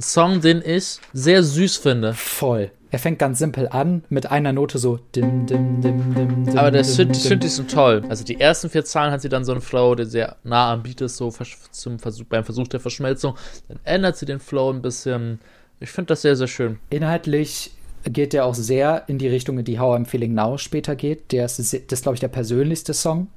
[0.00, 2.14] Ein Song, den ich sehr süß finde.
[2.14, 2.70] Voll.
[2.90, 6.58] Er fängt ganz simpel an mit einer Note so dim dim dim dim dim.
[6.58, 7.20] Aber der dim, Synth, dim.
[7.20, 8.02] Synth ist so toll.
[8.08, 10.82] Also die ersten vier Zahlen hat sie dann so einen Flow, der sehr nah am
[10.82, 11.30] Beat ist, so
[11.70, 13.34] zum Versuch, beim Versuch der Verschmelzung.
[13.68, 15.38] Dann ändert sie den Flow ein bisschen.
[15.80, 16.78] Ich finde das sehr, sehr schön.
[16.88, 17.72] Inhaltlich
[18.04, 21.30] geht der auch sehr in die Richtung, in die How I'm Feeling Now später geht.
[21.30, 23.28] Der ist, das ist glaube ich, der persönlichste Song.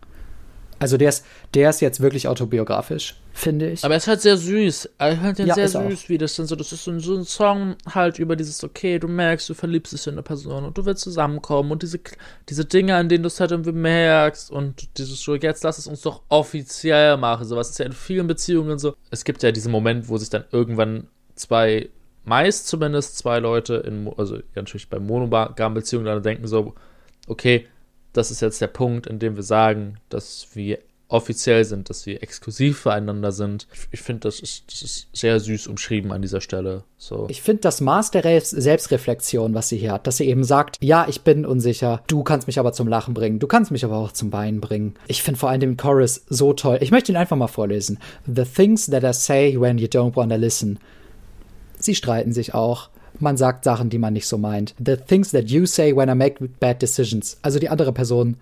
[0.84, 3.86] Also der ist, der ist jetzt wirklich autobiografisch, finde ich.
[3.86, 4.90] Aber er ist halt sehr süß.
[4.98, 6.58] Er hört den Ja, sehr ist süß, wie das dann so.
[6.58, 9.94] Das ist so ein, so ein Song halt über dieses, okay, du merkst, du verliebst
[9.94, 12.02] dich in eine Person und du willst zusammenkommen und diese,
[12.50, 15.88] diese Dinge, an denen du es halt irgendwie merkst und dieses so, jetzt lass es
[15.88, 17.46] uns doch offiziell machen.
[17.46, 18.94] So was ist ja in vielen Beziehungen so.
[19.10, 21.88] Es gibt ja diesen Moment, wo sich dann irgendwann zwei,
[22.26, 26.74] meist zumindest zwei Leute in, also ja, natürlich bei monogamen Beziehungen dann denken so,
[27.28, 27.68] okay,
[28.14, 32.24] das ist jetzt der Punkt, in dem wir sagen, dass wir offiziell sind, dass wir
[32.24, 33.68] exklusiv füreinander sind.
[33.92, 36.86] Ich, finde, das ist, das ist sehr süß umschrieben an dieser Stelle.
[36.98, 37.28] So.
[37.30, 40.78] Ich finde das Maß der Re- Selbstreflexion, was sie hier hat, dass sie eben sagt,
[40.82, 43.98] ja, ich bin unsicher, du kannst mich aber zum Lachen bringen, du kannst mich aber
[43.98, 44.96] auch zum Weinen bringen.
[45.08, 46.80] Ich finde vor allem den Chorus so toll.
[46.82, 48.00] Ich möchte ihn einfach mal vorlesen.
[48.26, 50.80] The things that I say when you don't wanna listen.
[51.78, 52.90] Sie streiten sich auch.
[53.24, 54.76] Man sagt Sachen, die man nicht so meint.
[54.86, 57.38] The things that you say when I make bad decisions.
[57.42, 58.36] Also die andere Person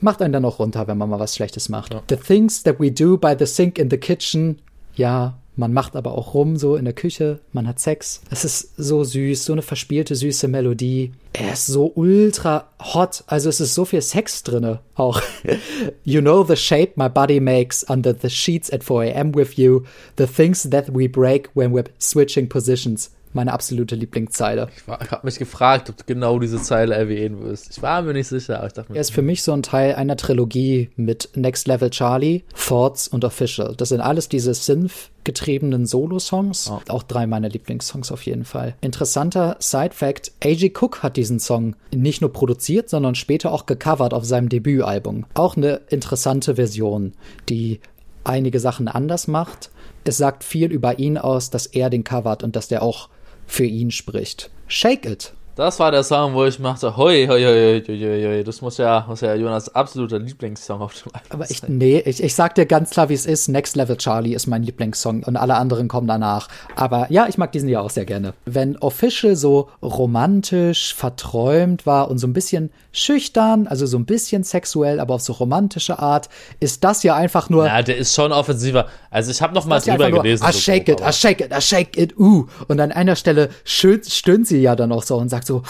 [0.00, 1.94] macht einen dann auch runter, wenn man mal was Schlechtes macht.
[2.08, 4.60] The things that we do by the sink in the kitchen.
[4.94, 8.22] Ja, man macht aber auch rum so in der Küche, man hat Sex.
[8.30, 11.12] Es ist so süß, so eine verspielte, süße Melodie.
[11.34, 15.20] Er ist so ultra hot, also es ist so viel Sex drinne auch.
[16.04, 19.34] you know the shape my body makes under the sheets at 4 a.m.
[19.34, 19.82] with you.
[20.16, 23.10] The things that we break when we're switching positions.
[23.34, 24.68] Meine absolute Lieblingszeile.
[24.74, 27.70] Ich, ich habe mich gefragt, ob du genau diese Zeile erwähnen wirst.
[27.70, 29.62] Ich war mir nicht sicher, aber ich dachte mir, Er ist für mich so ein
[29.62, 33.74] Teil einer Trilogie mit Next Level Charlie, Thoughts und Official.
[33.76, 34.54] Das sind alles diese
[35.24, 36.70] getriebenen Solo-Songs.
[36.88, 38.74] Auch drei meiner Lieblingssongs auf jeden Fall.
[38.80, 40.72] Interessanter Side-Fact, A.G.
[40.78, 45.26] Cook hat diesen Song nicht nur produziert, sondern später auch gecovert auf seinem Debütalbum.
[45.34, 47.12] Auch eine interessante Version,
[47.48, 47.80] die
[48.22, 49.70] einige Sachen anders macht.
[50.04, 53.08] Es sagt viel über ihn aus, dass er den covert und dass der auch
[53.46, 54.50] für ihn spricht.
[54.66, 55.32] Shake It.
[55.56, 58.42] Das war der Song, wo ich machte, hoi, hoi, hoi, hoi, hoi, hoi.
[58.42, 61.78] Das muss ja, muss ja Jonas absoluter Lieblingssong auf dem Album Aber ich, sein.
[61.78, 63.46] nee, ich, ich sag dir ganz klar, wie es ist.
[63.46, 66.48] Next Level Charlie ist mein Lieblingssong und alle anderen kommen danach.
[66.74, 68.34] Aber ja, ich mag diesen ja auch sehr gerne.
[68.46, 74.42] Wenn Official so romantisch, verträumt war und so ein bisschen schüchtern, also so ein bisschen
[74.42, 76.28] sexuell, aber auf so romantische Art,
[76.58, 77.66] ist das ja einfach nur.
[77.66, 78.86] Ja, der ist schon offensiver.
[79.08, 80.44] Also ich habe noch mal drüber nur, gelesen.
[80.48, 82.46] I so shake grob, it, I aber- shake it, I shake it, uh.
[82.66, 85.62] Und an einer Stelle stöhnt sie ja dann auch so und sagt so.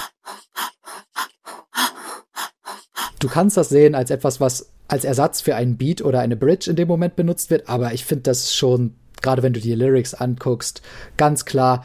[3.19, 6.69] Du kannst das sehen als etwas, was als Ersatz für einen Beat oder eine Bridge
[6.69, 10.13] in dem Moment benutzt wird, aber ich finde das schon, gerade wenn du die Lyrics
[10.15, 10.83] anguckst,
[11.17, 11.85] ganz klar.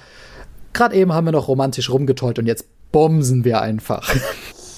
[0.74, 4.14] Gerade eben haben wir noch romantisch rumgetollt und jetzt bomsen wir einfach.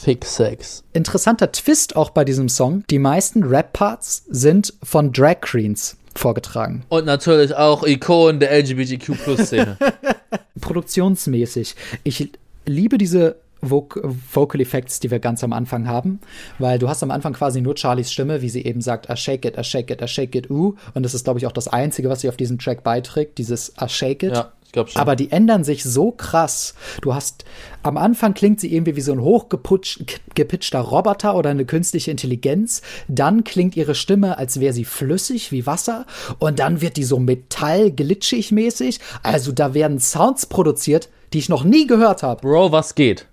[0.04, 0.84] Fick Sex.
[0.94, 2.84] Interessanter Twist auch bei diesem Song.
[2.90, 6.84] Die meisten Rap-Parts sind von Drag Queens vorgetragen.
[6.90, 9.78] Und natürlich auch Ikonen der LGBTQ-Plus-Szene.
[10.62, 11.76] produktionsmäßig.
[12.04, 12.32] Ich
[12.66, 14.00] liebe diese Voc
[14.34, 16.20] Vocal Effects, die wir ganz am Anfang haben,
[16.58, 19.46] weil du hast am Anfang quasi nur Charlies Stimme, wie sie eben sagt, I shake
[19.48, 20.76] it, I shake it, I shake it, uh.
[20.94, 23.74] Und das ist, glaube ich, auch das Einzige, was sie auf diesen Track beiträgt, dieses
[23.80, 24.34] I shake it.
[24.34, 25.02] ja, ich glaube schon.
[25.02, 26.74] Aber die ändern sich so krass.
[27.02, 27.46] Du hast,
[27.84, 32.82] am Anfang klingt sie irgendwie wie so ein hochgepitchter Roboter oder eine künstliche Intelligenz.
[33.10, 36.06] Dann klingt ihre Stimme, als wäre sie flüssig wie Wasser.
[36.40, 39.00] Und dann wird die so metall-glitschig mäßig.
[39.22, 42.42] Also da werden Sounds produziert, die ich noch nie gehört habe.
[42.42, 43.28] Bro, was geht?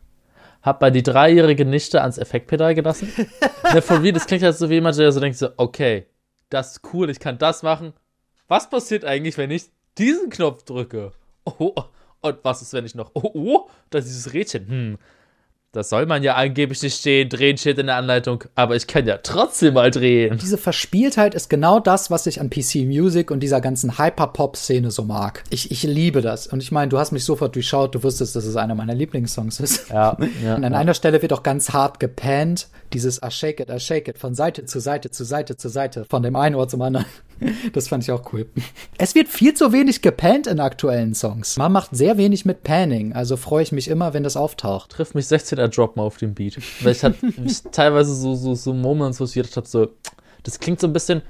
[0.63, 3.13] Hab bei die dreijährige Nichte ans Effektpedal gelassen.
[3.75, 6.07] ne, for real, das klingt halt so wie jemand, der so denkt so, okay,
[6.51, 7.93] das ist cool, ich kann das machen.
[8.49, 9.65] Was passiert eigentlich, wenn ich
[9.99, 11.13] diesen Knopf drücke?
[11.45, 11.75] Oh,
[12.21, 14.69] und was ist, wenn ich noch, oh, oh, da ist dieses Rädchen.
[14.69, 14.99] Hm,
[15.73, 19.07] das soll man ja angeblich nicht stehen, drehen steht in der Anleitung, aber ich kann
[19.07, 20.39] ja trotzdem mal drehen.
[20.39, 25.05] Diese Verspieltheit ist genau das, was ich an PC Music und dieser ganzen Hyperpop-Szene so
[25.05, 25.45] mag.
[25.51, 26.47] Ich, ich liebe das.
[26.47, 29.61] Und ich meine, du hast mich sofort durchschaut, du wusstest, dass es einer meiner Lieblingssongs
[29.61, 29.91] ist.
[29.91, 30.79] Ja, ja, Und an ja.
[30.79, 34.35] einer Stelle wird auch ganz hart gepannt, dieses I shake it, I shake it, von
[34.35, 37.05] Seite zu Seite zu Seite zu Seite, von dem einen Ohr zum anderen.
[37.73, 38.47] Das fand ich auch cool.
[38.97, 41.57] Es wird viel zu wenig gepannt in aktuellen Songs.
[41.57, 44.91] Man macht sehr wenig mit Panning, also freue ich mich immer, wenn das auftaucht.
[44.91, 46.59] trifft mich 16er Drop mal auf den Beat.
[46.83, 47.19] Weil ich hatte
[47.73, 49.89] teilweise so, so, so Moments, wo ich gedacht habe, so,
[50.43, 51.23] das klingt so ein bisschen.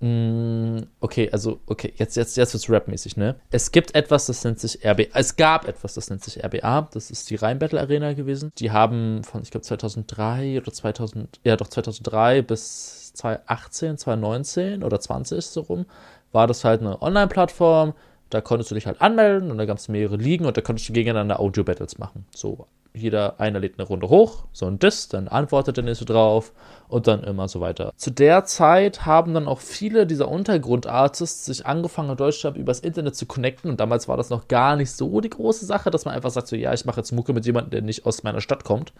[0.00, 3.36] mm, Okay, also, okay, jetzt, jetzt, jetzt wird's rapmäßig, ne?
[3.50, 5.04] Es gibt etwas, das nennt sich RBA.
[5.14, 6.88] Es gab etwas, das nennt sich RBA.
[6.92, 8.50] Das ist die Rhein Battle Arena gewesen.
[8.58, 15.00] Die haben von, ich glaube, 2003 oder 2000, ja, doch 2003 bis 2018, 2019 oder
[15.00, 15.86] 20 so rum,
[16.32, 17.94] war das halt eine Online-Plattform.
[18.30, 20.88] Da konntest du dich halt anmelden und da gab es mehrere Ligen und da konntest
[20.88, 22.26] du gegeneinander Audio-Battles machen.
[22.34, 26.52] So, jeder einer lädt eine Runde hoch, so ein Diss, dann antwortet der nächste drauf
[26.88, 27.92] und dann immer so weiter.
[27.96, 33.14] Zu der Zeit haben dann auch viele dieser Untergrundartists sich angefangen in Deutschland übers Internet
[33.14, 36.14] zu connecten und damals war das noch gar nicht so die große Sache, dass man
[36.14, 38.64] einfach sagt so, ja, ich mache jetzt Mucke mit jemandem, der nicht aus meiner Stadt
[38.64, 38.92] kommt.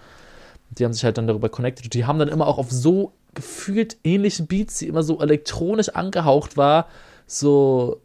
[0.71, 3.13] Die haben sich halt dann darüber connected und die haben dann immer auch auf so
[3.35, 6.87] gefühlt ähnlichen Beats, die immer so elektronisch angehaucht war,
[7.27, 8.01] so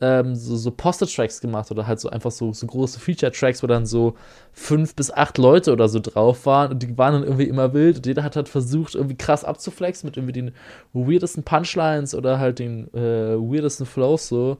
[0.00, 3.86] ähm, so, so Poster-Tracks gemacht oder halt so einfach so, so große Feature-Tracks, wo dann
[3.86, 4.14] so
[4.52, 7.98] fünf bis acht Leute oder so drauf waren und die waren dann irgendwie immer wild
[7.98, 10.52] und jeder hat halt versucht, irgendwie krass abzuflexen mit irgendwie den
[10.92, 14.58] weirdesten Punchlines oder halt den äh, weirdesten Flows so.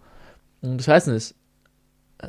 [0.62, 1.34] Und ich weiß nicht,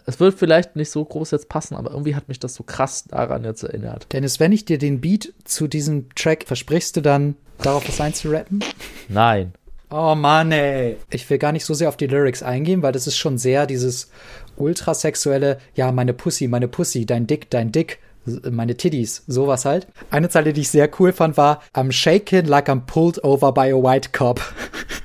[0.05, 3.05] es wird vielleicht nicht so groß jetzt passen, aber irgendwie hat mich das so krass
[3.05, 4.07] daran jetzt erinnert.
[4.11, 8.63] Dennis, wenn ich dir den Beat zu diesem Track versprichst du dann, darauf was einzurappen?
[9.09, 9.53] Nein.
[9.89, 10.97] Oh Mann, ey.
[11.09, 13.65] Ich will gar nicht so sehr auf die Lyrics eingehen, weil das ist schon sehr
[13.65, 14.09] dieses
[14.57, 17.99] ultrasexuelle, ja, meine Pussy, meine Pussy, dein Dick, dein Dick,
[18.49, 19.87] meine Titties, sowas halt.
[20.09, 23.71] Eine Zeile, die ich sehr cool fand, war I'm shaking like I'm pulled over by
[23.71, 24.41] a white cop.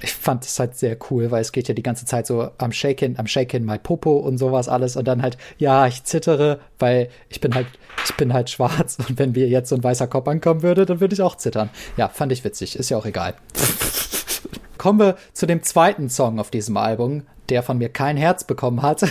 [0.03, 2.73] Ich fand das halt sehr cool, weil es geht ja die ganze Zeit so I'm
[2.73, 7.11] shaking, I'm shaking my Popo und sowas alles und dann halt, ja, ich zittere, weil
[7.29, 7.67] ich bin halt,
[8.07, 11.01] ich bin halt schwarz und wenn mir jetzt so ein weißer Kopf ankommen würde, dann
[11.01, 11.69] würde ich auch zittern.
[11.99, 13.35] Ja, fand ich witzig, ist ja auch egal.
[14.81, 18.81] Kommen wir zu dem zweiten Song auf diesem Album, der von mir kein Herz bekommen
[18.81, 19.05] hat.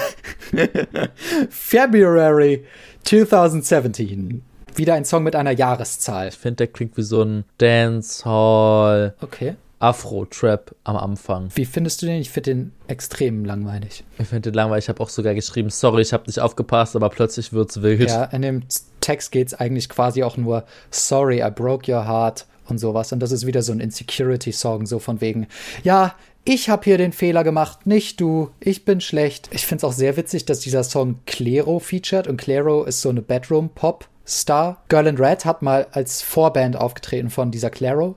[1.52, 2.66] February
[3.04, 4.41] 2017.
[4.74, 6.30] Wieder ein Song mit einer Jahreszahl.
[6.30, 9.58] Ich finde, der klingt wie so ein Dancehall, Okay.
[9.78, 11.50] Afro-Trap am Anfang.
[11.54, 12.20] Wie findest du den?
[12.20, 14.04] Ich finde den extrem langweilig.
[14.18, 14.86] Ich finde den langweilig.
[14.86, 18.10] Ich habe auch sogar geschrieben, sorry, ich habe nicht aufgepasst, aber plötzlich wird's wild.
[18.10, 18.64] Ja, in dem
[19.02, 23.12] Text geht's eigentlich quasi auch nur Sorry, I broke your heart und sowas.
[23.12, 25.48] Und das ist wieder so ein Insecurity-Song, so von wegen,
[25.84, 26.16] ja,
[26.46, 29.50] ich habe hier den Fehler gemacht, nicht du, ich bin schlecht.
[29.52, 33.10] Ich finde es auch sehr witzig, dass dieser Song Clairo featured und Clairo ist so
[33.10, 34.84] eine Bedroom-Pop-Star.
[34.88, 38.16] Girl in Red hat mal als Vorband aufgetreten von dieser Clairo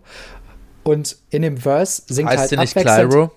[0.84, 3.30] und in dem Verse singt Heißt halt sie nicht abwechselnd Clyro?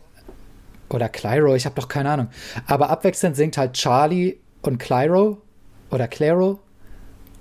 [0.89, 2.27] oder Clyro, ich habe doch keine Ahnung.
[2.67, 5.41] Aber abwechselnd singt halt Charlie und Clyro
[5.91, 6.59] oder Claro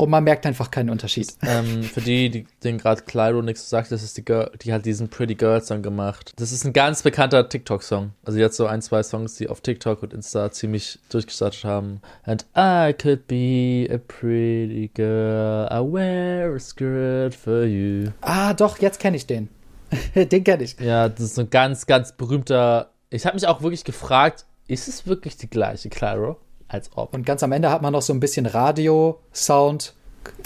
[0.04, 1.34] und man merkt einfach keinen Unterschied.
[1.42, 4.84] Ähm, für die, die denen gerade Clyro nichts sagt, das ist die Girl, die hat
[4.84, 6.34] diesen Pretty Girl Song gemacht.
[6.36, 8.10] Das ist ein ganz bekannter TikTok-Song.
[8.22, 12.02] Also jetzt so ein, zwei Songs, die auf TikTok und Insta ziemlich durchgestartet haben.
[12.24, 18.10] And I could be a pretty girl, I wear a skirt for you.
[18.20, 19.48] Ah, doch, jetzt kenne ich den.
[20.14, 20.78] den kenne ich.
[20.80, 22.90] Ja, das ist ein ganz, ganz berühmter.
[23.08, 26.36] Ich habe mich auch wirklich gefragt, ist es wirklich die gleiche Clyro?
[26.74, 27.14] Als ob.
[27.14, 29.94] Und ganz am Ende hat man noch so ein bisschen Radio-Sound,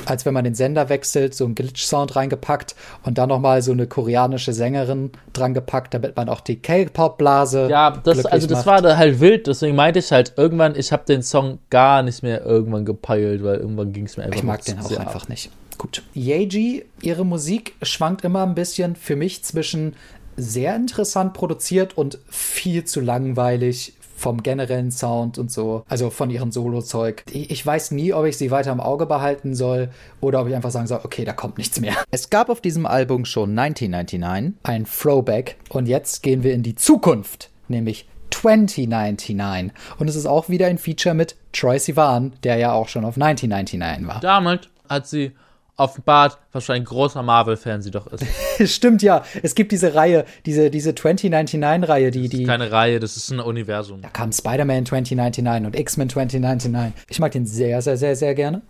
[0.04, 3.86] als wenn man den Sender wechselt, so ein Glitch-Sound reingepackt und dann nochmal so eine
[3.86, 7.68] koreanische Sängerin dran gepackt, damit man auch die K-Pop-Blase.
[7.70, 8.66] Ja, das, also das macht.
[8.66, 12.22] war da halt wild, deswegen meinte ich halt irgendwann, ich habe den Song gar nicht
[12.22, 15.28] mehr irgendwann gepeilt, weil irgendwann ging es mir einfach Ich mag den auch sehr einfach
[15.28, 15.50] nicht.
[15.78, 16.02] Gut.
[16.12, 19.94] Yeji, ihre Musik schwankt immer ein bisschen für mich zwischen
[20.36, 26.50] sehr interessant produziert und viel zu langweilig vom generellen Sound und so, also von ihrem
[26.50, 27.22] Solo-Zeug.
[27.30, 29.90] Ich ich weiß nie, ob ich sie weiter im Auge behalten soll
[30.20, 31.94] oder ob ich einfach sagen soll, okay, da kommt nichts mehr.
[32.10, 36.74] Es gab auf diesem Album schon 1999 ein Throwback und jetzt gehen wir in die
[36.74, 39.72] Zukunft, nämlich 2099.
[39.98, 43.16] Und es ist auch wieder ein Feature mit Troy Sivan, der ja auch schon auf
[43.16, 44.20] 1999 war.
[44.20, 45.32] Damit hat sie
[45.78, 48.24] offenbart, was für ein großer Marvel-Fan sie doch ist.
[48.70, 49.24] Stimmt ja.
[49.42, 52.44] Es gibt diese Reihe, diese, diese 2099-Reihe, die, die.
[52.44, 54.02] Keine Reihe, das ist ein Universum.
[54.02, 56.92] Da kam Spider-Man 2099 und X-Men 2099.
[57.08, 58.62] Ich mag den sehr, sehr, sehr, sehr gerne.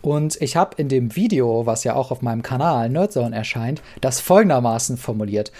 [0.00, 4.20] Und ich habe in dem Video, was ja auch auf meinem Kanal Nerdzone erscheint, das
[4.20, 5.52] folgendermaßen formuliert.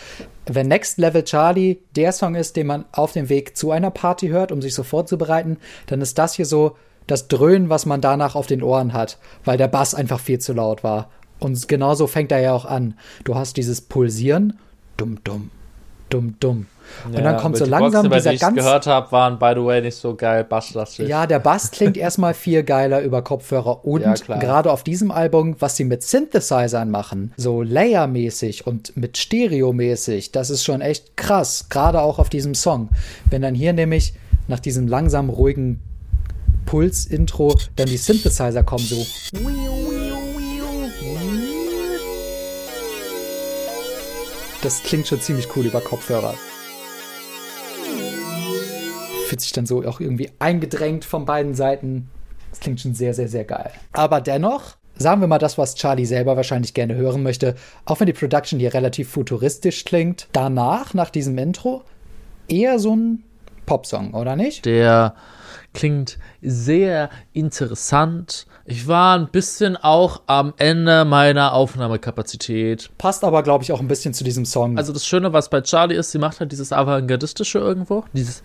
[0.47, 4.29] Wenn Next Level Charlie der Song ist, den man auf dem Weg zu einer Party
[4.29, 6.77] hört, um sich so vorzubereiten, dann ist das hier so
[7.09, 10.53] das Dröhnen, was man danach auf den Ohren hat, weil der Bass einfach viel zu
[10.53, 11.11] laut war.
[11.41, 12.95] Und genauso fängt er ja auch an.
[13.25, 14.59] Du hast dieses Pulsieren,
[14.97, 15.51] dumm, dumm,
[16.11, 16.67] dumm, dumm.
[17.05, 19.53] Und dann kommt so die langsam Boxen, dieser die ich ganz gehört habe, waren by
[19.55, 21.07] the way nicht so geil basslastig.
[21.07, 25.57] ja, der Bass klingt erstmal viel geiler über Kopfhörer und Ja, gerade auf diesem Album,
[25.59, 31.67] was sie mit Synthesizern machen, so Layer-mäßig und mit Stereo-mäßig, das ist schon echt krass,
[31.69, 32.89] gerade auch auf diesem Song.
[33.29, 34.15] Wenn dann hier nämlich
[34.49, 35.83] nach diesem langsam ruhigen
[36.69, 39.07] Puls-Intro dann die Synthesizer kommen, so.
[44.63, 46.35] Das klingt schon ziemlich cool über Kopfhörer
[49.29, 52.09] fühlt sich dann so auch irgendwie eingedrängt von beiden Seiten.
[52.51, 53.71] Das klingt schon sehr, sehr, sehr geil.
[53.93, 57.55] Aber dennoch, sagen wir mal das, was Charlie selber wahrscheinlich gerne hören möchte,
[57.85, 61.85] auch wenn die Production hier relativ futuristisch klingt, danach, nach diesem Intro,
[62.49, 63.23] eher so ein
[63.67, 64.65] Popsong, oder nicht?
[64.65, 65.15] Der
[65.75, 68.47] klingt sehr interessant.
[68.71, 72.91] Ich war ein bisschen auch am Ende meiner Aufnahmekapazität.
[72.99, 74.77] Passt aber, glaube ich, auch ein bisschen zu diesem Song.
[74.77, 78.05] Also das Schöne, was bei Charlie ist, sie macht halt dieses Avantgardistische irgendwo.
[78.13, 78.43] Dieses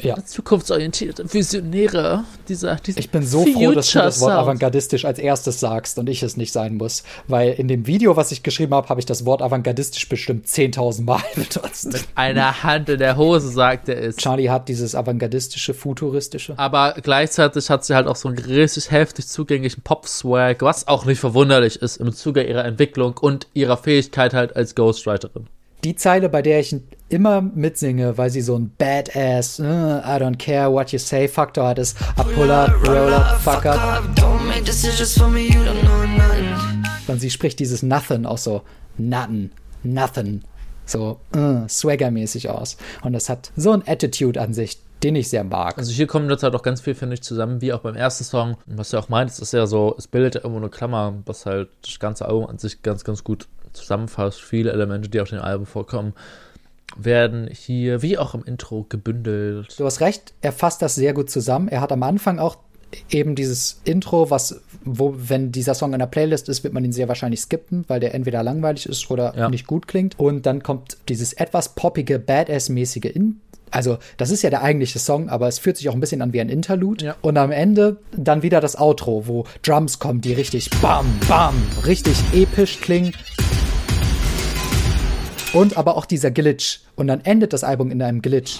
[0.00, 0.22] ja.
[0.22, 5.58] zukunftsorientierte, visionäre, dieser, dieser Ich bin so froh, dass du das Wort avantgardistisch als erstes
[5.60, 7.02] sagst und ich es nicht sein muss.
[7.26, 11.04] Weil in dem Video, was ich geschrieben habe, habe ich das Wort avantgardistisch bestimmt 10.000
[11.04, 12.08] Mal benutzt.
[12.14, 14.16] Eine Hand in der Hose, sagt er es.
[14.16, 16.58] Charlie hat dieses avantgardistische, futuristische.
[16.58, 19.28] Aber gleichzeitig hat sie halt auch so einen richtig heftig
[19.62, 24.56] zugänglichen Pop-Swag, was auch nicht verwunderlich ist im Zuge ihrer Entwicklung und ihrer Fähigkeit halt
[24.56, 25.46] als Ghostwriterin.
[25.84, 26.76] Die Zeile, bei der ich
[27.08, 31.68] immer mitsinge, weil sie so ein Badass, äh, I don't care what you say Faktor
[31.68, 34.02] hat, ist I pull up, roll up, fuck up.
[34.16, 36.84] Don't make decisions for me, you don't know nothing.
[37.08, 38.62] Und sie spricht dieses Nothing auch so,
[38.96, 39.50] nothing,
[39.82, 40.42] nothing,
[40.86, 42.76] so äh, Swagger-mäßig aus.
[43.02, 45.78] Und das hat so ein Attitude an sich, den ich sehr mag.
[45.78, 48.24] Also hier kommt jetzt halt auch ganz viel, finde ich, zusammen, wie auch beim ersten
[48.24, 48.56] Song.
[48.66, 51.46] Und was du auch meinst, ist ja so, es bildet ja irgendwo eine Klammer, was
[51.46, 54.40] halt das ganze Album an sich ganz, ganz gut zusammenfasst.
[54.40, 56.14] Viele Elemente, die auf dem Album vorkommen,
[56.96, 59.78] werden hier, wie auch im Intro, gebündelt.
[59.78, 61.68] Du hast recht, er fasst das sehr gut zusammen.
[61.68, 62.56] Er hat am Anfang auch
[63.10, 66.92] eben dieses Intro, was, wo, wenn dieser Song in der Playlist ist, wird man ihn
[66.92, 69.48] sehr wahrscheinlich skippen, weil der entweder langweilig ist oder Ja.
[69.48, 70.18] nicht gut klingt.
[70.18, 73.40] Und dann kommt dieses etwas poppige, Badass-mäßige in
[73.72, 76.34] also, das ist ja der eigentliche Song, aber es fühlt sich auch ein bisschen an
[76.34, 77.06] wie ein Interlude.
[77.06, 77.16] Ja.
[77.22, 81.54] Und am Ende dann wieder das Outro, wo Drums kommen, die richtig bam, bam,
[81.86, 83.14] richtig episch klingen.
[85.54, 86.80] Und aber auch dieser Glitch.
[86.96, 88.58] Und dann endet das Album in einem Glitch.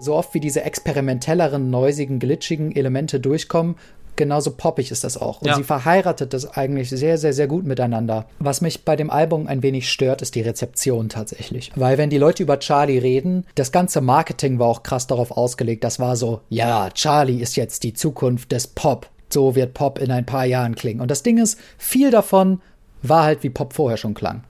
[0.00, 3.76] So oft wie diese experimentelleren, neusigen, glitschigen Elemente durchkommen,
[4.18, 5.40] genauso poppig ist das auch.
[5.40, 5.54] Und Ja.
[5.54, 8.26] sie verheiratet das eigentlich sehr, sehr, sehr gut miteinander.
[8.38, 11.72] Was mich bei dem Album ein wenig stört, ist die Rezeption tatsächlich.
[11.74, 15.84] Weil wenn die Leute über Charlie reden, das ganze Marketing war auch krass darauf ausgelegt.
[15.84, 19.08] Das war so, ja, Charlie ist jetzt die Zukunft des Pop.
[19.32, 21.00] So wird Pop in ein paar Jahren klingen.
[21.00, 22.60] Und das Ding ist, viel davon
[23.02, 24.42] war halt wie Pop vorher schon klang.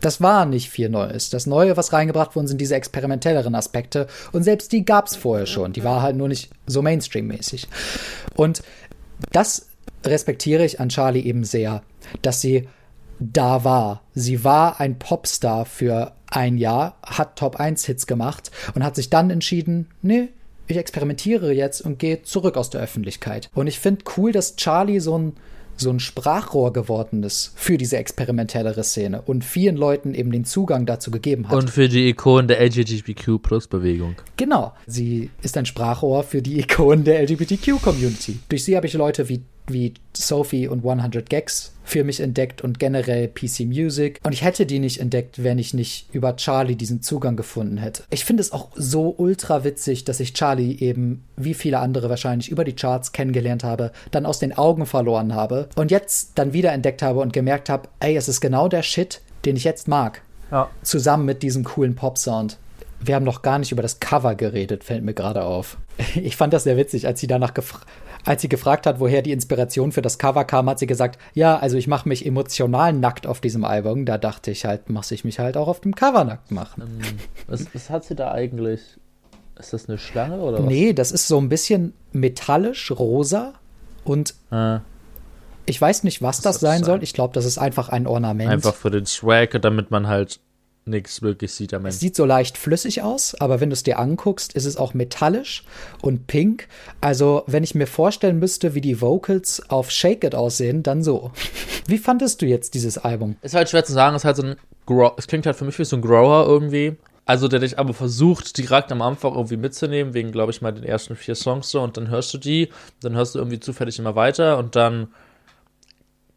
[0.00, 1.28] Das war nicht viel Neues.
[1.30, 4.06] Das Neue, was reingebracht wurde, sind diese experimentelleren Aspekte.
[4.30, 5.72] Und selbst die gab's vorher schon.
[5.72, 7.66] Die war halt nur nicht so Mainstream-mäßig.
[8.36, 8.62] Und
[9.32, 9.68] das
[10.04, 11.82] respektiere ich an Charlie eben sehr,
[12.22, 12.68] dass sie
[13.18, 14.02] da war.
[14.14, 19.88] Sie war ein Popstar für ein Jahr, hat Top-1-Hits gemacht und hat sich dann entschieden,
[20.02, 20.28] nee,
[20.66, 23.50] ich experimentiere jetzt und gehe zurück aus der Öffentlichkeit.
[23.54, 25.36] Und ich finde cool, dass Charlie so ein,
[25.80, 30.86] so ein Sprachrohr geworden ist für diese experimentellere Szene und vielen Leuten eben den Zugang
[30.86, 31.56] dazu gegeben hat.
[31.56, 34.16] Und für die Ikonen der LGBTQ-Plus-Bewegung.
[34.36, 34.72] Genau.
[34.86, 38.38] Sie ist ein Sprachrohr für die Ikonen der LGBTQ-Community.
[38.48, 39.94] Durch sie habe ich Leute wie, wie
[40.26, 44.20] Sophie und 100 Gags für mich entdeckt und generell PC Music.
[44.22, 48.02] Und ich hätte die nicht entdeckt, wenn ich nicht über Charlie diesen Zugang gefunden hätte.
[48.10, 52.50] Ich finde es auch so ultra witzig, dass ich Charlie eben, wie viele andere wahrscheinlich,
[52.50, 56.72] über die Charts kennengelernt habe, dann aus den Augen verloren habe und jetzt dann wieder
[56.72, 60.20] entdeckt habe und gemerkt habe, ey, es ist genau der Shit, den ich jetzt mag
[60.50, 60.68] Ja.
[60.82, 62.58] zusammen mit diesem coolen Pop-Sound.
[63.00, 65.78] Wir haben noch gar nicht über das Cover geredet, fällt mir gerade auf.
[66.16, 67.86] Ich fand das sehr witzig, als sie danach gefragt
[68.24, 71.58] als sie gefragt hat, woher die Inspiration für das Cover kam, hat sie gesagt, ja,
[71.58, 74.04] also ich mache mich emotional nackt auf diesem Album.
[74.04, 77.00] Da dachte ich halt, muss ich mich halt auch auf dem Cover nackt machen.
[77.46, 78.80] Was, was hat sie da eigentlich?
[79.58, 80.66] Ist das eine Schlange oder was?
[80.66, 83.54] Nee, das ist so ein bisschen metallisch, rosa
[84.04, 84.80] und Ah,
[85.66, 86.84] ich weiß nicht, was das das sein sein?
[86.84, 87.02] soll.
[87.02, 88.50] Ich glaube, das ist einfach ein Ornament.
[88.50, 90.40] einfach für den Swag, damit man halt
[90.88, 92.00] nichts wirklich sieht am Es Ende.
[92.00, 95.64] sieht so leicht flüssig aus, aber wenn du es dir anguckst, ist es auch metallisch
[96.02, 96.68] und pink.
[97.00, 101.30] Also, wenn ich mir vorstellen müsste, wie die Vocals auf Shake It aussehen, dann so.
[101.86, 103.36] Wie fandest du jetzt dieses Album?
[103.42, 104.56] Ist halt schwer zu sagen, es ist halt so ein
[104.86, 106.96] Grow es klingt halt für mich wie so ein Grower irgendwie.
[107.24, 110.84] Also der dich aber versucht, direkt am Anfang irgendwie mitzunehmen, wegen, glaube ich, mal den
[110.84, 112.70] ersten vier Songs so, und dann hörst du die,
[113.02, 115.08] dann hörst du irgendwie zufällig immer weiter und dann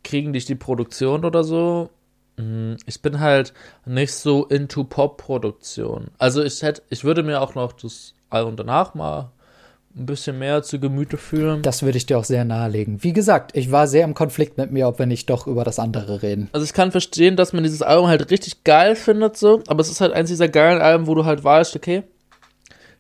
[0.04, 1.90] kriegen dich die Produktion oder so.
[2.38, 3.54] Mm, Ich bin halt
[3.86, 6.10] nicht so into Pop-Produktion.
[6.18, 9.32] Also ich hätte, ich würde mir auch noch das Album danach mal
[9.94, 11.62] ein bisschen mehr zu Gemüte führen.
[11.64, 13.04] Das würde ich dir auch sehr nahelegen.
[13.04, 15.80] Wie gesagt, ich war sehr im Konflikt mit mir, ob wir nicht doch über das
[15.80, 16.50] andere reden.
[16.54, 19.90] Also ich kann verstehen, dass man dieses Album halt richtig geil findet, so, aber es
[19.92, 22.04] ist halt eins dieser geilen Alben, wo du halt weißt, okay,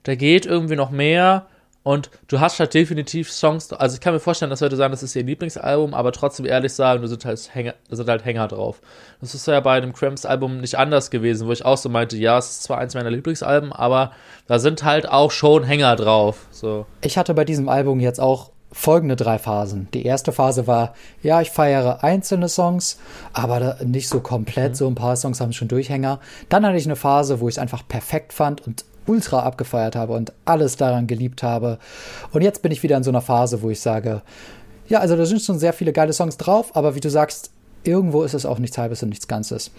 [0.04, 1.46] da geht irgendwie noch mehr
[1.84, 5.02] und du hast halt definitiv Songs, also ich kann mir vorstellen, dass Leute sagen, das
[5.02, 8.48] ist ihr Lieblingsalbum, aber trotzdem ehrlich sagen, da sind halt Hänger, da sind halt Hänger
[8.48, 8.82] drauf.
[9.20, 12.18] Das ist ja bei dem Cramps Album nicht anders gewesen, wo ich auch so meinte,
[12.18, 14.12] ja, es ist zwar eins meiner Lieblingsalben, aber
[14.48, 16.86] da sind halt auch schon Hänger drauf, so.
[17.02, 19.88] Ich hatte bei diesem Album jetzt auch folgende drei Phasen.
[19.94, 23.00] Die erste Phase war, ja, ich feiere einzelne Songs,
[23.34, 24.78] aber nicht so komplett.
[24.78, 26.20] So ein paar Songs haben schon Durchhänger.
[26.50, 30.14] Dann hatte ich eine Phase, wo ich es einfach perfekt fand und ultra abgefeiert habe
[30.14, 31.80] und alles daran geliebt habe.
[32.32, 34.22] Und jetzt bin ich wieder in so einer Phase, wo ich sage,
[34.88, 37.52] ja, also da sind schon sehr viele geile Songs drauf, aber wie du sagst,
[37.84, 39.72] irgendwo ist es auch nichts Halbes und nichts Ganzes.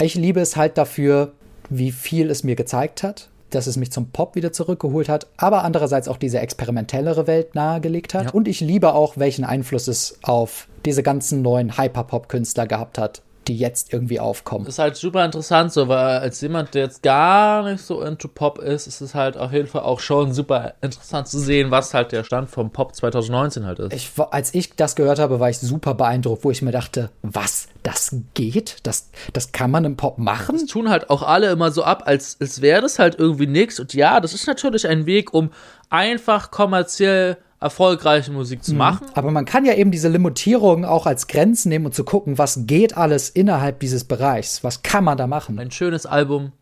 [0.00, 1.32] Ich liebe es halt dafür,
[1.68, 5.64] wie viel es mir gezeigt hat, dass es mich zum Pop wieder zurückgeholt hat, aber
[5.64, 8.34] andererseits auch diese experimentellere Welt nahegelegt hat.
[8.34, 13.56] Und ich liebe auch, welchen Einfluss es auf diese ganzen neuen Hyperpop-Künstler gehabt hat, die
[13.56, 14.66] jetzt irgendwie aufkommen.
[14.66, 18.58] ist halt super interessant so, weil als jemand, der jetzt gar nicht so into Pop
[18.58, 22.12] ist, ist es halt auf jeden Fall auch schon super interessant zu sehen, was halt
[22.12, 23.92] der Stand vom Pop 2019 halt ist.
[23.92, 27.68] Ich, als ich das gehört habe, war ich super beeindruckt, wo ich mir dachte, was,
[27.82, 28.78] das geht?
[28.82, 30.56] Das, das kann man im Pop machen?
[30.58, 33.80] Das tun halt auch alle immer so ab, als, als wäre das halt irgendwie nix.
[33.80, 35.50] Und ja, das ist natürlich ein Weg, um
[35.88, 39.06] einfach kommerziell erfolgreiche Musik zu machen.
[39.14, 42.60] Aber man kann ja eben diese Limitierung auch als Grenzen nehmen und zu gucken, was
[42.66, 44.64] geht alles innerhalb dieses Bereichs?
[44.64, 45.58] Was kann man da machen?
[45.58, 46.52] Ein schönes Album,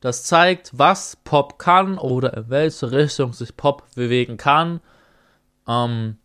[0.00, 4.80] das zeigt, was Pop kann oder in welche Richtung sich Pop bewegen kann.
[5.68, 6.16] Ähm,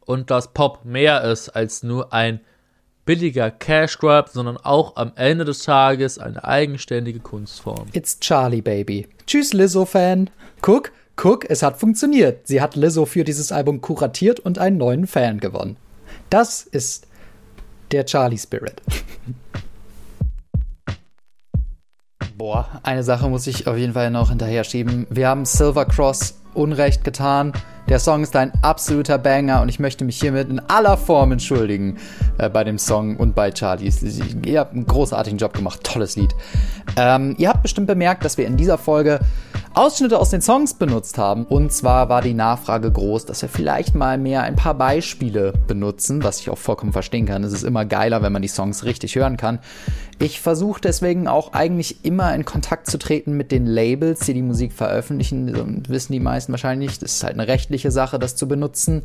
[0.00, 2.40] und dass Pop mehr ist als nur ein
[3.04, 7.88] billiger Cash Grab, sondern auch am Ende des Tages eine eigenständige Kunstform.
[7.92, 9.08] It's Charlie, Baby.
[9.26, 10.30] Tschüss, Lizzo-Fan.
[10.60, 12.46] Guck, guck, es hat funktioniert.
[12.46, 15.76] Sie hat Lizzo für dieses Album kuratiert und einen neuen Fan gewonnen.
[16.30, 17.06] Das ist
[17.90, 18.80] der Charlie Spirit.
[22.36, 25.06] Boah, eine Sache muss ich auf jeden Fall noch hinterher schieben.
[25.10, 27.52] Wir haben Silver Cross Unrecht getan.
[27.88, 31.98] Der Song ist ein absoluter Banger und ich möchte mich hiermit in aller Form entschuldigen
[32.38, 33.92] äh, bei dem Song und bei Charlie.
[34.44, 36.34] Ihr habt einen großartigen Job gemacht, tolles Lied.
[36.96, 39.20] Ähm, ihr habt bestimmt bemerkt, dass wir in dieser Folge
[39.74, 41.46] Ausschnitte aus den Songs benutzt haben.
[41.46, 46.22] Und zwar war die Nachfrage groß, dass wir vielleicht mal mehr ein paar Beispiele benutzen,
[46.22, 47.42] was ich auch vollkommen verstehen kann.
[47.42, 49.60] Es ist immer geiler, wenn man die Songs richtig hören kann.
[50.18, 54.42] Ich versuche deswegen auch eigentlich immer in Kontakt zu treten mit den Labels, die die
[54.42, 55.56] Musik veröffentlichen.
[55.56, 59.02] Und wissen die meisten wahrscheinlich, das ist halt eine rechtliche Sache, das zu benutzen.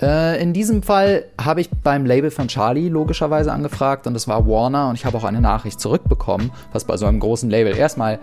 [0.00, 4.46] Äh, in diesem Fall habe ich beim Label von Charlie logischerweise angefragt und das war
[4.46, 8.20] Warner und ich habe auch eine Nachricht zurückbekommen, was bei so einem großen Label erstmal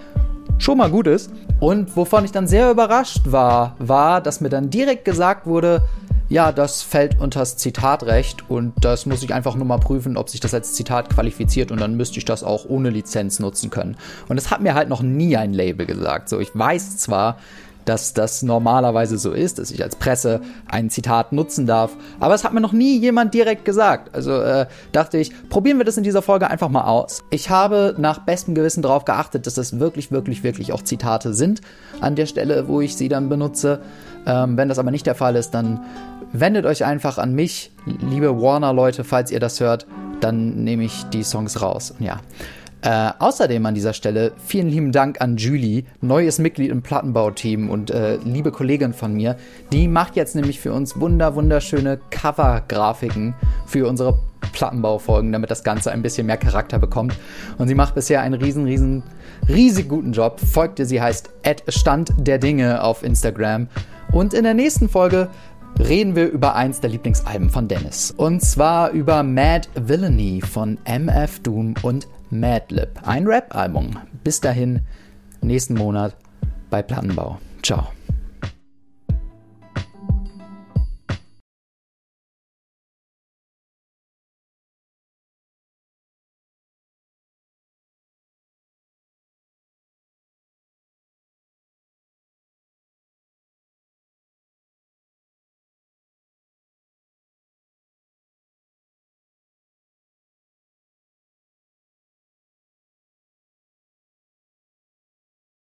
[0.58, 1.32] schon mal gut ist.
[1.60, 5.84] Und wovon ich dann sehr überrascht war, war, dass mir dann direkt gesagt wurde,
[6.30, 10.42] ja, das fällt unters Zitatrecht und das muss ich einfach nur mal prüfen, ob sich
[10.42, 13.96] das als Zitat qualifiziert und dann müsste ich das auch ohne Lizenz nutzen können.
[14.28, 16.28] Und das hat mir halt noch nie ein Label gesagt.
[16.28, 17.38] So, ich weiß zwar,
[17.88, 21.96] dass das normalerweise so ist, dass ich als Presse ein Zitat nutzen darf.
[22.20, 24.14] Aber es hat mir noch nie jemand direkt gesagt.
[24.14, 27.24] Also äh, dachte ich, probieren wir das in dieser Folge einfach mal aus.
[27.30, 31.62] Ich habe nach bestem Gewissen darauf geachtet, dass das wirklich, wirklich, wirklich auch Zitate sind
[32.02, 33.80] an der Stelle, wo ich sie dann benutze.
[34.26, 35.80] Ähm, wenn das aber nicht der Fall ist, dann
[36.34, 39.88] wendet euch einfach an mich, liebe Warner-Leute, falls ihr das hört,
[40.20, 41.94] dann nehme ich die Songs raus.
[42.00, 42.20] Ja.
[42.82, 47.90] Äh, außerdem an dieser Stelle vielen lieben Dank an Julie, neues Mitglied im Plattenbauteam und
[47.90, 49.36] äh, liebe Kollegin von mir.
[49.72, 53.34] Die macht jetzt nämlich für uns wunder wunderschöne Cover-Grafiken
[53.66, 54.20] für unsere
[54.54, 57.16] Plattenbaufolgen, damit das Ganze ein bisschen mehr Charakter bekommt.
[57.58, 59.04] Und sie macht bisher einen riesen, riesen,
[59.50, 60.40] riesig guten Job.
[60.40, 61.30] Folgte sie heißt
[61.70, 63.68] Stand der Dinge auf Instagram.
[64.12, 65.30] Und in der nächsten Folge
[65.80, 68.14] reden wir über eins der Lieblingsalben von Dennis.
[68.16, 72.90] Und zwar über Mad Villainy von MF Doom und Madlib.
[73.06, 73.98] Ein Rap-Album.
[74.24, 74.82] Bis dahin,
[75.42, 76.16] nächsten Monat
[76.70, 77.40] bei Plattenbau.
[77.64, 77.88] Ciao.